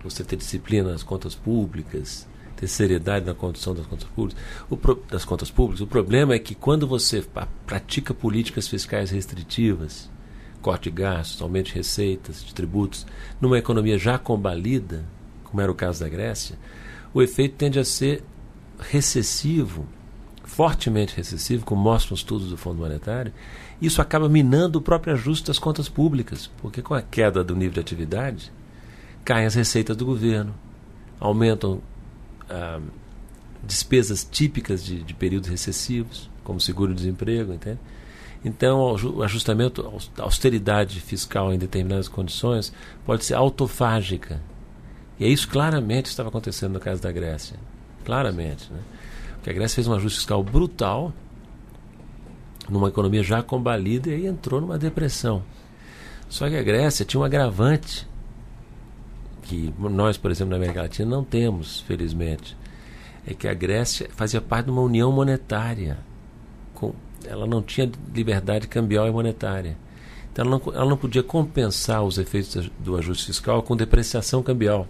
você 0.03 0.21
ter 0.21 0.35
disciplina 0.35 0.91
nas 0.91 1.01
contas 1.01 1.33
públicas, 1.33 2.27
ter 2.57 2.67
seriedade 2.67 3.25
na 3.25 3.33
condução 3.33 3.73
das 3.73 3.85
contas 3.85 4.09
públicas. 4.09 4.43
O 4.69 4.75
pro, 4.75 5.01
das 5.09 5.23
contas 5.23 5.49
públicas. 5.49 5.79
O 5.79 5.87
problema 5.87 6.33
é 6.33 6.39
que 6.39 6.53
quando 6.53 6.85
você 6.85 7.25
pratica 7.65 8.13
políticas 8.13 8.67
fiscais 8.67 9.11
restritivas, 9.11 10.09
corte 10.65 10.89
de 10.89 10.95
gastos, 10.99 11.43
aumento 11.43 11.67
de 11.67 11.75
receitas, 11.75 12.43
de 12.43 12.51
tributos, 12.51 13.05
numa 13.39 13.55
economia 13.55 13.99
já 13.99 14.17
combalida, 14.17 15.05
como 15.43 15.61
era 15.61 15.71
o 15.71 15.75
caso 15.75 15.99
da 15.99 16.09
Grécia, 16.09 16.57
o 17.13 17.21
efeito 17.21 17.55
tende 17.55 17.77
a 17.77 17.85
ser 17.85 18.23
recessivo, 18.79 19.85
fortemente 20.43 21.15
recessivo, 21.15 21.63
como 21.63 21.83
mostram 21.83 22.15
os 22.15 22.21
estudos 22.21 22.49
do 22.49 22.57
Fundo 22.57 22.79
Monetário, 22.79 23.31
isso 23.79 24.01
acaba 24.01 24.27
minando 24.27 24.79
o 24.79 24.81
próprio 24.81 25.13
ajuste 25.13 25.45
das 25.45 25.59
contas 25.59 25.87
públicas, 25.87 26.49
porque 26.57 26.81
com 26.81 26.95
a 26.95 27.01
queda 27.03 27.43
do 27.43 27.55
nível 27.55 27.75
de 27.75 27.81
atividade, 27.81 28.51
caem 29.23 29.45
as 29.45 29.53
receitas 29.53 29.95
do 29.95 30.03
governo, 30.03 30.55
aumentam 31.19 31.79
ah, 32.49 32.81
despesas 33.61 34.23
típicas 34.23 34.83
de, 34.83 35.03
de 35.03 35.13
períodos 35.13 35.47
recessivos, 35.47 36.27
como 36.43 36.59
seguro-desemprego, 36.59 37.53
entende? 37.53 37.79
Então, 38.45 38.79
o 38.79 39.23
ajustamento, 39.23 39.91
a 40.19 40.21
austeridade 40.21 41.01
fiscal 41.01 41.51
em 41.51 41.57
determinadas 41.57 42.07
condições 42.07 42.71
pode 43.03 43.25
ser 43.25 43.33
autofágica. 43.33 44.39
E 45.19 45.25
é 45.25 45.27
isso 45.27 45.47
claramente 45.47 46.05
estava 46.05 46.29
acontecendo 46.29 46.73
no 46.73 46.79
caso 46.79 47.01
da 47.01 47.11
Grécia. 47.11 47.57
Claramente. 48.05 48.71
Né? 48.71 48.79
Porque 49.33 49.49
a 49.49 49.53
Grécia 49.53 49.73
fez 49.73 49.87
um 49.87 49.93
ajuste 49.95 50.19
fiscal 50.19 50.43
brutal 50.43 51.11
numa 52.69 52.89
economia 52.89 53.23
já 53.23 53.41
combalida 53.41 54.11
e 54.11 54.27
entrou 54.27 54.61
numa 54.61 54.77
depressão. 54.77 55.41
Só 56.29 56.47
que 56.47 56.55
a 56.55 56.61
Grécia 56.61 57.03
tinha 57.03 57.19
um 57.19 57.23
agravante 57.23 58.07
que 59.41 59.73
nós, 59.79 60.17
por 60.17 60.29
exemplo, 60.29 60.51
na 60.51 60.57
América 60.57 60.83
Latina 60.83 61.09
não 61.09 61.23
temos, 61.23 61.79
felizmente. 61.81 62.55
É 63.25 63.33
que 63.33 63.47
a 63.47 63.55
Grécia 63.55 64.07
fazia 64.15 64.39
parte 64.39 64.65
de 64.65 64.71
uma 64.71 64.83
união 64.83 65.11
monetária 65.11 65.97
com 66.75 66.93
ela 67.27 67.45
não 67.45 67.61
tinha 67.61 67.91
liberdade 68.13 68.67
cambial 68.67 69.07
e 69.07 69.11
monetária. 69.11 69.77
Então 70.31 70.45
ela 70.45 70.59
não, 70.59 70.73
ela 70.73 70.89
não 70.89 70.97
podia 70.97 71.23
compensar 71.23 72.03
os 72.03 72.17
efeitos 72.17 72.69
do 72.79 72.97
ajuste 72.97 73.27
fiscal 73.27 73.63
com 73.63 73.75
depreciação 73.75 74.43
cambial, 74.43 74.87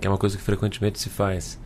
que 0.00 0.06
é 0.06 0.10
uma 0.10 0.16
coisa 0.16 0.36
que 0.36 0.42
frequentemente 0.42 0.98
se 0.98 1.10
faz. 1.10 1.58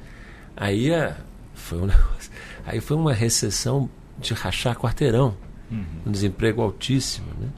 Aí 0.56 0.90
é, 0.90 1.16
foi 1.54 1.78
um 1.78 1.86
negócio, 1.86 2.32
aí 2.66 2.80
foi 2.80 2.96
uma 2.96 3.12
recessão 3.12 3.88
de 4.18 4.34
rachar 4.34 4.76
quarteirão, 4.76 5.36
uhum. 5.70 5.84
um 6.06 6.10
desemprego 6.10 6.60
altíssimo, 6.60 7.28
né? 7.40 7.48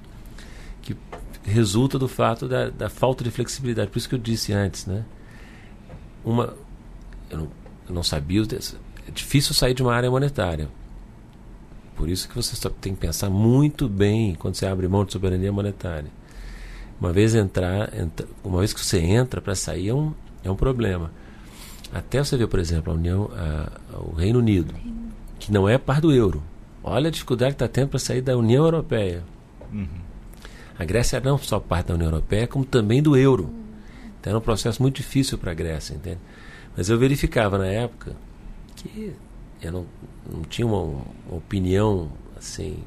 que 0.82 0.95
resulta 1.43 1.99
do 1.99 2.07
fato 2.07 2.47
da, 2.47 2.68
da, 2.68 2.91
falta 2.91 3.24
de 3.24 3.30
flexibilidade. 3.30 3.91
Por 3.91 3.99
isso 3.99 4.09
que 4.09 4.14
eu 4.14 4.18
disse 4.18 4.53
antes, 4.53 4.84
né? 4.84 5.05
Uma, 6.22 6.55
eu 7.30 7.38
não, 7.38 7.49
eu 7.88 7.95
não 7.95 8.03
sabia, 8.03 8.43
é 8.43 9.11
difícil 9.11 9.55
sair 9.55 9.72
de 9.72 9.82
uma 9.82 9.95
área 9.95 10.11
monetária. 10.11 10.68
Por 11.97 12.09
isso 12.09 12.28
que 12.28 12.34
você 12.34 12.68
tem 12.80 12.95
que 12.95 13.01
pensar 13.01 13.28
muito 13.28 13.88
bem 13.88 14.34
quando 14.34 14.55
você 14.55 14.66
abre 14.66 14.88
mão 14.88 15.05
de 15.05 15.12
soberania 15.12 15.53
monetária. 15.53 16.11
Uma 17.01 17.12
vez 17.12 17.34
entrar, 17.34 17.93
entra, 17.99 18.26
uma 18.45 18.59
vez 18.59 18.72
que 18.72 18.84
você 18.84 18.99
entra 18.99 19.41
para 19.41 19.55
sair 19.55 19.88
é 19.88 19.95
um, 19.95 20.12
é 20.45 20.51
um 20.51 20.57
problema. 20.57 21.11
Até 21.93 22.22
você 22.22 22.36
ver, 22.36 22.47
por 22.47 22.61
exemplo, 22.61 22.93
a 22.93 22.97
União, 22.97 23.30
a, 23.34 23.99
o 23.99 24.14
Reino 24.14 24.38
Unido, 24.38 24.74
que 25.38 25.53
não 25.53 25.68
é 25.68 25.76
par 25.78 26.01
do 26.01 26.12
euro. 26.12 26.43
Olha 26.82 27.09
a 27.09 27.11
dificuldade 27.11 27.53
que 27.53 27.62
está 27.62 27.68
tendo 27.68 27.88
para 27.88 27.99
sair 27.99 28.22
da 28.22 28.36
União 28.36 28.64
Europeia. 28.64 29.22
Uhum. 29.72 29.86
A 30.78 30.84
Grécia 30.84 31.20
não 31.20 31.36
só 31.36 31.59
parte 31.59 31.88
da 31.88 31.95
União 31.95 32.09
Europeia, 32.09 32.47
como 32.47 32.64
também 32.64 33.03
do 33.03 33.16
euro. 33.16 33.51
Então 34.18 34.30
era 34.30 34.38
um 34.38 34.43
processo 34.43 34.80
muito 34.80 34.97
difícil 34.97 35.36
para 35.36 35.51
a 35.51 35.55
Grécia, 35.55 35.95
entende? 35.95 36.18
Mas 36.76 36.88
eu 36.88 36.99
verificava 36.99 37.59
na 37.59 37.66
época 37.66 38.14
que 38.76 39.12
eu 39.62 39.72
não, 39.72 39.86
não 40.30 40.42
tinha 40.42 40.66
uma, 40.66 40.82
uma 40.82 41.04
opinião 41.36 42.11
assim 42.36 42.78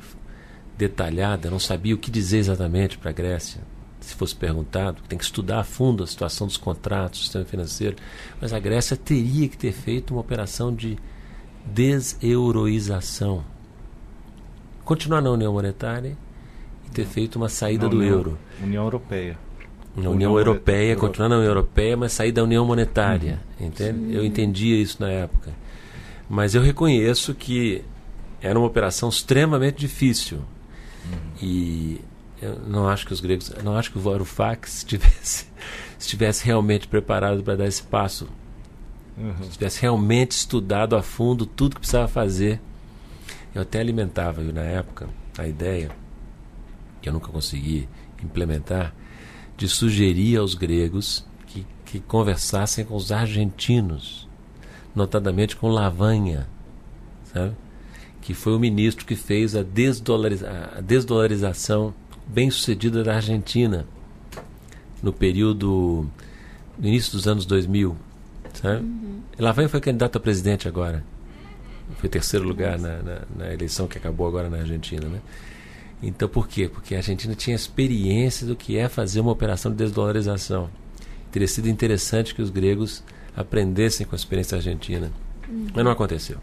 detalhada, 0.78 1.50
não 1.50 1.60
sabia 1.60 1.94
o 1.94 1.98
que 1.98 2.10
dizer 2.10 2.40
exatamente 2.40 2.98
para 2.98 3.12
a 3.12 3.14
Grécia 3.14 3.62
se 4.04 4.16
fosse 4.16 4.36
perguntado, 4.36 5.02
tem 5.08 5.18
que 5.18 5.24
estudar 5.24 5.60
a 5.60 5.64
fundo 5.64 6.04
a 6.04 6.08
situação 6.08 6.46
dos 6.46 6.58
contratos, 6.58 7.22
o 7.22 7.24
sistema 7.24 7.46
financeiro. 7.46 7.96
Mas 8.42 8.52
a 8.52 8.60
Grécia 8.60 8.98
teria 8.98 9.48
que 9.48 9.58
ter 9.58 9.72
feito 9.72 10.12
uma 10.14 10.20
operação 10.20 10.74
de 10.74 10.98
deseuroização. 11.66 13.44
Continuar 14.84 15.22
na 15.22 15.32
União 15.32 15.54
Monetária 15.54 16.18
e 16.86 16.90
ter 16.90 17.06
feito 17.06 17.38
uma 17.38 17.48
saída 17.48 17.88
do 17.88 17.98
União, 17.98 18.12
euro. 18.12 18.38
União 18.62 18.84
Europeia. 18.84 19.38
Na 19.96 20.02
União, 20.02 20.12
União 20.14 20.38
Europeia, 20.38 20.96
continuar 20.98 21.30
na 21.30 21.38
União 21.38 21.50
Europeia, 21.50 21.96
mas 21.96 22.12
sair 22.12 22.34
da 22.34 22.44
União 22.44 22.66
Monetária. 22.66 23.40
Uhum. 23.58 23.68
Entende? 23.68 24.00
Sim. 24.00 24.12
Eu 24.12 24.26
entendia 24.26 24.82
isso 24.82 24.98
na 25.00 25.10
época. 25.10 25.52
Mas 26.30 26.56
eu 26.56 26.62
reconheço 26.62 27.34
que 27.34 27.84
era 28.42 28.58
uma 28.58 28.68
operação 28.68 29.10
extremamente 29.10 29.78
difícil. 29.78 30.40
Uhum. 31.06 31.20
E 31.42 32.02
eu 32.42 32.60
não 32.68 32.88
acho 32.88 33.06
que 33.06 33.14
os 33.14 33.22
gregos, 33.22 33.52
não 33.64 33.76
acho 33.76 33.92
que 33.92 33.98
o 33.98 34.02
Varoufakis 34.02 34.78
estivesse, 34.84 35.48
estivesse 35.98 36.46
realmente 36.46 36.88
preparado 36.88 37.42
para 37.42 37.56
dar 37.56 37.66
esse 37.66 37.84
passo. 37.84 38.28
Uhum. 39.18 39.34
Estivesse 39.42 39.82
realmente 39.82 40.32
estudado 40.32 40.96
a 40.96 41.02
fundo 41.02 41.46
tudo 41.46 41.76
que 41.76 41.82
precisava 41.82 42.08
fazer. 42.08 42.60
Eu 43.54 43.62
até 43.62 43.80
alimentava, 43.80 44.42
na 44.42 44.62
época, 44.62 45.08
a 45.38 45.48
ideia, 45.48 45.92
que 47.02 47.08
eu 47.08 47.14
nunca 47.14 47.32
consegui 47.32 47.88
implementar, 48.22 48.94
de 49.56 49.68
sugerir 49.68 50.38
aos 50.38 50.56
gregos 50.56 51.26
que, 51.46 51.66
que 51.86 52.00
conversassem 52.00 52.84
com 52.84 52.96
os 52.96 53.12
argentinos, 53.12 54.23
notadamente 54.96 55.56
com 55.56 55.70
Lavanha, 55.70 56.48
sabe? 57.26 57.56
que 58.24 58.34
foi 58.34 58.56
o 58.56 58.60
ministro 58.60 59.06
que 59.06 59.18
fez 59.18 59.54
a, 59.54 59.64
desdolariza 59.64 60.50
a 60.78 60.82
desdolarização 60.82 61.94
bem 62.26 62.50
sucedida 62.50 63.04
da 63.04 63.16
Argentina 63.16 63.86
no 65.02 65.12
período 65.12 66.10
no 66.80 66.88
início 66.88 67.12
dos 67.12 67.28
anos 67.28 67.46
2000, 67.46 67.96
sabe? 68.54 68.82
Uhum. 68.82 69.22
Lavanha 69.38 69.68
foi 69.68 69.82
candidato 69.82 70.16
a 70.16 70.22
presidente 70.22 70.70
agora, 70.70 71.04
foi 71.98 72.10
terceiro 72.10 72.48
lugar 72.48 72.80
na, 72.80 73.02
na, 73.04 73.22
na, 73.36 73.54
eleição 73.54 73.88
que 73.88 73.98
acabou 73.98 74.26
agora 74.26 74.50
na 74.50 74.60
Argentina, 74.60 75.06
né? 75.06 75.20
Então 76.02 76.30
por 76.30 76.48
quê? 76.48 76.70
Porque 76.70 76.96
a 76.96 77.00
Argentina 77.00 77.36
tinha 77.36 77.56
experiência 77.56 78.48
do 78.48 78.56
que 78.56 78.78
é 78.78 78.88
fazer 78.88 79.20
uma 79.20 79.32
operação 79.32 79.70
de 79.70 79.78
desdolarização. 79.78 80.70
Teria 81.30 81.48
sido 81.48 81.68
interessante 81.68 82.34
que 82.34 82.42
os 82.42 82.50
gregos 82.50 83.04
aprendessem 83.36 84.06
com 84.06 84.16
a 84.16 84.18
experiência 84.18 84.56
argentina, 84.56 85.12
uhum. 85.48 85.68
mas 85.74 85.84
não 85.84 85.92
aconteceu. 85.92 86.38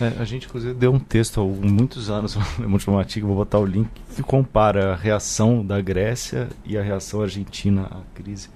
É, 0.00 0.20
a 0.20 0.24
gente, 0.24 0.46
inclusive, 0.46 0.74
deu 0.74 0.92
um 0.92 0.98
texto 0.98 1.40
há 1.40 1.44
muitos 1.44 2.10
anos 2.10 2.36
no 2.58 2.68
Multimatica, 2.68 3.26
vou 3.26 3.36
botar 3.36 3.58
o 3.58 3.66
link, 3.66 3.88
que 4.14 4.22
compara 4.22 4.92
a 4.92 4.96
reação 4.96 5.64
da 5.64 5.80
Grécia 5.80 6.48
e 6.64 6.76
a 6.76 6.82
reação 6.82 7.22
argentina 7.22 7.82
à 7.82 8.00
crise, 8.14 8.48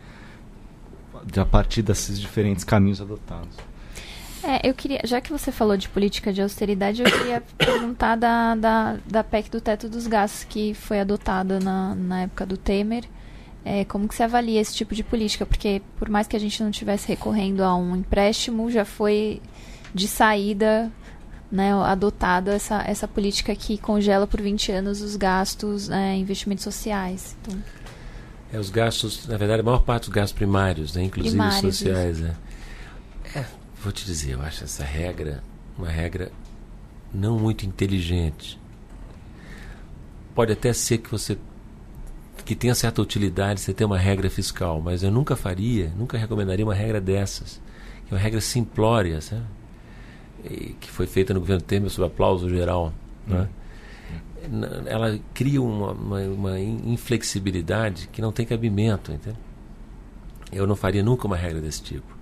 a 1.37 1.45
partir 1.45 1.83
desses 1.83 2.21
diferentes 2.21 2.65
caminhos 2.65 3.01
adotados. 3.01 3.57
É, 4.43 4.69
eu 4.69 4.75
queria, 4.75 5.01
já 5.05 5.21
que 5.21 5.33
você 5.33 5.51
falou 5.51 5.77
de 5.77 5.89
política 5.89 6.33
de 6.33 6.41
austeridade, 6.41 7.03
eu 7.03 7.11
queria 7.11 7.43
perguntar 7.59 8.17
da, 8.17 8.55
da, 8.55 8.97
da 9.05 9.25
PEC 9.25 9.51
do 9.51 9.61
teto 9.61 9.89
dos 9.89 10.07
gastos 10.07 10.45
que 10.45 10.73
foi 10.75 11.01
adotada 11.01 11.59
na, 11.59 11.95
na 11.95 12.23
época 12.23 12.47
do 12.47 12.57
Temer. 12.57 13.05
É, 13.69 13.85
como 13.85 14.07
que 14.07 14.15
se 14.15 14.23
avalia 14.23 14.61
esse 14.61 14.73
tipo 14.73 14.95
de 14.95 15.03
política? 15.03 15.45
Porque 15.45 15.83
por 15.99 16.09
mais 16.09 16.29
que 16.29 16.37
a 16.37 16.39
gente 16.39 16.63
não 16.63 16.71
estivesse 16.71 17.09
recorrendo 17.09 17.65
a 17.65 17.75
um 17.75 17.97
empréstimo, 17.97 18.71
já 18.71 18.85
foi 18.85 19.43
de 19.93 20.07
saída 20.07 20.93
né, 21.51 21.73
adotado 21.73 22.51
essa, 22.51 22.83
essa 22.87 23.09
política 23.09 23.57
que 23.57 23.77
congela 23.77 24.25
por 24.25 24.41
20 24.41 24.71
anos 24.71 25.01
os 25.01 25.17
gastos, 25.17 25.89
né, 25.89 26.17
investimentos 26.17 26.63
sociais. 26.63 27.37
Então, 27.43 27.59
é, 28.53 28.59
os 28.61 28.71
gastos, 28.71 29.27
na 29.27 29.37
verdade, 29.37 29.63
a 29.63 29.65
maior 29.65 29.83
parte 29.83 30.05
dos 30.05 30.11
gastos 30.11 30.33
primários, 30.33 30.95
né, 30.95 31.03
inclusive 31.03 31.37
primários, 31.37 31.65
os 31.65 31.79
sociais. 31.79 32.23
É. 32.23 32.35
é, 33.35 33.47
vou 33.83 33.93
te 33.93 34.05
dizer, 34.05 34.35
eu 34.35 34.43
acho 34.43 34.63
essa 34.63 34.85
regra 34.85 35.43
uma 35.77 35.89
regra 35.89 36.31
não 37.13 37.39
muito 37.39 37.67
inteligente. 37.67 38.59
Pode 40.35 40.53
até 40.53 40.73
ser 40.73 40.99
que 40.99 41.11
você 41.11 41.37
que 42.47 42.55
tenha 42.55 42.75
certa 42.75 43.03
utilidade 43.03 43.61
você 43.61 43.75
ter 43.75 43.85
uma 43.85 43.99
regra 43.99 44.31
fiscal, 44.31 44.81
mas 44.81 45.03
eu 45.03 45.11
nunca 45.11 45.37
faria, 45.37 45.93
nunca 45.99 46.17
recomendaria 46.17 46.65
uma 46.65 46.75
regra 46.75 47.01
dessas, 47.01 47.61
que 48.07 48.15
é 48.15 48.17
uma 48.17 48.21
regra 48.23 48.41
simplória, 48.41 49.21
sabe? 49.21 49.43
que 50.81 50.89
foi 50.91 51.07
feita 51.09 51.35
no 51.35 51.41
governo 51.41 51.61
Temer 51.61 51.91
sob 51.91 52.07
aplauso 52.07 52.49
geral, 52.49 52.93
né? 53.27 53.49
ela 54.87 55.19
cria 55.35 55.61
uma, 55.61 55.91
uma, 55.91 56.21
uma, 56.21 56.61
inflexibilidade 56.61 58.09
que 58.13 58.23
não 58.23 58.31
tem 58.31 58.47
cabimento, 58.47 59.13
entende? 59.13 59.39
Eu 60.53 60.67
não 60.67 60.77
faria 60.77 61.03
nunca 61.03 61.27
uma 61.27 61.37
regra 61.37 61.61
desse 61.61 61.83
tipo. 61.83 62.17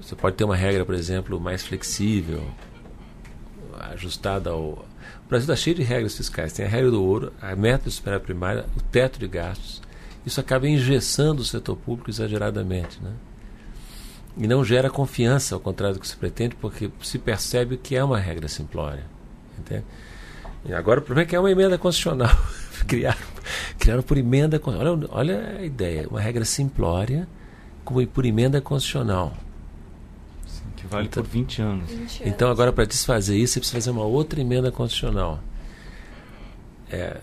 Você 0.00 0.14
pode 0.14 0.36
ter 0.36 0.44
uma 0.44 0.54
regra, 0.54 0.84
por 0.84 0.94
exemplo, 0.94 1.40
mais 1.40 1.64
flexível, 1.64 2.42
ajustada 3.80 4.50
ao. 4.50 4.86
O 5.28 5.30
Brasil 5.30 5.52
está 5.52 5.62
cheio 5.62 5.76
de 5.76 5.82
regras 5.82 6.16
fiscais. 6.16 6.54
Tem 6.54 6.64
a 6.64 6.68
regra 6.68 6.90
do 6.90 7.04
ouro, 7.04 7.34
a 7.38 7.54
meta 7.54 7.84
de 7.84 7.90
superar 7.90 8.18
primária, 8.18 8.64
o 8.74 8.80
teto 8.80 9.18
de 9.18 9.28
gastos. 9.28 9.82
Isso 10.24 10.40
acaba 10.40 10.66
engessando 10.66 11.42
o 11.42 11.44
setor 11.44 11.76
público 11.76 12.08
exageradamente, 12.08 12.98
né? 13.02 13.12
E 14.38 14.46
não 14.46 14.64
gera 14.64 14.88
confiança, 14.88 15.54
ao 15.54 15.60
contrário 15.60 15.96
do 15.96 16.00
que 16.00 16.08
se 16.08 16.16
pretende, 16.16 16.56
porque 16.56 16.90
se 17.02 17.18
percebe 17.18 17.76
que 17.76 17.94
é 17.94 18.02
uma 18.02 18.18
regra 18.18 18.48
simplória. 18.48 19.04
Entende? 19.58 19.84
E 20.64 20.72
agora 20.72 21.00
o 21.00 21.02
problema 21.02 21.26
é 21.26 21.28
que 21.28 21.36
é 21.36 21.38
uma 21.38 21.50
emenda 21.50 21.76
constitucional. 21.76 22.34
criaram, 22.88 23.18
criaram 23.78 24.02
por 24.02 24.16
emenda 24.16 24.58
olha, 24.64 25.08
olha 25.10 25.56
a 25.58 25.62
ideia, 25.62 26.08
uma 26.08 26.22
regra 26.22 26.46
simplória 26.46 27.28
como 27.84 28.06
por 28.06 28.24
emenda 28.24 28.62
constitucional. 28.62 29.36
Que 30.80 30.86
vale 30.86 31.06
então, 31.06 31.22
por 31.22 31.28
20 31.28 31.62
anos. 31.62 31.90
20 31.90 32.00
anos. 32.00 32.20
Então 32.24 32.50
agora 32.50 32.72
para 32.72 32.84
desfazer 32.84 33.36
isso 33.36 33.54
você 33.54 33.60
precisa 33.60 33.76
fazer 33.76 33.90
uma 33.90 34.04
outra 34.04 34.40
emenda 34.40 34.70
constitucional. 34.70 35.40
É 36.90 37.20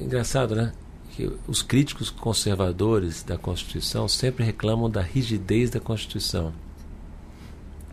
engraçado, 0.00 0.54
né? 0.54 0.72
que 1.14 1.30
os 1.46 1.62
críticos 1.62 2.10
conservadores 2.10 3.22
da 3.22 3.38
Constituição 3.38 4.08
sempre 4.08 4.44
reclamam 4.44 4.90
da 4.90 5.00
rigidez 5.00 5.70
da 5.70 5.78
Constituição, 5.78 6.52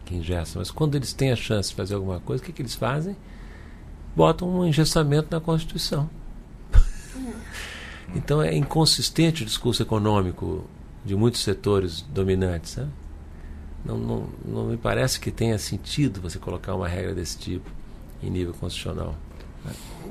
que 0.05 0.15
engessa. 0.15 0.57
Mas 0.57 0.71
quando 0.71 0.95
eles 0.95 1.13
têm 1.13 1.31
a 1.31 1.35
chance 1.35 1.69
de 1.69 1.75
fazer 1.75 1.93
alguma 1.93 2.19
coisa, 2.19 2.41
o 2.41 2.45
que, 2.45 2.51
que 2.51 2.63
eles 2.63 2.73
fazem? 2.73 3.15
Botam 4.15 4.49
um 4.49 4.65
engessamento 4.65 5.27
na 5.29 5.39
Constituição. 5.39 6.09
então 8.15 8.41
é 8.41 8.55
inconsistente 8.55 9.43
o 9.43 9.45
discurso 9.45 9.83
econômico 9.83 10.65
de 11.05 11.15
muitos 11.15 11.41
setores 11.41 12.01
dominantes. 12.01 12.71
Sabe? 12.71 12.89
Não, 13.83 13.97
não, 13.97 14.29
não 14.45 14.65
me 14.65 14.77
parece 14.77 15.19
que 15.19 15.31
tenha 15.31 15.57
sentido 15.57 16.21
você 16.21 16.37
colocar 16.37 16.75
uma 16.75 16.87
regra 16.87 17.13
desse 17.13 17.37
tipo 17.37 17.69
em 18.21 18.29
nível 18.29 18.53
constitucional. 18.53 19.15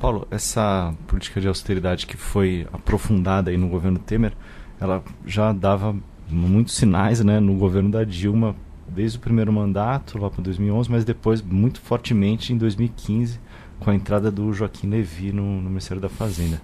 Paulo, 0.01 0.27
essa 0.31 0.95
política 1.07 1.41
de 1.41 1.49
austeridade 1.49 2.07
que 2.07 2.17
foi 2.17 2.67
aprofundada 2.73 3.51
aí 3.51 3.57
no 3.57 3.69
governo 3.69 3.99
Temer, 3.99 4.33
ela 4.81 5.03
já 5.27 5.53
dava 5.53 5.95
muitos 6.29 6.75
sinais 6.75 7.21
né, 7.23 7.39
no 7.39 7.55
governo 7.57 7.91
da 7.91 8.05
Dilma, 8.05 8.57
desde 8.89 9.19
o 9.19 9.21
primeiro 9.21 9.53
mandato, 9.53 10.19
lá 10.19 10.31
para 10.31 10.43
2011, 10.43 10.91
mas 10.91 11.05
depois 11.05 11.43
muito 11.43 11.81
fortemente 11.81 12.53
em 12.53 12.57
2015, 12.57 13.39
com 13.79 13.91
a 13.91 13.95
entrada 13.95 14.31
do 14.31 14.53
Joaquim 14.53 14.89
Levy 14.89 15.33
no, 15.33 15.61
no 15.61 15.69
Ministério 15.69 16.01
da 16.01 16.09
Fazenda. 16.09 16.61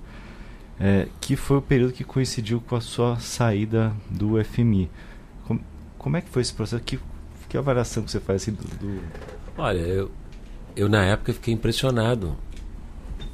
É, 0.78 1.08
que 1.20 1.36
foi 1.36 1.56
o 1.56 1.62
período 1.62 1.92
que 1.92 2.04
coincidiu 2.04 2.60
com 2.60 2.76
a 2.76 2.80
sua 2.80 3.16
saída 3.18 3.92
do 4.10 4.42
FMI. 4.42 4.90
Como, 6.06 6.16
é 6.16 6.20
que 6.20 6.30
foi 6.30 6.40
esse 6.40 6.54
processo? 6.54 6.80
Que 6.84 7.00
que 7.48 7.58
avaliação 7.58 8.04
que 8.04 8.12
você 8.12 8.20
faz 8.20 8.42
assim, 8.42 8.52
do, 8.52 8.62
do... 8.62 9.02
Olha, 9.58 9.80
eu, 9.80 10.08
eu 10.76 10.88
na 10.88 11.04
época 11.04 11.32
fiquei 11.32 11.52
impressionado 11.52 12.36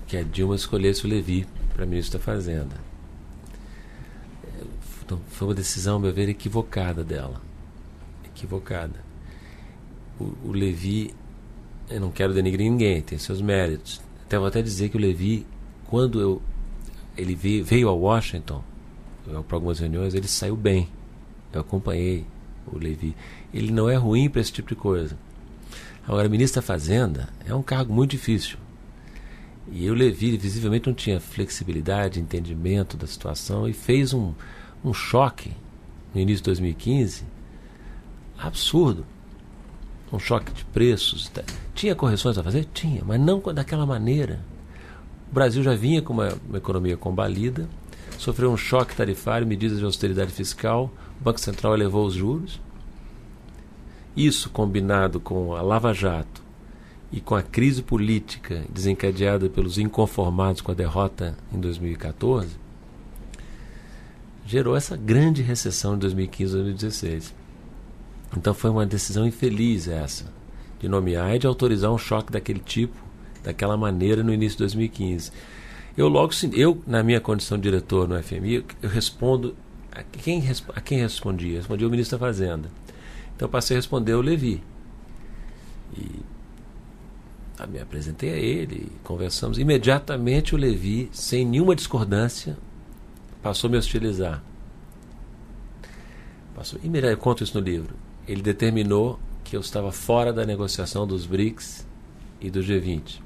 que 0.07 0.16
a 0.16 0.23
Dilma 0.23 0.55
escolhesse 0.55 1.05
o 1.05 1.09
Levi 1.09 1.47
para 1.75 1.85
ministro 1.85 2.18
da 2.18 2.25
Fazenda. 2.25 2.75
Então, 5.05 5.20
foi 5.29 5.49
uma 5.49 5.55
decisão, 5.55 5.99
meu 5.99 6.14
ver, 6.14 6.31
equivocada 6.31 7.05
dela. 7.05 7.43
Equivocada. 8.25 9.05
O, 10.18 10.33
o 10.43 10.53
Levi, 10.53 11.14
eu 11.91 12.01
não 12.01 12.11
quero 12.11 12.33
denigrir 12.33 12.70
ninguém, 12.70 13.03
tem 13.03 13.18
seus 13.18 13.43
méritos. 13.43 14.01
Até 14.25 14.39
vou 14.39 14.47
até 14.47 14.62
dizer 14.62 14.89
que 14.89 14.97
o 14.97 15.01
Levi, 15.01 15.47
quando 15.89 16.18
eu, 16.18 16.41
ele 17.18 17.35
veio, 17.35 17.62
veio 17.62 17.91
a 17.91 17.93
Washington, 17.93 18.64
para 19.47 19.57
algumas 19.59 19.79
reuniões, 19.79 20.14
ele 20.14 20.27
saiu 20.27 20.57
bem. 20.57 20.89
Eu 21.53 21.61
acompanhei 21.61 22.25
o 22.77 22.79
Levi. 22.79 23.14
Ele 23.53 23.73
não 23.73 23.89
é 23.89 23.97
ruim 23.97 24.29
para 24.29 24.41
esse 24.41 24.53
tipo 24.53 24.68
de 24.68 24.75
coisa. 24.75 25.16
Agora, 26.07 26.29
ministro 26.29 26.61
da 26.61 26.66
Fazenda 26.66 27.29
é 27.47 27.55
um 27.55 27.62
cargo 27.62 27.93
muito 27.93 28.11
difícil. 28.12 28.59
E 29.70 29.89
o 29.89 29.95
Levi, 29.95 30.37
visivelmente, 30.37 30.89
não 30.89 30.95
tinha 30.95 31.20
flexibilidade, 31.20 32.20
entendimento 32.20 32.97
da 32.97 33.07
situação 33.07 33.68
e 33.68 33.73
fez 33.73 34.12
um, 34.12 34.33
um 34.85 34.93
choque 34.93 35.53
no 36.14 36.20
início 36.20 36.43
de 36.43 36.47
2015 36.47 37.25
absurdo. 38.43 39.07
Um 40.12 40.18
choque 40.18 40.53
de 40.53 40.64
preços. 40.66 41.31
Tinha 41.75 41.95
correções 41.95 42.37
a 42.37 42.43
fazer? 42.43 42.66
Tinha, 42.75 43.03
mas 43.05 43.18
não 43.18 43.41
daquela 43.41 43.87
maneira. 43.87 44.41
O 45.31 45.35
Brasil 45.35 45.62
já 45.62 45.75
vinha 45.75 46.03
com 46.03 46.12
uma, 46.12 46.35
uma 46.47 46.59
economia 46.59 46.97
combalida, 46.97 47.66
sofreu 48.18 48.53
um 48.53 48.57
choque 48.57 48.95
tarifário, 48.95 49.47
medidas 49.47 49.79
de 49.79 49.85
austeridade 49.85 50.31
fiscal, 50.31 50.93
o 51.23 51.25
Banco 51.25 51.41
Central 51.41 51.75
elevou 51.75 52.05
os 52.05 52.14
juros. 52.14 52.61
Isso 54.16 54.51
combinado 54.51 55.20
com 55.20 55.55
a 55.55 55.62
Lava 55.62 55.95
Jato 55.95 56.43
e 57.12 57.20
com 57.20 57.37
a 57.37 57.43
crise 57.43 57.81
política 57.81 58.64
desencadeada 58.68 59.49
pelos 59.49 59.79
inconformados 59.79 60.61
com 60.61 60.73
a 60.73 60.75
derrota 60.75 61.39
em 61.53 61.61
2014, 61.61 62.57
gerou 64.45 64.75
essa 64.75 64.97
grande 64.97 65.43
recessão 65.43 65.95
de 65.95 66.01
2015 66.01 66.55
2016. 66.55 67.35
Então 68.37 68.53
foi 68.53 68.70
uma 68.70 68.85
decisão 68.85 69.25
infeliz 69.25 69.87
essa, 69.87 70.25
de 70.81 70.89
nomear 70.89 71.37
e 71.37 71.39
de 71.39 71.47
autorizar 71.47 71.93
um 71.93 71.99
choque 71.99 72.33
daquele 72.33 72.59
tipo, 72.59 72.97
daquela 73.45 73.77
maneira 73.77 74.25
no 74.25 74.35
início 74.35 74.57
de 74.57 74.64
2015. 74.64 75.31
Eu 75.97 76.09
logo, 76.09 76.33
eu 76.53 76.83
na 76.85 77.01
minha 77.05 77.20
condição 77.20 77.57
de 77.57 77.62
diretor 77.62 78.09
no 78.09 78.20
FMI, 78.20 78.64
eu 78.83 78.89
respondo 78.91 79.55
a 79.93 80.03
quem, 80.03 80.43
a 80.74 80.80
quem 80.80 80.99
respondia? 80.99 81.59
Respondia 81.59 81.86
o 81.86 81.90
ministro 81.90 82.18
da 82.18 82.26
Fazenda. 82.26 82.70
Então 83.36 83.49
passei 83.49 83.76
a 83.76 83.78
responder 83.78 84.14
o 84.14 84.20
Levi. 84.20 84.62
E 85.97 86.22
me 87.66 87.78
apresentei 87.78 88.30
a 88.30 88.36
ele, 88.36 88.90
conversamos. 89.05 89.59
Imediatamente 89.59 90.55
o 90.55 90.59
Levi, 90.59 91.09
sem 91.12 91.45
nenhuma 91.45 91.76
discordância, 91.76 92.57
passou 93.43 93.68
a 93.68 93.70
me 93.70 93.76
hostilizar. 93.78 94.43
Passou, 96.55 96.80
eu 96.82 97.16
conto 97.18 97.45
isso 97.45 97.59
no 97.59 97.64
livro. 97.64 97.95
Ele 98.26 98.43
determinou 98.43 99.18
que 99.45 99.57
eu 99.57 99.61
estava 99.61 99.93
fora 99.93 100.32
da 100.32 100.45
negociação 100.45 101.07
dos 101.07 101.26
BRICS 101.26 101.86
e 102.40 102.51
do 102.51 102.61
G20. 102.61 103.20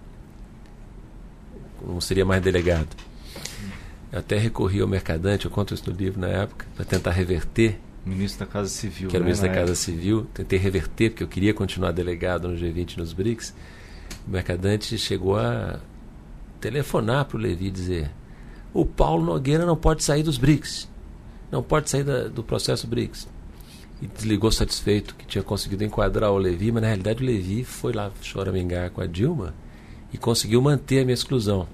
Não 1.86 2.00
seria 2.00 2.24
mais 2.24 2.42
delegado. 2.42 2.88
Eu 4.12 4.20
até 4.20 4.38
recorri 4.38 4.80
ao 4.80 4.88
mercadante, 4.88 5.46
eu 5.46 5.50
conto 5.50 5.74
isso 5.74 5.90
no 5.90 5.96
livro 5.96 6.20
na 6.20 6.28
época, 6.28 6.66
para 6.74 6.84
tentar 6.84 7.10
reverter. 7.10 7.78
Ministro 8.04 8.46
da 8.46 8.52
Casa 8.52 8.68
Civil. 8.68 9.08
Que 9.08 9.16
era 9.16 9.24
né, 9.24 9.26
ministro 9.26 9.48
da 9.48 9.54
Casa 9.54 9.72
época. 9.72 9.76
Civil. 9.76 10.26
Tentei 10.32 10.58
reverter, 10.58 11.10
porque 11.10 11.24
eu 11.24 11.28
queria 11.28 11.52
continuar 11.52 11.90
delegado 11.90 12.48
no 12.48 12.56
G20 12.56 12.94
e 12.94 12.98
nos 12.98 13.12
BRICS. 13.12 13.52
O 14.26 14.30
mercadante 14.30 14.96
chegou 14.96 15.36
a 15.36 15.80
telefonar 16.60 17.24
para 17.24 17.36
o 17.36 17.40
Levi 17.40 17.66
e 17.66 17.70
dizer: 17.70 18.10
o 18.72 18.84
Paulo 18.84 19.24
Nogueira 19.24 19.64
não 19.64 19.76
pode 19.76 20.04
sair 20.04 20.22
dos 20.22 20.38
BRICS, 20.38 20.88
não 21.50 21.62
pode 21.62 21.90
sair 21.90 22.04
da, 22.04 22.28
do 22.28 22.42
processo 22.42 22.86
BRICS. 22.86 23.28
E 24.02 24.06
desligou 24.06 24.52
satisfeito 24.52 25.14
que 25.14 25.26
tinha 25.26 25.42
conseguido 25.42 25.82
enquadrar 25.82 26.30
o 26.30 26.36
Levi, 26.36 26.70
mas 26.70 26.82
na 26.82 26.88
realidade 26.88 27.22
o 27.22 27.26
Levi 27.26 27.64
foi 27.64 27.94
lá 27.94 28.12
choramingar 28.20 28.90
com 28.90 29.00
a 29.00 29.06
Dilma 29.06 29.54
e 30.12 30.18
conseguiu 30.18 30.60
manter 30.60 31.00
a 31.00 31.04
minha 31.04 31.14
exclusão. 31.14 31.66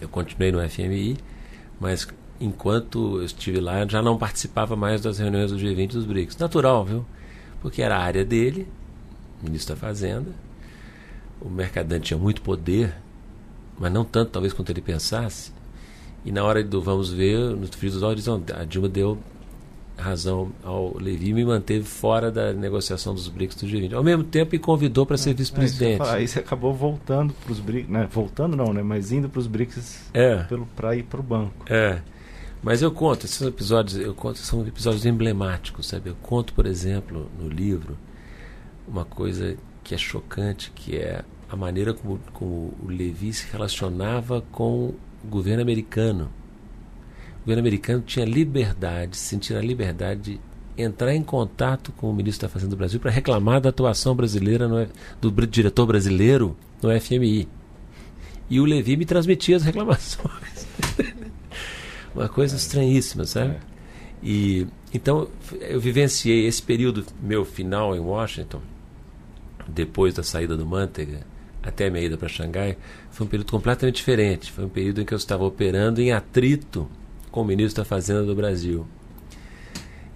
Eu 0.00 0.08
continuei 0.08 0.52
no 0.52 0.68
FMI, 0.68 1.16
mas 1.80 2.06
enquanto 2.40 3.18
eu 3.18 3.24
estive 3.24 3.60
lá, 3.60 3.86
já 3.86 4.00
não 4.00 4.16
participava 4.16 4.76
mais 4.76 5.00
das 5.00 5.18
reuniões 5.18 5.50
do 5.50 5.58
G20 5.58 5.82
e 5.82 5.86
dos 5.88 6.04
BRICS. 6.04 6.36
Natural, 6.36 6.84
viu? 6.84 7.04
Porque 7.60 7.82
era 7.82 7.96
a 7.96 8.02
área 8.02 8.24
dele, 8.24 8.68
ministro 9.42 9.74
da 9.74 9.80
Fazenda. 9.80 10.30
O 11.40 11.48
mercadante 11.48 12.06
tinha 12.06 12.18
muito 12.18 12.42
poder, 12.42 12.94
mas 13.78 13.92
não 13.92 14.04
tanto, 14.04 14.30
talvez, 14.30 14.52
quanto 14.52 14.70
ele 14.70 14.80
pensasse. 14.80 15.52
E 16.24 16.32
na 16.32 16.44
hora 16.44 16.62
do 16.62 16.80
vamos 16.80 17.10
ver, 17.10 17.38
no 17.38 17.66
frio 17.68 17.92
dos 17.92 18.02
olhos, 18.02 18.28
a 18.28 18.64
Dilma 18.64 18.88
deu 18.88 19.18
razão 19.98 20.50
ao 20.62 20.96
Levi 20.96 21.30
e 21.30 21.34
me 21.34 21.44
manteve 21.44 21.84
fora 21.84 22.30
da 22.30 22.52
negociação 22.52 23.14
dos 23.14 23.28
BRICS 23.28 23.56
do 23.56 23.66
G20. 23.66 23.92
Ao 23.94 24.02
mesmo 24.02 24.24
tempo, 24.24 24.54
e 24.54 24.58
convidou 24.58 25.04
para 25.04 25.16
ser 25.16 25.34
vice-presidente. 25.34 26.02
É, 26.02 26.10
aí 26.10 26.28
você 26.28 26.38
acabou 26.38 26.72
voltando 26.72 27.34
para 27.34 27.52
os 27.52 27.60
BRICS, 27.60 27.90
né? 27.90 28.08
voltando 28.10 28.56
não, 28.56 28.72
né? 28.72 28.82
mas 28.82 29.12
indo 29.12 29.28
para 29.28 29.40
os 29.40 29.46
BRICS 29.46 30.10
é. 30.14 30.46
para 30.76 30.96
ir 30.96 31.02
para 31.02 31.20
o 31.20 31.22
banco. 31.22 31.64
É. 31.66 32.00
Mas 32.62 32.82
eu 32.82 32.90
conto, 32.90 33.24
esses 33.24 33.40
episódios, 33.40 33.96
eu 33.98 34.14
conto, 34.14 34.38
são 34.38 34.66
episódios 34.66 35.06
emblemáticos, 35.06 35.86
sabe? 35.86 36.10
Eu 36.10 36.16
conto, 36.22 36.52
por 36.54 36.66
exemplo, 36.66 37.30
no 37.38 37.48
livro, 37.48 37.96
uma 38.86 39.04
coisa 39.04 39.56
que 39.84 39.94
é 39.94 39.98
chocante, 39.98 40.72
que 40.74 40.96
é 40.96 41.24
a 41.48 41.56
maneira 41.56 41.94
como, 41.94 42.18
como 42.32 42.74
o 42.82 42.88
Levi 42.88 43.32
se 43.32 43.50
relacionava 43.50 44.42
com 44.52 44.88
o 44.88 44.96
governo 45.24 45.62
americano. 45.62 46.30
O 47.48 47.50
governo 47.50 47.66
americano 47.66 48.02
tinha 48.02 48.26
liberdade, 48.26 49.16
sentir 49.16 49.56
a 49.56 49.62
liberdade 49.62 50.38
de 50.76 50.82
entrar 50.82 51.14
em 51.14 51.22
contato 51.22 51.92
com 51.92 52.10
o 52.10 52.14
ministro 52.14 52.46
da 52.46 52.52
Fazenda 52.52 52.72
do 52.72 52.76
Brasil 52.76 53.00
para 53.00 53.10
reclamar 53.10 53.58
da 53.58 53.70
atuação 53.70 54.14
brasileira, 54.14 54.68
no, 54.68 54.86
do 55.18 55.46
diretor 55.46 55.86
brasileiro 55.86 56.54
no 56.82 56.90
FMI. 57.00 57.48
E 58.50 58.60
o 58.60 58.66
Levi 58.66 58.98
me 58.98 59.06
transmitia 59.06 59.56
as 59.56 59.62
reclamações. 59.64 60.66
Uma 62.14 62.28
coisa 62.28 62.54
é. 62.54 62.58
estranhíssima, 62.58 63.24
sabe? 63.24 63.52
É. 63.52 63.60
E 64.22 64.66
então 64.92 65.26
eu 65.58 65.80
vivenciei 65.80 66.46
esse 66.46 66.62
período 66.62 67.06
meu 67.18 67.46
final 67.46 67.96
em 67.96 67.98
Washington, 67.98 68.60
depois 69.66 70.12
da 70.12 70.22
saída 70.22 70.54
do 70.54 70.66
Manteiga 70.66 71.20
até 71.62 71.86
a 71.86 71.90
minha 71.90 72.04
ida 72.04 72.18
para 72.18 72.28
Xangai, 72.28 72.76
foi 73.10 73.26
um 73.26 73.30
período 73.30 73.50
completamente 73.50 73.96
diferente. 73.96 74.52
Foi 74.52 74.66
um 74.66 74.68
período 74.68 75.00
em 75.00 75.06
que 75.06 75.14
eu 75.14 75.18
estava 75.18 75.44
operando 75.44 76.02
em 76.02 76.12
atrito 76.12 76.86
com 77.38 77.42
o 77.42 77.46
ministro 77.46 77.84
da 77.84 77.88
Fazenda 77.88 78.24
do 78.24 78.34
Brasil. 78.34 78.84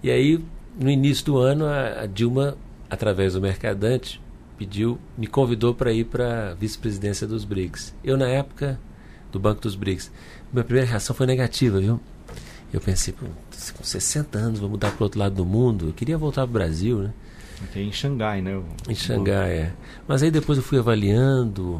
E 0.03 0.11
aí, 0.11 0.43
no 0.77 0.89
início 0.89 1.25
do 1.25 1.37
ano, 1.37 1.65
a, 1.65 2.05
Dilma, 2.05 2.57
através 2.89 3.31
do 3.31 3.39
mercadante, 3.39 4.21
pediu, 4.57 4.99
me 5.17 5.25
convidou 5.25 5.73
para 5.73 5.93
ir 5.93 6.03
para 6.03 6.51
a 6.51 6.53
vice-presidência 6.53 7.25
dos 7.25 7.45
BRICS. 7.45 7.95
Eu, 8.03 8.17
na 8.17 8.27
época 8.27 8.77
do 9.31 9.39
Banco 9.39 9.61
dos 9.61 9.73
BRICS, 9.73 10.11
minha 10.51 10.65
primeira 10.65 10.89
reação 10.89 11.15
foi 11.15 11.25
negativa, 11.25 11.79
viu? 11.79 11.97
Eu 12.73 12.81
pensei, 12.81 13.13
com 13.13 13.83
60 13.83 14.37
anos, 14.37 14.59
vou 14.59 14.69
mudar 14.69 14.91
para 14.91 15.01
o 15.01 15.03
outro 15.03 15.21
lado 15.21 15.35
do 15.35 15.45
mundo. 15.45 15.87
Eu 15.87 15.93
queria 15.93 16.17
voltar 16.17 16.41
para 16.41 16.49
o 16.49 16.53
Brasil, 16.53 17.03
né? 17.03 17.13
Em 17.73 17.89
Xangai, 17.89 18.41
né? 18.41 18.61
Em 18.89 18.95
Xangai, 18.95 19.51
é. 19.53 19.73
Mas 20.05 20.21
aí 20.21 20.29
depois 20.29 20.57
eu 20.57 20.63
fui 20.63 20.77
avaliando 20.77 21.79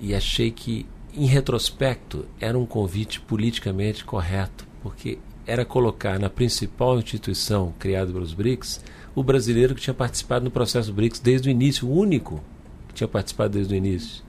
e 0.00 0.16
achei 0.16 0.50
que, 0.50 0.84
em 1.14 1.26
retrospecto, 1.26 2.26
era 2.40 2.58
um 2.58 2.66
convite 2.66 3.20
politicamente 3.20 4.04
correto, 4.04 4.66
porque 4.82 5.18
era 5.46 5.64
colocar 5.64 6.18
na 6.18 6.28
principal 6.28 6.98
instituição 6.98 7.72
criada 7.78 8.12
pelos 8.12 8.34
BRICS 8.34 8.82
o 9.14 9.22
brasileiro 9.22 9.74
que 9.74 9.80
tinha 9.80 9.94
participado 9.94 10.44
no 10.44 10.50
processo 10.50 10.92
BRICS 10.92 11.20
desde 11.20 11.48
o 11.48 11.50
início, 11.50 11.88
o 11.88 11.92
único 11.92 12.42
que 12.86 12.94
tinha 12.94 13.08
participado 13.08 13.54
desde 13.54 13.74
o 13.74 13.76
início. 13.76 14.22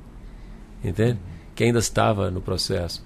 Entende? 0.83 1.19
Que 1.53 1.65
ainda 1.65 1.79
estava 1.79 2.31
no 2.31 2.41
processo. 2.41 3.03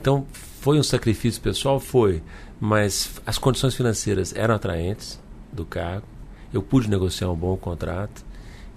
Então, 0.00 0.26
foi 0.32 0.78
um 0.78 0.82
sacrifício 0.82 1.42
pessoal? 1.42 1.80
Foi. 1.80 2.22
Mas 2.60 3.20
as 3.26 3.36
condições 3.36 3.74
financeiras 3.74 4.34
eram 4.34 4.54
atraentes 4.54 5.20
do 5.52 5.64
cargo. 5.64 6.06
Eu 6.52 6.62
pude 6.62 6.88
negociar 6.88 7.30
um 7.30 7.36
bom 7.36 7.56
contrato. 7.56 8.24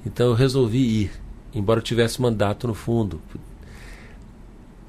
Então, 0.06 0.28
eu 0.28 0.34
resolvi 0.34 1.04
ir, 1.04 1.12
embora 1.54 1.80
eu 1.80 1.84
tivesse 1.84 2.22
mandato 2.22 2.68
no 2.68 2.74
fundo. 2.74 3.22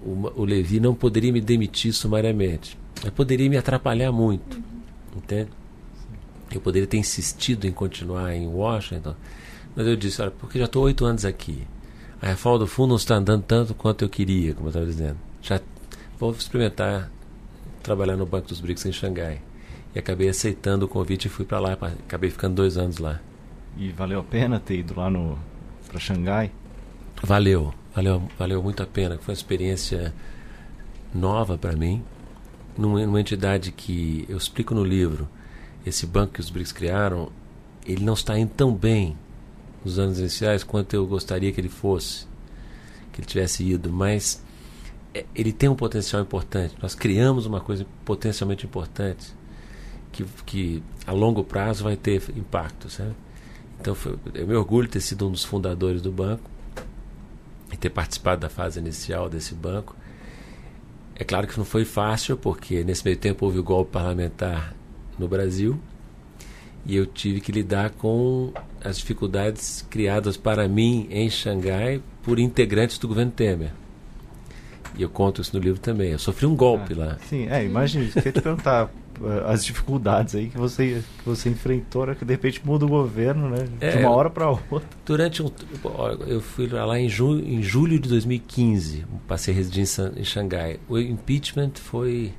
O, 0.07 0.42
o 0.42 0.44
Levi 0.44 0.78
não 0.78 0.94
poderia 0.94 1.32
me 1.32 1.40
demitir 1.40 1.92
sumariamente. 1.92 2.78
Mas 3.02 3.12
poderia 3.12 3.50
me 3.50 3.57
atrapalhar 3.57 4.12
muito. 4.12 4.62
Entende? 5.14 5.50
Eu 6.52 6.61
poderia 6.61 6.86
ter 6.86 6.96
insistido 6.96 7.66
em 7.66 7.72
continuar 7.72 8.32
em 8.32 8.46
Washington. 8.46 9.14
Mas 9.74 9.86
eu 9.86 9.96
disse, 9.96 10.22
olha, 10.22 10.30
porque 10.30 10.59
já 10.59 10.66
estou 10.66 10.84
oito 10.84 11.04
anos 11.04 11.24
aqui. 11.24 11.66
A 12.22 12.28
reforma 12.28 12.61
do 12.61 12.66
fundo 12.66 12.90
não 12.90 12.96
está 12.96 13.16
andando 13.16 13.42
tanto 13.42 13.74
quanto 13.74 14.02
eu 14.02 14.09
queria, 14.09 14.54
como 14.54 14.66
eu 14.66 14.70
estava 14.70 14.86
dizendo. 14.86 15.16
Já 15.42 15.61
vou 16.18 16.30
experimentar 16.30 17.11
trabalhar 17.82 18.16
no 18.16 18.24
Banco 18.24 18.48
dos 18.48 18.61
BRICS 18.61 18.86
em 18.86 18.92
Xangai. 18.92 19.40
e 19.94 19.98
acabei 19.98 20.28
aceitando 20.28 20.86
o 20.86 20.88
convite 20.88 21.26
e 21.26 21.28
fui 21.28 21.44
para 21.44 21.59
lá. 21.59 21.72
Acabei 21.72 22.30
ficando 22.30 22.54
dois 22.54 22.76
anos 22.76 22.98
lá. 22.98 23.20
E 23.76 23.90
valeu 23.90 24.20
a 24.20 24.24
pena 24.24 24.59
ter 24.59 24.78
ido 24.78 24.94
lá 24.96 25.11
para 25.88 26.00
Xangai? 26.00 26.50
Valeu, 27.22 27.74
valeu, 27.97 28.22
valeu 28.38 28.62
muito 28.62 28.82
a 28.82 28.86
pena. 28.86 29.16
Foi 29.18 29.32
uma 29.32 29.38
experiência 29.38 30.14
nova 31.14 31.57
para 31.57 31.74
mim, 31.74 32.05
numa, 32.76 33.05
numa 33.07 33.20
entidade 33.20 33.72
que 33.72 34.26
eu 34.28 34.36
explico 34.36 34.74
no 34.74 34.84
livro. 34.84 35.26
Esse 35.84 36.07
banco 36.07 36.34
que 36.34 36.40
os 36.40 36.51
BRICS 36.51 36.72
criaram, 36.72 37.32
ele 37.86 38.05
não 38.05 38.12
está 38.12 38.38
indo 38.38 38.51
tão 38.51 38.74
bem 38.74 39.16
nos 39.84 39.99
anos 39.99 40.18
iniciais 40.18 40.62
quanto 40.62 40.94
eu 40.94 41.07
gostaria 41.07 41.51
que 41.53 41.61
ele 41.61 41.68
fosse, 41.68 42.26
que 43.12 43.20
ele 43.20 43.26
tivesse 43.26 43.64
ido, 43.64 43.90
mas 43.90 44.42
é, 45.14 45.24
ele 45.34 45.53
tem 45.53 45.68
um 45.68 45.76
potencial 45.76 46.20
importante. 46.20 46.74
Nós 46.82 46.94
criamos 46.94 47.47
uma 47.47 47.61
coisa 47.61 47.86
potencialmente 48.05 48.66
importante 48.66 49.32
que, 50.12 50.24
que 50.44 50.82
a 51.07 51.12
longo 51.12 51.44
prazo 51.44 51.84
vai 51.84 51.97
ter 51.97 52.20
impacto, 52.36 52.90
sabe? 52.90 53.14
Então 53.80 53.94
foi, 53.94 54.18
eu 54.34 54.47
me 54.47 54.55
orgulho 54.55 54.88
de 54.88 54.94
ter 54.94 55.01
sido 55.01 55.28
um 55.28 55.30
dos 55.30 55.44
fundadores 55.44 56.03
do 56.03 56.11
banco 56.11 56.55
e 57.72 57.76
ter 57.76 57.90
participado 57.90 58.40
da 58.40 58.48
fase 58.48 58.78
inicial 58.78 59.28
desse 59.28 59.54
banco. 59.54 59.96
É 61.14 61.24
claro 61.24 61.46
que 61.46 61.56
não 61.56 61.64
foi 61.64 61.84
fácil, 61.84 62.36
porque 62.36 62.84
nesse 62.84 63.04
meio 63.04 63.16
tempo 63.16 63.44
houve 63.46 63.58
o 63.58 63.62
golpe 63.62 63.92
parlamentar 63.92 64.74
no 65.18 65.26
Brasil 65.26 65.78
e 66.84 66.94
eu 66.94 67.04
tive 67.04 67.40
que 67.40 67.50
lidar 67.50 67.90
com 67.90 68.52
as 68.82 68.98
dificuldades 68.98 69.84
criadas 69.90 70.36
para 70.36 70.68
mim 70.68 71.08
em 71.10 71.28
Xangai 71.28 72.00
por 72.22 72.38
integrantes 72.38 72.96
do 72.98 73.08
governo 73.08 73.32
Temer. 73.32 73.72
E 74.96 75.02
eu 75.02 75.10
conto 75.10 75.42
isso 75.42 75.54
no 75.54 75.62
livro 75.62 75.80
também. 75.80 76.12
Eu 76.12 76.18
sofri 76.18 76.46
um 76.46 76.54
golpe 76.54 76.94
ah, 76.94 76.98
lá. 76.98 77.18
Sim, 77.28 77.48
é, 77.48 77.64
imagina, 77.64 78.08
queria 78.10 78.32
te 78.32 78.40
perguntar 78.40 78.88
as 79.46 79.64
dificuldades 79.64 80.34
aí 80.34 80.48
que 80.48 80.58
você, 80.58 81.02
que 81.18 81.24
você 81.24 81.48
enfrentou, 81.48 82.06
né, 82.06 82.14
que 82.14 82.24
de 82.24 82.32
repente 82.32 82.60
muda 82.64 82.84
o 82.84 82.88
governo, 82.88 83.48
né? 83.48 83.66
É, 83.80 83.90
de 83.92 83.98
uma 83.98 84.10
hora 84.10 84.28
para 84.28 84.48
outra. 84.48 84.82
Durante 85.04 85.42
um. 85.42 85.50
Eu 86.26 86.40
fui 86.40 86.66
lá 86.68 86.98
em, 86.98 87.08
ju, 87.08 87.38
em 87.38 87.62
julho 87.62 87.98
de 87.98 88.08
2015, 88.08 89.04
passei 89.26 89.54
residência 89.54 90.12
em 90.16 90.24
Xangai. 90.24 90.78
O 90.88 90.98
impeachment 90.98 91.72
foi 91.74 92.32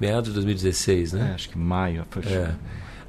meados 0.00 0.28
de 0.28 0.34
2016, 0.34 1.12
né? 1.12 1.30
É, 1.30 1.34
acho 1.34 1.48
que 1.48 1.58
maio. 1.58 2.04
É. 2.26 2.54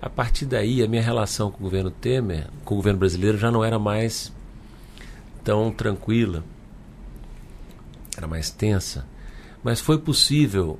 A 0.01 0.09
partir 0.09 0.45
daí, 0.45 0.81
a 0.81 0.87
minha 0.87 1.01
relação 1.01 1.51
com 1.51 1.59
o 1.59 1.63
governo 1.63 1.91
Temer, 1.91 2.47
com 2.63 2.75
o 2.75 2.77
governo 2.77 2.99
brasileiro, 2.99 3.37
já 3.37 3.51
não 3.51 3.63
era 3.63 3.77
mais 3.77 4.33
tão 5.43 5.71
tranquila, 5.71 6.43
era 8.15 8.27
mais 8.27 8.49
tensa. 8.49 9.05
Mas 9.63 9.81
foi 9.81 9.97
possível 9.97 10.79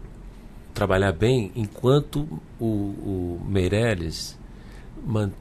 trabalhar 0.80 1.11
bem 1.11 1.51
enquanto 1.57 2.25
o, 2.57 2.65
o 2.65 3.41
Meirelles, 3.45 4.39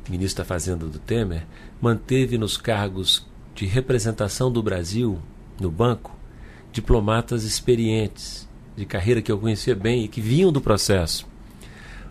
ministro 0.09 0.43
da 0.43 0.45
Fazenda 0.45 0.84
do 0.84 0.99
Temer, 0.99 1.47
manteve 1.80 2.36
nos 2.36 2.57
cargos 2.57 3.24
de 3.55 3.64
representação 3.64 4.51
do 4.51 4.61
Brasil 4.61 5.20
no 5.61 5.70
banco 5.70 6.18
diplomatas 6.72 7.45
experientes, 7.45 8.49
de 8.76 8.84
carreira 8.84 9.22
que 9.22 9.30
eu 9.30 9.39
conhecia 9.39 9.76
bem 9.76 10.03
e 10.03 10.09
que 10.09 10.20
vinham 10.20 10.51
do 10.51 10.61
processo 10.61 11.24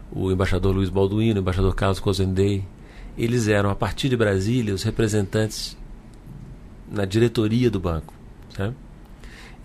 o 0.09 0.31
embaixador 0.31 0.73
Luiz 0.73 0.89
Balduino, 0.89 1.39
o 1.39 1.41
embaixador 1.41 1.75
Carlos 1.75 1.99
Cozendei, 1.99 2.63
eles 3.17 3.49
eram, 3.49 3.69
a 3.69 3.75
partir 3.75 4.07
de 4.07 4.15
Brasília, 4.15 4.73
os 4.73 4.83
representantes 4.83 5.77
na 6.89 7.03
diretoria 7.03 7.69
do 7.69 7.77
banco. 7.77 8.13
Sabe? 8.55 8.73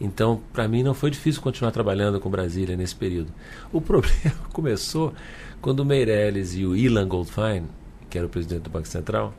Então, 0.02 0.42
para 0.52 0.66
mim, 0.66 0.82
não 0.82 0.94
foi 0.94 1.12
difícil 1.12 1.40
continuar 1.40 1.70
trabalhando 1.70 2.18
com 2.18 2.28
Brasília 2.28 2.76
nesse 2.76 2.92
período. 2.92 3.32
O 3.72 3.78
problema 3.80 4.36
começou 4.52 5.14
quando 5.60 5.78
o 5.78 5.84
Meirelles 5.84 6.56
e 6.56 6.66
o 6.66 6.76
Ilan 6.76 7.06
Goldfein, 7.06 7.68
que 8.10 8.18
era 8.18 8.26
o 8.26 8.30
presidente 8.30 8.62
do 8.62 8.70
Banco 8.70 8.88
Central, 8.88 9.32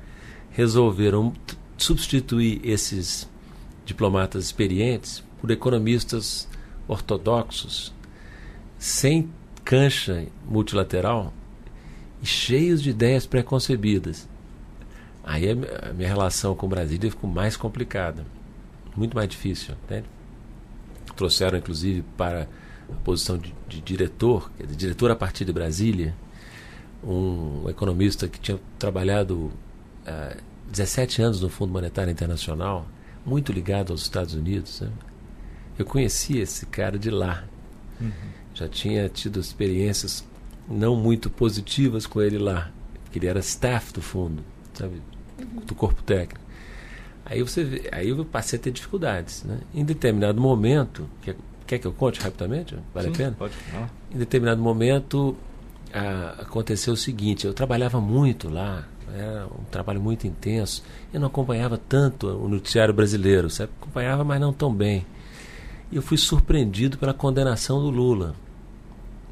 resolveram 0.51 1.34
substituir 1.78 2.61
esses 2.64 3.30
diplomatas 3.86 4.45
experientes 4.45 5.22
por 5.41 5.51
economistas 5.51 6.47
ortodoxos, 6.88 7.93
sem 8.80 9.30
cancha 9.66 10.26
multilateral 10.47 11.34
e 12.22 12.26
cheios 12.26 12.82
de 12.82 12.91
ideias 12.91 13.26
preconcebidas. 13.26 14.30
Aí 15.26 15.49
a 15.49 15.91
minha 15.91 16.07
relação 16.07 16.55
com 16.55 16.70
Brasília 16.70 17.11
ficou 17.11 17.30
mais 17.30 17.57
complicada, 17.57 18.26
muito 18.95 19.14
mais 19.14 19.28
difícil. 19.28 19.76
Entende? 19.84 20.05
Trouxeram, 21.16 21.57
inclusive, 21.57 22.03
para 22.18 22.47
a 22.89 22.95
posição 23.03 23.38
de, 23.38 23.53
de 23.68 23.82
diretor, 23.82 24.51
de 24.57 24.76
diretor 24.76 25.11
a 25.11 25.16
partir 25.16 25.45
de 25.45 25.53
Brasília, 25.53 26.16
um, 27.03 27.70
economista 27.70 28.28
que 28.28 28.39
tinha 28.39 28.59
trabalhado 28.80 29.36
uh, 29.36 29.51
ah, 30.07 30.38
17 30.70 31.22
anos 31.22 31.41
no 31.41 31.49
Fundo 31.49 31.72
Monetário 31.72 32.11
Internacional, 32.11 32.88
muito 33.26 33.51
ligado 33.51 33.91
aos 33.91 34.01
Estados 34.01 34.34
Unidos. 34.34 34.82
Né? 34.82 34.89
Eu 35.78 35.86
conhecia 35.86 36.41
esse 36.41 36.66
cara 36.66 36.97
de 36.97 37.09
lá. 37.09 37.43
Uhum 37.99 38.11
já 38.53 38.68
tinha 38.68 39.09
tido 39.09 39.39
experiências 39.39 40.24
não 40.68 40.95
muito 40.95 41.30
positivas 41.30 42.05
com 42.05 42.22
ele 42.22 42.38
lá, 42.38 42.72
que 43.11 43.20
ele 43.20 43.28
era 43.28 43.39
staff 43.39 43.91
do 43.91 44.01
fundo, 44.01 44.43
sabe, 44.74 45.01
do 45.66 45.76
corpo 45.76 46.01
técnico. 46.03 46.43
Aí 47.26 47.41
você 47.41 47.63
vê, 47.63 47.89
aí 47.91 48.09
eu 48.09 48.26
passei 48.26 48.59
a 48.59 48.61
ter 48.61 48.71
dificuldades, 48.71 49.43
né? 49.43 49.59
Em 49.74 49.86
determinado 49.86 50.41
momento, 50.41 51.09
quer, 51.21 51.36
quer 51.65 51.80
que 51.80 51.88
eu 51.88 51.93
conte 51.93 52.19
rapidamente? 52.19 52.76
Vale 52.93 53.07
Sim, 53.07 53.13
a 53.13 53.17
pena? 53.17 53.36
Pode. 53.38 53.53
Não. 53.74 53.89
Em 54.13 54.17
determinado 54.17 54.61
momento 54.61 55.36
a, 55.93 56.41
aconteceu 56.41 56.93
o 56.93 56.97
seguinte: 56.97 57.47
eu 57.47 57.53
trabalhava 57.53 58.01
muito 58.01 58.49
lá, 58.49 58.86
era 59.15 59.45
um 59.47 59.63
trabalho 59.71 60.01
muito 60.01 60.28
intenso. 60.28 60.84
Eu 61.13 61.19
não 61.19 61.28
acompanhava 61.28 61.78
tanto 61.78 62.28
o 62.28 62.49
noticiário 62.49 62.93
brasileiro, 62.93 63.49
sabe? 63.49 63.71
Acompanhava, 63.82 64.24
mas 64.24 64.41
não 64.41 64.51
tão 64.51 64.74
bem. 64.74 65.05
E 65.91 65.95
eu 65.95 66.01
fui 66.01 66.17
surpreendido 66.17 66.97
pela 66.97 67.13
condenação 67.13 67.80
do 67.80 67.89
Lula 67.89 68.36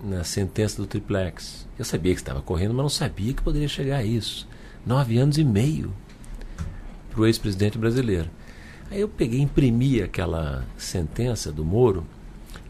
na 0.01 0.23
sentença 0.23 0.77
do 0.77 0.87
triplex. 0.87 1.67
Eu 1.77 1.83
sabia 1.83 2.13
que 2.13 2.21
estava 2.21 2.41
correndo, 2.41 2.73
mas 2.73 2.83
não 2.83 2.89
sabia 2.89 3.33
que 3.33 3.41
poderia 3.41 3.67
chegar 3.67 3.97
a 3.97 4.03
isso. 4.03 4.47
Nove 4.85 5.17
anos 5.17 5.37
e 5.37 5.43
meio 5.43 5.91
para 7.12 7.22
o 7.22 7.26
ex-presidente 7.26 7.78
brasileiro. 7.78 8.30
Aí 8.89 8.99
eu 8.99 9.07
peguei, 9.07 9.39
imprimi 9.39 10.01
aquela 10.01 10.66
sentença 10.78 11.51
do 11.51 11.64
Moro, 11.64 12.05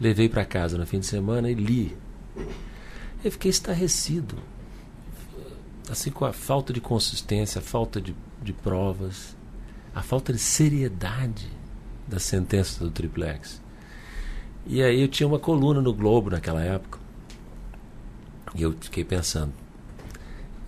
levei 0.00 0.28
para 0.28 0.44
casa 0.44 0.76
no 0.76 0.86
fim 0.86 1.00
de 1.00 1.06
semana 1.06 1.50
e 1.50 1.54
li. 1.54 1.96
Eu 3.24 3.32
fiquei 3.32 3.50
estarrecido. 3.50 4.36
Assim, 5.90 6.10
com 6.10 6.24
a 6.24 6.32
falta 6.32 6.72
de 6.72 6.80
consistência, 6.80 7.58
a 7.58 7.62
falta 7.62 8.00
de, 8.00 8.14
de 8.42 8.52
provas, 8.52 9.36
a 9.94 10.02
falta 10.02 10.32
de 10.32 10.38
seriedade 10.38 11.50
da 12.06 12.18
sentença 12.18 12.84
do 12.84 12.90
triplex. 12.90 13.60
E 14.66 14.82
aí 14.82 15.00
eu 15.00 15.08
tinha 15.08 15.26
uma 15.26 15.38
coluna 15.38 15.80
no 15.80 15.92
Globo 15.92 16.30
naquela 16.30 16.62
época, 16.62 16.98
e 18.54 18.62
eu 18.62 18.72
fiquei 18.80 19.02
pensando, 19.02 19.52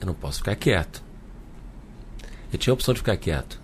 eu 0.00 0.06
não 0.06 0.14
posso 0.14 0.38
ficar 0.38 0.56
quieto. 0.56 1.02
Eu 2.52 2.58
tinha 2.58 2.72
a 2.72 2.74
opção 2.74 2.94
de 2.94 3.00
ficar 3.00 3.16
quieto. 3.16 3.60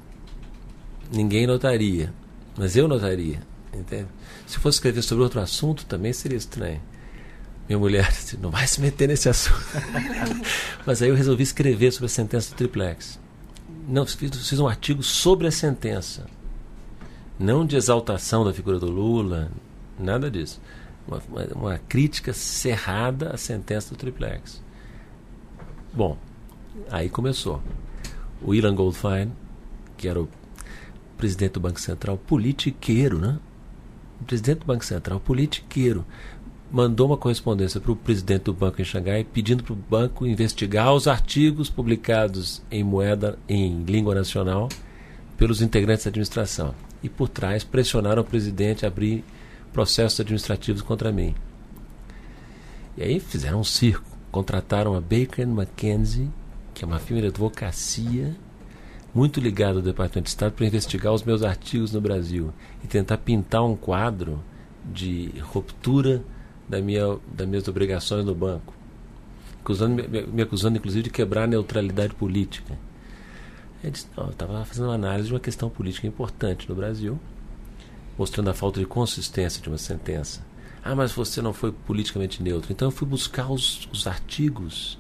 Ninguém 1.13 1.47
notaria, 1.47 2.13
mas 2.57 2.77
eu 2.77 2.87
notaria, 2.87 3.43
entende? 3.75 4.07
Se 4.47 4.59
fosse 4.59 4.77
escrever 4.77 5.03
sobre 5.03 5.25
outro 5.25 5.41
assunto 5.41 5.85
também 5.87 6.13
seria 6.13 6.39
estranho. 6.39 6.81
Minha 7.69 7.79
mulher 7.79 8.09
disse, 8.13 8.37
não 8.37 8.51
vai 8.51 8.67
se 8.67 8.81
meter 8.81 9.09
nesse 9.09 9.29
assunto. 9.29 9.61
mas 10.87 11.03
aí 11.03 11.09
eu 11.09 11.15
resolvi 11.15 11.43
escrever 11.43 11.91
sobre 11.93 12.07
a 12.07 12.11
sentença 12.11 12.51
do 12.51 12.57
triplex. 12.57 13.19
Não, 13.89 14.07
fiz, 14.07 14.49
fiz 14.49 14.61
um 14.61 14.69
artigo 14.69 15.03
sobre 15.03 15.47
a 15.47 15.51
sentença. 15.51 16.27
Não 17.39 17.65
de 17.65 17.77
exaltação 17.77 18.45
da 18.45 18.53
figura 18.53 18.79
do 18.79 18.91
Lula, 18.91 19.51
nada 19.99 20.31
disso 20.31 20.61
uma, 21.11 21.23
uma, 21.29 21.45
uma 21.55 21.79
crítica 21.79 22.33
cerrada 22.33 23.31
à 23.31 23.37
sentença 23.37 23.91
do 23.91 23.99
triplex. 23.99 24.63
Bom, 25.93 26.17
aí 26.89 27.09
começou. 27.09 27.61
O 28.41 28.55
Ilan 28.55 28.75
Goldfein, 28.75 29.33
que 29.97 30.09
era 30.09 30.21
o 30.21 30.29
presidente 31.21 31.53
do 31.53 31.61
Banco 31.61 31.79
Central, 31.79 32.17
politiqueiro, 32.17 33.19
né? 33.19 33.39
O 34.23 34.25
presidente 34.25 34.61
do 34.61 34.65
Banco 34.65 34.83
Central, 34.83 35.21
politiqueiro, 35.21 36.05
mandou 36.73 37.09
uma 37.09 37.17
correspondência 37.19 37.79
para 37.79 37.93
o 37.93 37.97
presidente 37.97 38.45
do 38.45 38.55
banco 38.55 38.81
em 38.81 38.85
Xangai 38.85 39.23
pedindo 39.23 39.63
para 39.63 39.75
o 39.75 39.77
banco 39.77 40.27
investigar 40.27 40.95
os 40.95 41.07
artigos 41.07 41.69
publicados 41.69 42.63
em 42.71 42.83
moeda 42.83 43.39
em 43.47 43.83
língua 43.85 44.15
nacional 44.15 44.71
pelos 45.37 45.61
integrantes 45.61 46.05
da 46.05 46.09
administração. 46.09 46.75
E 47.03 47.09
por 47.09 47.29
trás 47.29 47.65
pressionaram 47.65 48.23
o 48.23 48.25
presidente 48.25 48.87
a 48.87 48.89
abrir 48.89 49.23
processos 49.75 50.21
administrativos 50.21 50.81
contra 50.81 51.13
mim. 51.13 51.35
E 52.97 53.03
aí 53.03 53.21
fizeram 53.21 53.61
um 53.61 53.65
circo. 53.65 54.09
Contrataram 54.31 54.95
a 54.95 55.01
Baker 55.01 55.47
McKenzie, 55.47 56.31
que 56.73 56.83
é 56.83 56.87
uma 56.87 56.99
firma 56.99 57.21
de 57.21 57.29
advocacia 57.29 58.35
muito 59.15 59.41
ligada 59.41 59.79
ao 59.79 59.83
Departamento 59.83 60.25
de 60.25 60.31
Estado, 60.31 60.53
para 60.53 60.67
investigar 60.67 61.13
os 61.13 61.23
meus 61.23 61.43
artigos 61.43 61.93
no 61.93 62.01
Brasil 62.01 62.53
e 62.85 62.87
tentar 62.87 63.19
pintar 63.19 63.65
um 63.65 63.77
quadro 63.77 64.41
de 64.85 65.33
ruptura 65.41 66.23
da 66.69 66.81
minha, 66.81 67.19
das 67.33 67.49
minhas 67.49 67.67
obrigações 67.69 68.25
no 68.25 68.35
banco. 68.35 68.73
acusando, 69.61 69.95
me, 69.95 70.27
me 70.27 70.43
acusando 70.43 70.79
inclusive 70.79 71.05
de 71.05 71.11
quebrar 71.11 71.45
a 71.45 71.47
neutralidade 71.47 72.15
política. 72.15 72.79
Disse, 73.83 74.07
não, 74.17 74.25
eu 74.25 74.31
estava 74.31 74.65
fazendo 74.65 74.87
uma 74.87 74.95
análise 74.95 75.29
de 75.29 75.35
uma 75.35 75.41
questão 75.41 75.71
política 75.71 76.07
importante 76.07 76.69
no 76.69 76.75
Brasil, 76.75 77.19
mostrando 78.19 78.51
a 78.51 78.55
falta 78.55 78.79
de 78.79 78.87
consistência 78.87 79.63
de 79.63 79.69
uma 79.69 79.79
sentença. 79.79 80.45
Ah, 80.85 80.95
mas 80.95 81.13
você 81.13 81.41
não 81.41 81.53
foi 81.53 81.73
politicamente 81.73 82.43
neutro. 82.43 82.73
Então 82.73 82.89
eu 82.89 82.93
fui 82.93 83.09
buscar 83.09 83.51
os, 83.51 83.89
os 83.93 84.07
artigos 84.07 84.99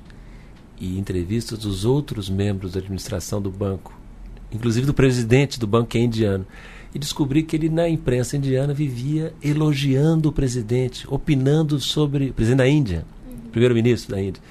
e 0.79 0.99
entrevistas 0.99 1.59
dos 1.59 1.85
outros 1.85 2.31
membros 2.31 2.73
da 2.73 2.81
administração 2.81 3.41
do 3.41 3.51
banco, 3.51 3.95
inclusive 4.53 4.87
do 4.87 4.95
presidente 4.95 5.59
do 5.59 5.67
banco 5.67 5.89
que 5.89 5.99
é 5.99 6.03
indiano, 6.03 6.47
e 6.95 6.99
descobri 6.99 7.43
que 7.43 7.55
ele 7.55 7.69
na 7.69 7.89
imprensa 7.89 8.37
indiana 8.37 8.75
vivia 8.75 9.33
elogiando 9.43 10.29
o 10.29 10.33
presidente, 10.33 11.07
opinando 11.09 11.79
sobre 11.79 12.31
o 12.31 12.33
presidente 12.33 12.59
da 12.59 12.69
Índia, 12.69 13.05
uhum. 13.29 13.51
primeiro-ministro 13.51 14.15
da 14.15 14.21
Índia, 14.21 14.43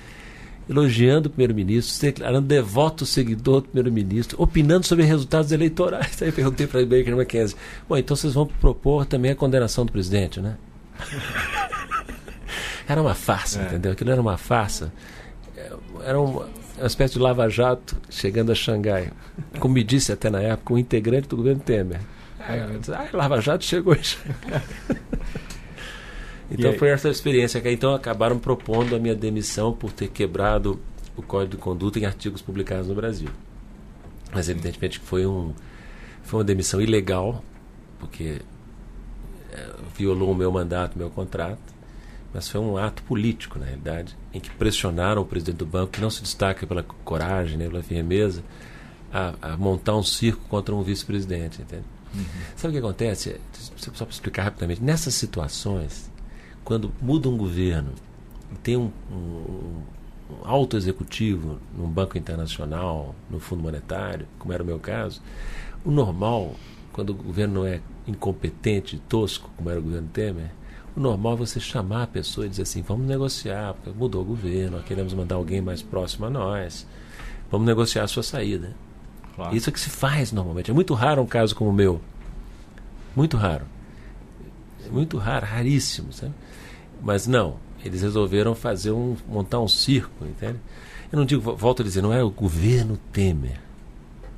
elogiando 0.69 1.27
o 1.27 1.29
primeiro-ministro, 1.31 1.93
se 1.93 2.01
declarando 2.01 2.47
devoto 2.47 3.05
seguidor 3.05 3.61
do 3.61 3.69
primeiro-ministro, 3.69 4.41
opinando 4.41 4.85
sobre 4.85 5.03
resultados 5.03 5.51
eleitorais. 5.51 6.19
Aí 6.21 6.29
eu 6.29 6.33
perguntei 6.33 6.67
para 6.67 6.81
Baker 6.81 7.13
McKenzie, 7.13 7.57
bom, 7.87 7.97
então 7.97 8.15
vocês 8.15 8.33
vão 8.33 8.45
propor 8.45 9.05
também 9.05 9.31
a 9.31 9.35
condenação 9.35 9.85
do 9.85 9.91
presidente, 9.91 10.39
né? 10.39 10.55
era 12.87 13.01
uma 13.01 13.13
farsa, 13.13 13.61
é. 13.61 13.65
entendeu? 13.65 13.91
Aquilo 13.91 14.11
era 14.11 14.21
uma 14.21 14.37
farsa 14.37 14.93
era 16.03 16.19
uma, 16.19 16.47
uma 16.79 16.87
espécie 16.87 17.13
de 17.13 17.19
lava-jato 17.19 17.97
chegando 18.09 18.51
a 18.51 18.55
Xangai. 18.55 19.11
Como 19.59 19.73
me 19.73 19.83
disse 19.83 20.11
até 20.11 20.29
na 20.29 20.41
época, 20.41 20.73
um 20.73 20.77
integrante 20.77 21.27
do 21.27 21.37
governo 21.37 21.61
Temer. 21.61 21.99
ah, 22.39 23.09
lava-jato 23.13 23.63
chegou 23.63 23.93
em 23.93 24.03
Xangai. 24.03 24.63
Então 26.51 26.73
foi 26.73 26.89
essa 26.89 27.07
experiência 27.09 27.61
que 27.61 27.69
então 27.69 27.93
acabaram 27.93 28.39
propondo 28.39 28.95
a 28.95 28.99
minha 28.99 29.13
demissão 29.13 29.71
por 29.71 29.91
ter 29.91 30.07
quebrado 30.07 30.79
o 31.15 31.21
código 31.21 31.51
de 31.51 31.57
conduta 31.57 31.99
em 31.99 32.05
artigos 32.05 32.41
publicados 32.41 32.87
no 32.87 32.95
Brasil. 32.95 33.29
Mas 34.33 34.49
evidentemente 34.49 34.97
foi 34.97 35.27
um 35.27 35.53
foi 36.23 36.39
uma 36.39 36.43
demissão 36.43 36.81
ilegal, 36.81 37.43
porque 37.99 38.41
é, 39.53 39.69
violou 39.95 40.31
o 40.31 40.35
meu 40.35 40.51
mandato, 40.51 40.95
o 40.95 40.97
meu 40.97 41.11
contrato 41.11 41.61
mas 42.33 42.47
foi 42.47 42.61
um 42.61 42.77
ato 42.77 43.01
político, 43.03 43.57
na 43.57 43.65
realidade, 43.65 44.15
em 44.33 44.39
que 44.39 44.49
pressionaram 44.51 45.21
o 45.21 45.25
presidente 45.25 45.57
do 45.57 45.65
banco, 45.65 45.93
que 45.93 46.01
não 46.01 46.09
se 46.09 46.21
destaca 46.21 46.67
pela 46.67 46.83
coragem, 46.83 47.57
né, 47.57 47.67
pela 47.67 47.81
firmeza, 47.81 48.43
a, 49.11 49.33
a 49.41 49.57
montar 49.57 49.95
um 49.95 50.03
circo 50.03 50.41
contra 50.47 50.73
um 50.73 50.83
vice-presidente. 50.83 51.61
Uhum. 52.13 52.25
Sabe 52.55 52.69
o 52.69 52.79
que 52.79 52.85
acontece? 52.85 53.39
Só 53.75 54.05
para 54.05 54.13
explicar 54.13 54.43
rapidamente. 54.43 54.83
Nessas 54.83 55.15
situações, 55.15 56.11
quando 56.63 56.91
muda 57.01 57.27
um 57.27 57.37
governo, 57.37 57.93
tem 58.61 58.77
um, 58.77 58.91
um, 59.11 59.81
um 60.29 60.43
alto 60.43 60.77
executivo 60.77 61.59
num 61.75 61.87
banco 61.87 62.17
internacional, 62.17 63.15
no 63.29 63.39
Fundo 63.39 63.63
Monetário, 63.63 64.27
como 64.37 64.53
era 64.53 64.61
o 64.61 64.65
meu 64.65 64.79
caso, 64.79 65.21
o 65.83 65.91
normal, 65.91 66.55
quando 66.93 67.11
o 67.11 67.13
governo 67.15 67.61
não 67.61 67.65
é 67.65 67.81
incompetente, 68.07 69.01
tosco, 69.07 69.49
como 69.55 69.69
era 69.69 69.79
o 69.79 69.83
governo 69.83 70.09
Temer, 70.09 70.51
normal 71.01 71.33
é 71.33 71.37
você 71.37 71.59
chamar 71.59 72.03
a 72.03 72.07
pessoa 72.07 72.45
e 72.45 72.49
dizer 72.49 72.63
assim: 72.63 72.81
vamos 72.81 73.07
negociar, 73.07 73.73
porque 73.73 73.97
mudou 73.97 74.21
o 74.21 74.25
governo, 74.25 74.81
queremos 74.83 75.13
mandar 75.13 75.35
alguém 75.35 75.61
mais 75.61 75.81
próximo 75.81 76.25
a 76.25 76.29
nós, 76.29 76.85
vamos 77.51 77.65
negociar 77.67 78.03
a 78.03 78.07
sua 78.07 78.23
saída. 78.23 78.75
Claro. 79.35 79.55
Isso 79.55 79.69
é 79.69 79.73
que 79.73 79.79
se 79.79 79.89
faz 79.89 80.31
normalmente. 80.31 80.69
É 80.69 80.73
muito 80.73 80.93
raro 80.93 81.21
um 81.21 81.25
caso 81.25 81.55
como 81.55 81.69
o 81.69 81.73
meu. 81.73 82.01
Muito 83.15 83.37
raro. 83.37 83.65
Muito 84.91 85.17
raro, 85.17 85.45
raríssimo. 85.45 86.11
Sabe? 86.11 86.33
Mas 87.01 87.25
não, 87.25 87.57
eles 87.83 88.01
resolveram 88.01 88.53
fazer 88.53 88.91
um, 88.91 89.15
montar 89.27 89.59
um 89.59 89.67
circo, 89.67 90.25
entende? 90.25 90.59
Eu 91.11 91.17
não 91.17 91.25
digo, 91.25 91.55
volto 91.55 91.81
a 91.81 91.85
dizer, 91.85 92.01
não 92.01 92.13
é 92.13 92.23
o 92.23 92.29
governo 92.29 92.99
Temer, 93.11 93.59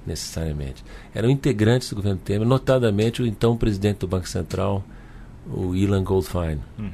necessariamente. 0.05 0.83
Eram 1.13 1.29
integrantes 1.29 1.89
do 1.89 1.95
governo 1.95 2.19
Temer, 2.19 2.47
notadamente 2.47 3.21
o 3.21 3.27
então 3.27 3.57
presidente 3.57 3.99
do 3.99 4.07
Banco 4.07 4.29
Central, 4.29 4.83
o 5.47 5.75
Ilan 5.75 6.03
Goldfein. 6.03 6.59
Uhum. 6.77 6.91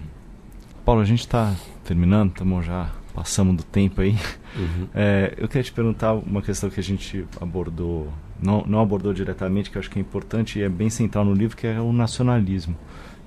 Paulo, 0.85 1.01
a 1.01 1.05
gente 1.05 1.21
está 1.21 1.55
terminando, 1.83 2.31
estamos 2.31 2.65
já 2.65 2.91
passamos 3.13 3.57
do 3.57 3.63
tempo 3.63 4.01
aí. 4.01 4.17
Uhum. 4.55 4.87
É, 4.95 5.35
eu 5.37 5.47
queria 5.47 5.63
te 5.63 5.71
perguntar 5.71 6.13
uma 6.13 6.41
questão 6.41 6.69
que 6.69 6.79
a 6.79 6.83
gente 6.83 7.25
abordou, 7.39 8.11
não, 8.41 8.63
não 8.65 8.81
abordou 8.81 9.13
diretamente, 9.13 9.69
que 9.69 9.77
eu 9.77 9.79
acho 9.79 9.89
que 9.89 9.99
é 9.99 10.01
importante 10.01 10.57
e 10.57 10.63
é 10.63 10.69
bem 10.69 10.89
central 10.89 11.23
no 11.23 11.33
livro, 11.33 11.55
que 11.55 11.67
é 11.67 11.79
o 11.79 11.93
nacionalismo. 11.93 12.75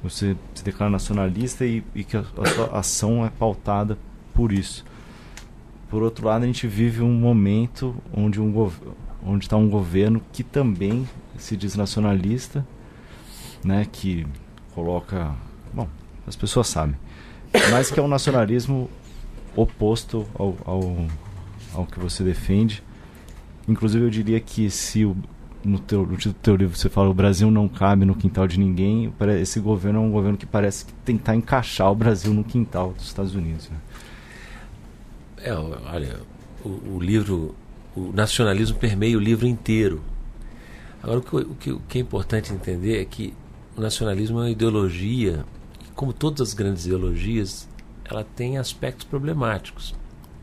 Você 0.03 0.37
se 0.55 0.65
declara 0.65 0.91
nacionalista 0.91 1.65
e, 1.65 1.85
e 1.95 2.03
que 2.03 2.17
a, 2.17 2.21
a 2.21 2.47
sua 2.47 2.79
ação 2.79 3.25
é 3.25 3.31
pautada 3.31 3.97
por 4.35 4.53
isso. 4.53 4.85
Por 5.89 6.03
outro 6.03 6.27
lado, 6.27 6.45
a 6.45 6.47
gente 6.47 6.67
vive 6.67 7.03
um 7.03 7.13
momento 7.13 7.95
onde 8.13 8.41
um 8.41 8.71
onde 9.25 9.45
está 9.45 9.57
um 9.57 9.69
governo 9.69 10.23
que 10.33 10.43
também 10.43 11.07
se 11.37 11.57
diz 11.57 11.77
nacionalista, 11.77 12.67
né, 13.65 13.87
que 13.91 14.27
coloca. 14.81 15.35
Bom, 15.73 15.89
as 16.27 16.35
pessoas 16.35 16.67
sabem. 16.69 16.97
Mas 17.71 17.91
que 17.91 18.01
é 18.01 18.03
um 18.03 18.09
nacionalismo 18.09 18.91
oposto 19.55 20.27
ao, 20.35 20.57
ao, 20.65 21.07
ao 21.75 21.87
que 21.87 21.99
você 21.99 22.25
defende. 22.25 22.83
Inclusive, 23.69 24.05
eu 24.05 24.11
diria 24.11 24.41
que 24.41 24.71
se 24.71 25.05
o, 25.05 25.17
no, 25.63 25.79
teu, 25.79 26.07
no 26.07 26.17
teu 26.17 26.57
livro 26.57 26.77
você 26.77 26.89
fala 26.89 27.11
o 27.11 27.15
Brasil 27.15 27.51
não 27.51 27.69
cabe 27.69 28.05
no 28.05 28.15
quintal 28.15 28.47
de 28.47 28.59
ninguém, 28.59 29.13
esse 29.41 29.61
governo 29.61 29.99
é 29.99 30.03
um 30.03 30.11
governo 30.11 30.39
que 30.39 30.47
parece 30.47 30.87
tentar 31.05 31.37
encaixar 31.37 31.91
o 31.91 31.95
Brasil 31.95 32.33
no 32.33 32.43
quintal 32.43 32.93
dos 32.93 33.07
Estados 33.07 33.35
Unidos. 33.35 33.69
Né? 33.69 33.77
É, 35.43 35.55
olha, 35.55 36.21
o, 36.65 36.97
o, 36.97 36.99
livro, 37.01 37.55
o 37.95 38.13
nacionalismo 38.13 38.79
permeia 38.79 39.17
o 39.17 39.21
livro 39.21 39.47
inteiro. 39.47 40.01
Agora, 41.03 41.19
o 41.19 41.55
que, 41.55 41.71
o 41.73 41.81
que 41.81 41.99
é 41.99 42.01
importante 42.01 42.53
entender 42.53 43.01
é 43.01 43.05
que 43.05 43.35
o 43.81 43.83
nacionalismo 43.83 44.39
é 44.39 44.43
uma 44.43 44.51
ideologia, 44.51 45.43
como 45.95 46.13
todas 46.13 46.49
as 46.49 46.55
grandes 46.55 46.85
ideologias, 46.85 47.67
ela 48.05 48.23
tem 48.23 48.59
aspectos 48.59 49.07
problemáticos. 49.07 49.95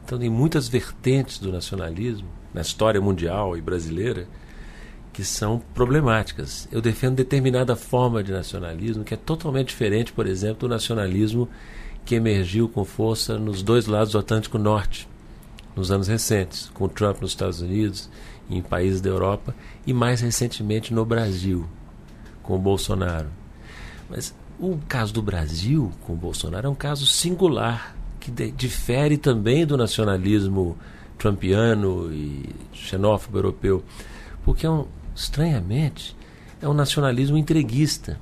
Então, 0.03 0.17
tem 0.17 0.29
muitas 0.29 0.67
vertentes 0.67 1.37
do 1.37 1.51
nacionalismo, 1.51 2.27
na 2.51 2.61
história 2.61 2.99
mundial 2.99 3.55
e 3.55 3.61
brasileira, 3.61 4.27
que 5.13 5.23
são 5.23 5.61
problemáticas. 5.75 6.67
Eu 6.71 6.81
defendo 6.81 7.17
determinada 7.17 7.75
forma 7.75 8.23
de 8.23 8.31
nacionalismo 8.31 9.03
que 9.03 9.13
é 9.13 9.17
totalmente 9.17 9.67
diferente, 9.67 10.11
por 10.11 10.25
exemplo, 10.25 10.67
do 10.67 10.69
nacionalismo 10.69 11.47
que 12.05 12.15
emergiu 12.15 12.67
com 12.67 12.83
força 12.83 13.37
nos 13.37 13.61
dois 13.61 13.85
lados 13.85 14.13
do 14.13 14.19
Atlântico 14.19 14.57
Norte, 14.57 15.07
nos 15.75 15.91
anos 15.91 16.07
recentes, 16.07 16.71
com 16.73 16.87
Trump 16.87 17.21
nos 17.21 17.31
Estados 17.31 17.61
Unidos, 17.61 18.09
em 18.49 18.63
países 18.63 18.99
da 18.99 19.09
Europa 19.09 19.53
e 19.85 19.93
mais 19.93 20.21
recentemente 20.21 20.91
no 20.91 21.05
Brasil 21.05 21.67
com 22.47 22.55
o 22.55 22.59
Bolsonaro. 22.59 23.27
Mas 24.09 24.33
o 24.57 24.79
caso 24.87 25.13
do 25.13 25.21
Brasil 25.21 25.91
com 26.05 26.13
o 26.13 26.15
Bolsonaro 26.15 26.65
é 26.65 26.69
um 26.69 26.75
caso 26.75 27.05
singular, 27.05 27.95
que 28.19 28.31
difere 28.51 29.17
também 29.17 29.65
do 29.65 29.75
nacionalismo 29.75 30.77
trumpiano 31.17 32.11
e 32.11 32.49
xenófobo 32.73 33.37
europeu, 33.37 33.83
porque 34.43 34.65
é 34.65 34.69
um, 34.69 34.85
estranhamente 35.13 36.15
é 36.61 36.67
um 36.67 36.73
nacionalismo 36.73 37.37
entreguista. 37.37 38.19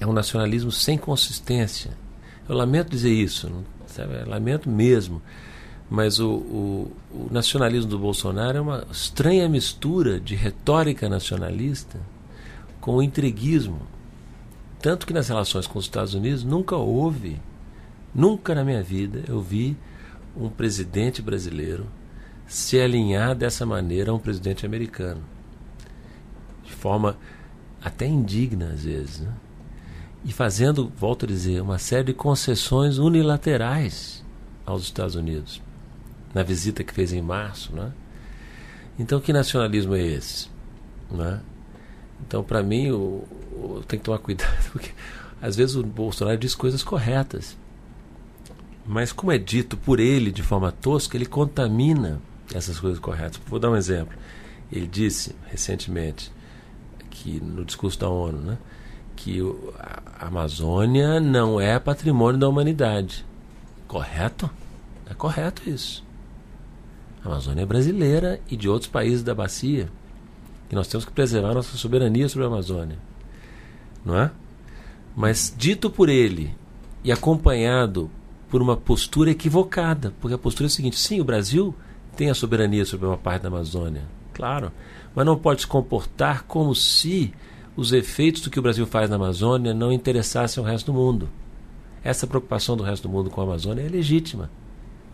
É 0.00 0.06
um 0.06 0.12
nacionalismo 0.12 0.72
sem 0.72 0.98
consistência. 0.98 1.92
Eu 2.48 2.56
lamento 2.56 2.90
dizer 2.90 3.12
isso, 3.12 3.52
sabe? 3.86 4.24
Lamento 4.24 4.68
mesmo. 4.68 5.22
Mas 5.88 6.18
o, 6.18 6.30
o, 6.30 6.92
o 7.12 7.28
nacionalismo 7.30 7.90
do 7.90 7.98
Bolsonaro 7.98 8.58
é 8.58 8.60
uma 8.60 8.86
estranha 8.90 9.48
mistura 9.48 10.18
de 10.18 10.34
retórica 10.34 11.08
nacionalista 11.08 12.00
com 12.82 12.96
o 12.96 13.02
entreguismo. 13.02 13.80
Tanto 14.82 15.06
que 15.06 15.14
nas 15.14 15.28
relações 15.28 15.66
com 15.66 15.78
os 15.78 15.86
Estados 15.86 16.12
Unidos 16.12 16.42
nunca 16.42 16.76
houve, 16.76 17.40
nunca 18.12 18.54
na 18.54 18.64
minha 18.64 18.82
vida 18.82 19.22
eu 19.28 19.40
vi 19.40 19.76
um 20.36 20.50
presidente 20.50 21.22
brasileiro 21.22 21.86
se 22.44 22.78
alinhar 22.80 23.36
dessa 23.36 23.64
maneira 23.64 24.10
a 24.10 24.14
um 24.14 24.18
presidente 24.18 24.66
americano. 24.66 25.22
De 26.64 26.72
forma 26.72 27.16
até 27.80 28.04
indigna 28.04 28.72
às 28.74 28.84
vezes. 28.84 29.20
Né? 29.20 29.32
E 30.24 30.32
fazendo, 30.32 30.92
volto 30.96 31.24
a 31.24 31.28
dizer, 31.28 31.62
uma 31.62 31.78
série 31.78 32.06
de 32.06 32.14
concessões 32.14 32.98
unilaterais 32.98 34.24
aos 34.66 34.82
Estados 34.82 35.14
Unidos. 35.14 35.62
Na 36.34 36.42
visita 36.42 36.82
que 36.82 36.92
fez 36.92 37.12
em 37.12 37.22
março. 37.22 37.72
Né? 37.74 37.92
Então, 38.98 39.20
que 39.20 39.32
nacionalismo 39.32 39.94
é 39.94 40.02
esse? 40.02 40.48
Né? 41.10 41.40
Então, 42.26 42.42
para 42.42 42.62
mim, 42.62 42.86
eu, 42.86 43.26
eu 43.52 43.84
tenho 43.86 44.00
que 44.00 44.04
tomar 44.04 44.18
cuidado, 44.18 44.56
porque 44.72 44.90
às 45.40 45.56
vezes 45.56 45.76
o 45.76 45.82
Bolsonaro 45.82 46.38
diz 46.38 46.54
coisas 46.54 46.82
corretas. 46.82 47.56
Mas, 48.86 49.12
como 49.12 49.32
é 49.32 49.38
dito 49.38 49.76
por 49.76 50.00
ele 50.00 50.30
de 50.30 50.42
forma 50.42 50.72
tosca, 50.72 51.16
ele 51.16 51.26
contamina 51.26 52.20
essas 52.52 52.80
coisas 52.80 52.98
corretas. 52.98 53.40
Vou 53.46 53.58
dar 53.58 53.70
um 53.70 53.76
exemplo. 53.76 54.16
Ele 54.70 54.86
disse 54.86 55.36
recentemente, 55.50 56.32
que 57.10 57.40
no 57.40 57.64
discurso 57.64 57.98
da 58.00 58.08
ONU, 58.08 58.38
né, 58.38 58.58
que 59.14 59.40
a 60.18 60.26
Amazônia 60.26 61.20
não 61.20 61.60
é 61.60 61.78
patrimônio 61.78 62.40
da 62.40 62.48
humanidade. 62.48 63.24
Correto? 63.86 64.50
É 65.08 65.14
correto 65.14 65.68
isso. 65.68 66.04
A 67.24 67.28
Amazônia 67.28 67.62
é 67.62 67.66
brasileira 67.66 68.40
e 68.50 68.56
de 68.56 68.68
outros 68.68 68.90
países 68.90 69.22
da 69.22 69.34
bacia. 69.34 69.88
Nós 70.74 70.88
temos 70.88 71.04
que 71.04 71.12
preservar 71.12 71.54
nossa 71.54 71.76
soberania 71.76 72.28
sobre 72.28 72.44
a 72.44 72.48
Amazônia. 72.48 72.98
Não 74.04 74.18
é? 74.18 74.30
Mas 75.14 75.54
dito 75.56 75.90
por 75.90 76.08
ele 76.08 76.54
e 77.04 77.12
acompanhado 77.12 78.10
por 78.48 78.62
uma 78.62 78.76
postura 78.76 79.30
equivocada, 79.30 80.12
porque 80.20 80.34
a 80.34 80.38
postura 80.38 80.66
é 80.66 80.68
a 80.68 80.70
seguinte: 80.70 80.98
sim, 80.98 81.20
o 81.20 81.24
Brasil 81.24 81.74
tem 82.16 82.30
a 82.30 82.34
soberania 82.34 82.84
sobre 82.84 83.06
uma 83.06 83.16
parte 83.16 83.42
da 83.42 83.48
Amazônia, 83.48 84.02
claro, 84.32 84.72
mas 85.14 85.24
não 85.26 85.38
pode 85.38 85.62
se 85.62 85.66
comportar 85.66 86.44
como 86.44 86.74
se 86.74 87.32
os 87.76 87.92
efeitos 87.92 88.42
do 88.42 88.50
que 88.50 88.58
o 88.58 88.62
Brasil 88.62 88.86
faz 88.86 89.08
na 89.08 89.16
Amazônia 89.16 89.72
não 89.72 89.92
interessassem 89.92 90.62
ao 90.62 90.68
resto 90.68 90.92
do 90.92 90.98
mundo. 90.98 91.28
Essa 92.04 92.26
preocupação 92.26 92.76
do 92.76 92.82
resto 92.82 93.08
do 93.08 93.12
mundo 93.12 93.30
com 93.30 93.40
a 93.40 93.44
Amazônia 93.44 93.82
é 93.82 93.88
legítima. 93.88 94.50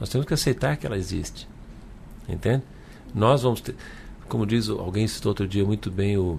Nós 0.00 0.08
temos 0.08 0.26
que 0.26 0.34
aceitar 0.34 0.76
que 0.76 0.86
ela 0.86 0.96
existe. 0.96 1.48
Entende? 2.28 2.62
Nós 3.14 3.42
vamos 3.42 3.60
ter. 3.60 3.74
Como 4.28 4.46
diz 4.46 4.68
alguém 4.68 5.06
citou 5.06 5.30
outro 5.30 5.46
dia 5.46 5.64
muito 5.64 5.90
bem 5.90 6.16
o, 6.16 6.38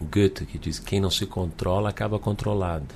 o 0.00 0.04
Goethe, 0.04 0.46
que 0.46 0.58
diz: 0.58 0.78
quem 0.78 1.00
não 1.00 1.10
se 1.10 1.26
controla 1.26 1.88
acaba 1.90 2.18
controlado. 2.18 2.86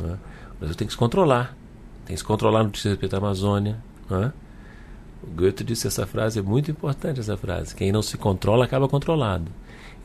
Não 0.00 0.10
é? 0.10 0.12
O 0.14 0.58
Brasil 0.58 0.76
tem 0.76 0.86
que 0.86 0.92
se 0.92 0.98
controlar. 0.98 1.56
Tem 2.04 2.14
que 2.14 2.20
se 2.20 2.24
controlar 2.24 2.64
no 2.64 2.70
que 2.70 2.76
diz 2.76 2.84
respeito 2.84 3.14
à 3.14 3.18
Amazônia. 3.18 3.82
Não 4.08 4.24
é? 4.24 4.32
O 5.22 5.30
Goethe 5.30 5.64
disse 5.64 5.86
essa 5.86 6.06
frase, 6.06 6.38
é 6.38 6.42
muito 6.42 6.70
importante 6.70 7.20
essa 7.20 7.36
frase. 7.36 7.74
Quem 7.74 7.90
não 7.90 8.02
se 8.02 8.18
controla 8.18 8.64
acaba 8.64 8.88
controlado. 8.88 9.50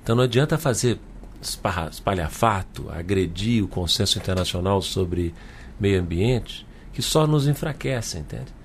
Então 0.02 0.16
não 0.16 0.24
adianta 0.24 0.58
fazer 0.58 1.00
espalhafato, 1.42 2.90
agredir 2.90 3.64
o 3.64 3.68
consenso 3.68 4.18
internacional 4.18 4.82
sobre 4.82 5.34
meio 5.80 6.02
ambiente, 6.02 6.66
que 6.94 7.02
só 7.02 7.26
nos 7.26 7.48
enfraquece, 7.48 8.18
entende? 8.18 8.59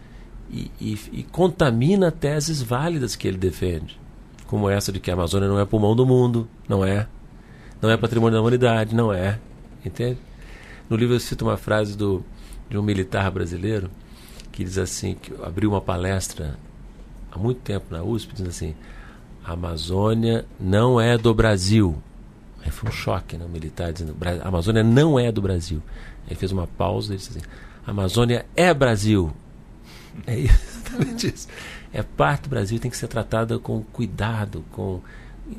E, 0.50 0.70
e, 0.80 0.98
e, 1.12 1.22
contamina 1.24 2.12
teses 2.12 2.62
válidas 2.62 3.16
que 3.16 3.26
ele 3.26 3.38
defende, 3.38 3.98
como 4.46 4.68
essa 4.68 4.92
de 4.92 5.00
que 5.00 5.10
a 5.10 5.14
Amazônia 5.14 5.48
não 5.48 5.58
é 5.58 5.64
pulmão 5.64 5.96
do 5.96 6.06
mundo, 6.06 6.48
não 6.68 6.84
é, 6.84 7.08
não 7.80 7.90
é 7.90 7.96
patrimônio 7.96 8.36
da 8.36 8.40
humanidade, 8.40 8.94
não 8.94 9.12
é, 9.12 9.38
entende? 9.84 10.18
No 10.88 10.96
livro 10.96 11.14
eu 11.14 11.20
cito 11.20 11.44
uma 11.44 11.56
frase 11.56 11.96
do, 11.96 12.22
de 12.68 12.78
um 12.78 12.82
militar 12.82 13.30
brasileiro 13.30 13.90
que 14.52 14.62
diz 14.62 14.78
assim, 14.78 15.14
que 15.14 15.32
abriu 15.42 15.70
uma 15.70 15.80
palestra 15.80 16.56
há 17.32 17.38
muito 17.38 17.60
tempo 17.60 17.86
na 17.90 18.02
USP, 18.02 18.34
diz 18.34 18.46
assim, 18.46 18.74
a 19.44 19.52
Amazônia 19.52 20.46
não 20.60 21.00
é 21.00 21.18
do 21.18 21.34
Brasil. 21.34 21.96
Aí 22.64 22.70
foi 22.70 22.88
um 22.88 22.92
choque, 22.92 23.36
né, 23.36 23.46
militar 23.46 23.92
dizendo, 23.92 24.16
a 24.42 24.48
Amazônia 24.48 24.82
não 24.82 25.18
é 25.18 25.32
do 25.32 25.42
Brasil. 25.42 25.82
Aí 26.28 26.36
fez 26.36 26.52
uma 26.52 26.66
pausa 26.66 27.12
e 27.12 27.16
disse 27.16 27.30
assim, 27.30 27.46
a 27.86 27.90
Amazônia 27.90 28.46
é 28.56 28.72
Brasil. 28.72 29.32
É 30.26 30.38
exatamente 30.38 31.26
isso. 31.34 31.48
É 31.92 32.02
parte 32.02 32.44
do 32.44 32.48
Brasil, 32.50 32.78
tem 32.78 32.90
que 32.90 32.96
ser 32.96 33.08
tratada 33.08 33.58
com 33.58 33.82
cuidado, 33.82 34.64
com, 34.70 35.00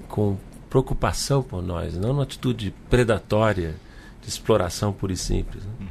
com 0.08 0.38
preocupação 0.70 1.44
por 1.44 1.62
nós, 1.62 1.96
não 1.96 2.10
numa 2.10 2.24
atitude 2.24 2.74
predatória 2.90 3.76
de 4.22 4.30
exploração 4.30 4.92
pura 4.92 5.14
e 5.14 5.18
simples. 5.18 5.64
Né? 5.64 5.72
Uhum. 5.80 5.88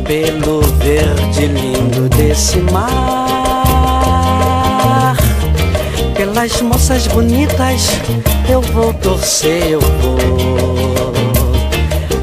pelo 0.05 0.61
verde 0.79 1.45
lindo 1.45 2.09
desse 2.09 2.57
mar. 2.71 3.13
Pelas 6.15 6.61
moças 6.61 7.05
bonitas 7.07 7.89
eu 8.49 8.61
vou 8.61 8.93
torcer, 8.95 9.69
eu 9.69 9.79
vou. 9.79 10.17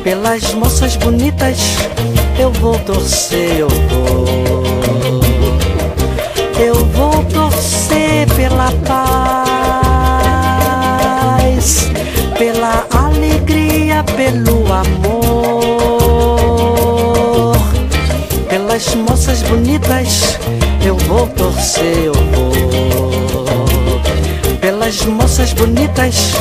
Pelas 0.03 0.53
moças 0.55 0.97
bonitas 0.97 1.59
eu 2.39 2.51
vou 2.53 2.79
torcer, 2.81 3.59
eu 3.59 3.69
vou. 3.69 4.27
Eu 6.59 6.75
vou 6.87 7.25
torcer 7.25 8.27
pela 8.37 8.73
paz, 8.87 9.10
pelo 14.21 14.71
amor 14.71 15.97
pelas 18.51 18.95
moças 18.95 19.43
bonitas 19.45 20.39
eu 20.85 20.95
vou 20.97 21.27
torcer, 21.29 22.05
eu 22.05 22.13
vou. 22.13 22.53
Pelas 24.61 25.01
moças 25.07 25.55
bonitas 25.55 26.35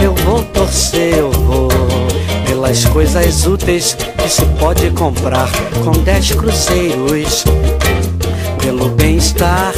eu 0.00 0.14
vou 0.24 0.42
torcer, 0.44 1.18
eu 1.18 1.32
vou. 1.32 1.68
Pelas 2.46 2.84
coisas 2.84 3.44
úteis 3.44 3.94
que 3.94 4.28
se 4.28 4.46
pode 4.60 4.88
comprar 4.90 5.48
com 5.84 5.90
dez 6.02 6.30
cruzeiros. 6.30 7.44
Pelo 8.60 8.90
bem-estar, 8.90 9.72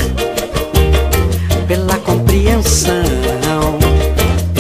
pela 1.67 1.97
compreensão, 1.97 3.08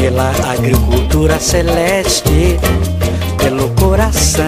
pela 0.08 0.30
agricultura 0.50 1.38
celeste, 1.38 2.58
pelo 3.36 3.68
coração 3.74 4.42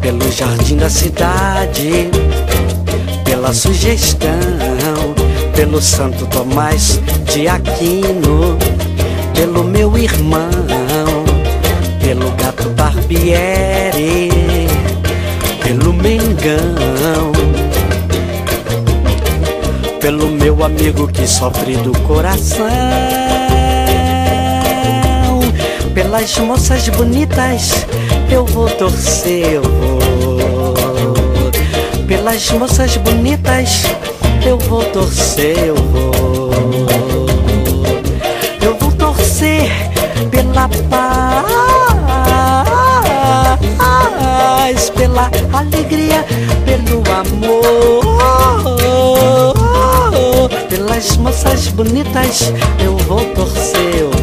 pelo 0.00 0.32
jardim 0.32 0.78
da 0.78 0.88
cidade, 0.88 2.08
pela 3.26 3.52
sugestão, 3.52 4.30
pelo 5.54 5.82
Santo 5.82 6.26
Tomás 6.28 6.98
de 7.30 7.46
Aquino, 7.46 8.56
pelo 9.34 9.64
meu 9.64 9.98
irmão, 9.98 10.48
pelo 12.02 12.30
gato 12.32 12.70
Barbieri, 12.70 14.30
pelo 15.62 15.92
Mengão, 15.92 17.32
pelo 20.00 20.30
meu 20.30 20.64
amigo 20.64 21.06
que 21.06 21.26
sofre 21.26 21.76
do 21.76 21.92
coração, 22.00 23.23
pelas 25.94 26.36
moças 26.38 26.88
bonitas 26.88 27.86
eu 28.30 28.44
vou 28.44 28.68
torcer, 28.68 29.52
eu 29.52 29.62
vou. 29.62 30.72
Pelas 32.08 32.50
moças 32.50 32.96
bonitas 32.96 33.84
eu 34.44 34.58
vou 34.58 34.82
torcer, 34.86 35.56
eu 35.58 35.76
vou. 35.76 36.50
Eu 38.60 38.76
vou 38.76 38.90
torcer 38.92 39.70
pela 40.30 40.68
paz, 40.90 41.30
pela 44.90 45.30
alegria, 45.52 46.24
pelo 46.64 47.04
amor. 47.12 48.04
Pelas 50.68 51.16
moças 51.18 51.68
bonitas 51.68 52.52
eu 52.84 52.96
vou 52.98 53.24
torcer, 53.26 53.94
eu. 53.96 54.13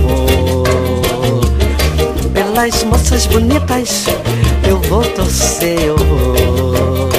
Pelas 2.62 2.84
moças 2.84 3.26
bonitas 3.26 4.06
eu 4.70 4.80
vou 4.82 5.02
torcer, 5.02 5.82
eu 5.82 5.98
vou. 5.98 7.10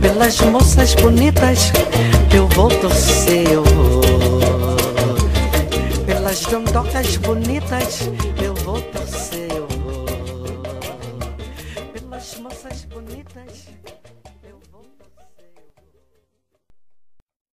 Pelas 0.00 0.40
moças 0.40 0.96
bonitas 0.96 1.70
eu 2.34 2.48
vou 2.48 2.68
torcer, 2.68 3.48
eu 3.48 3.62
vou. 3.62 4.02
Pelas 6.04 6.40
dondocas 6.40 7.16
bonitas 7.18 8.10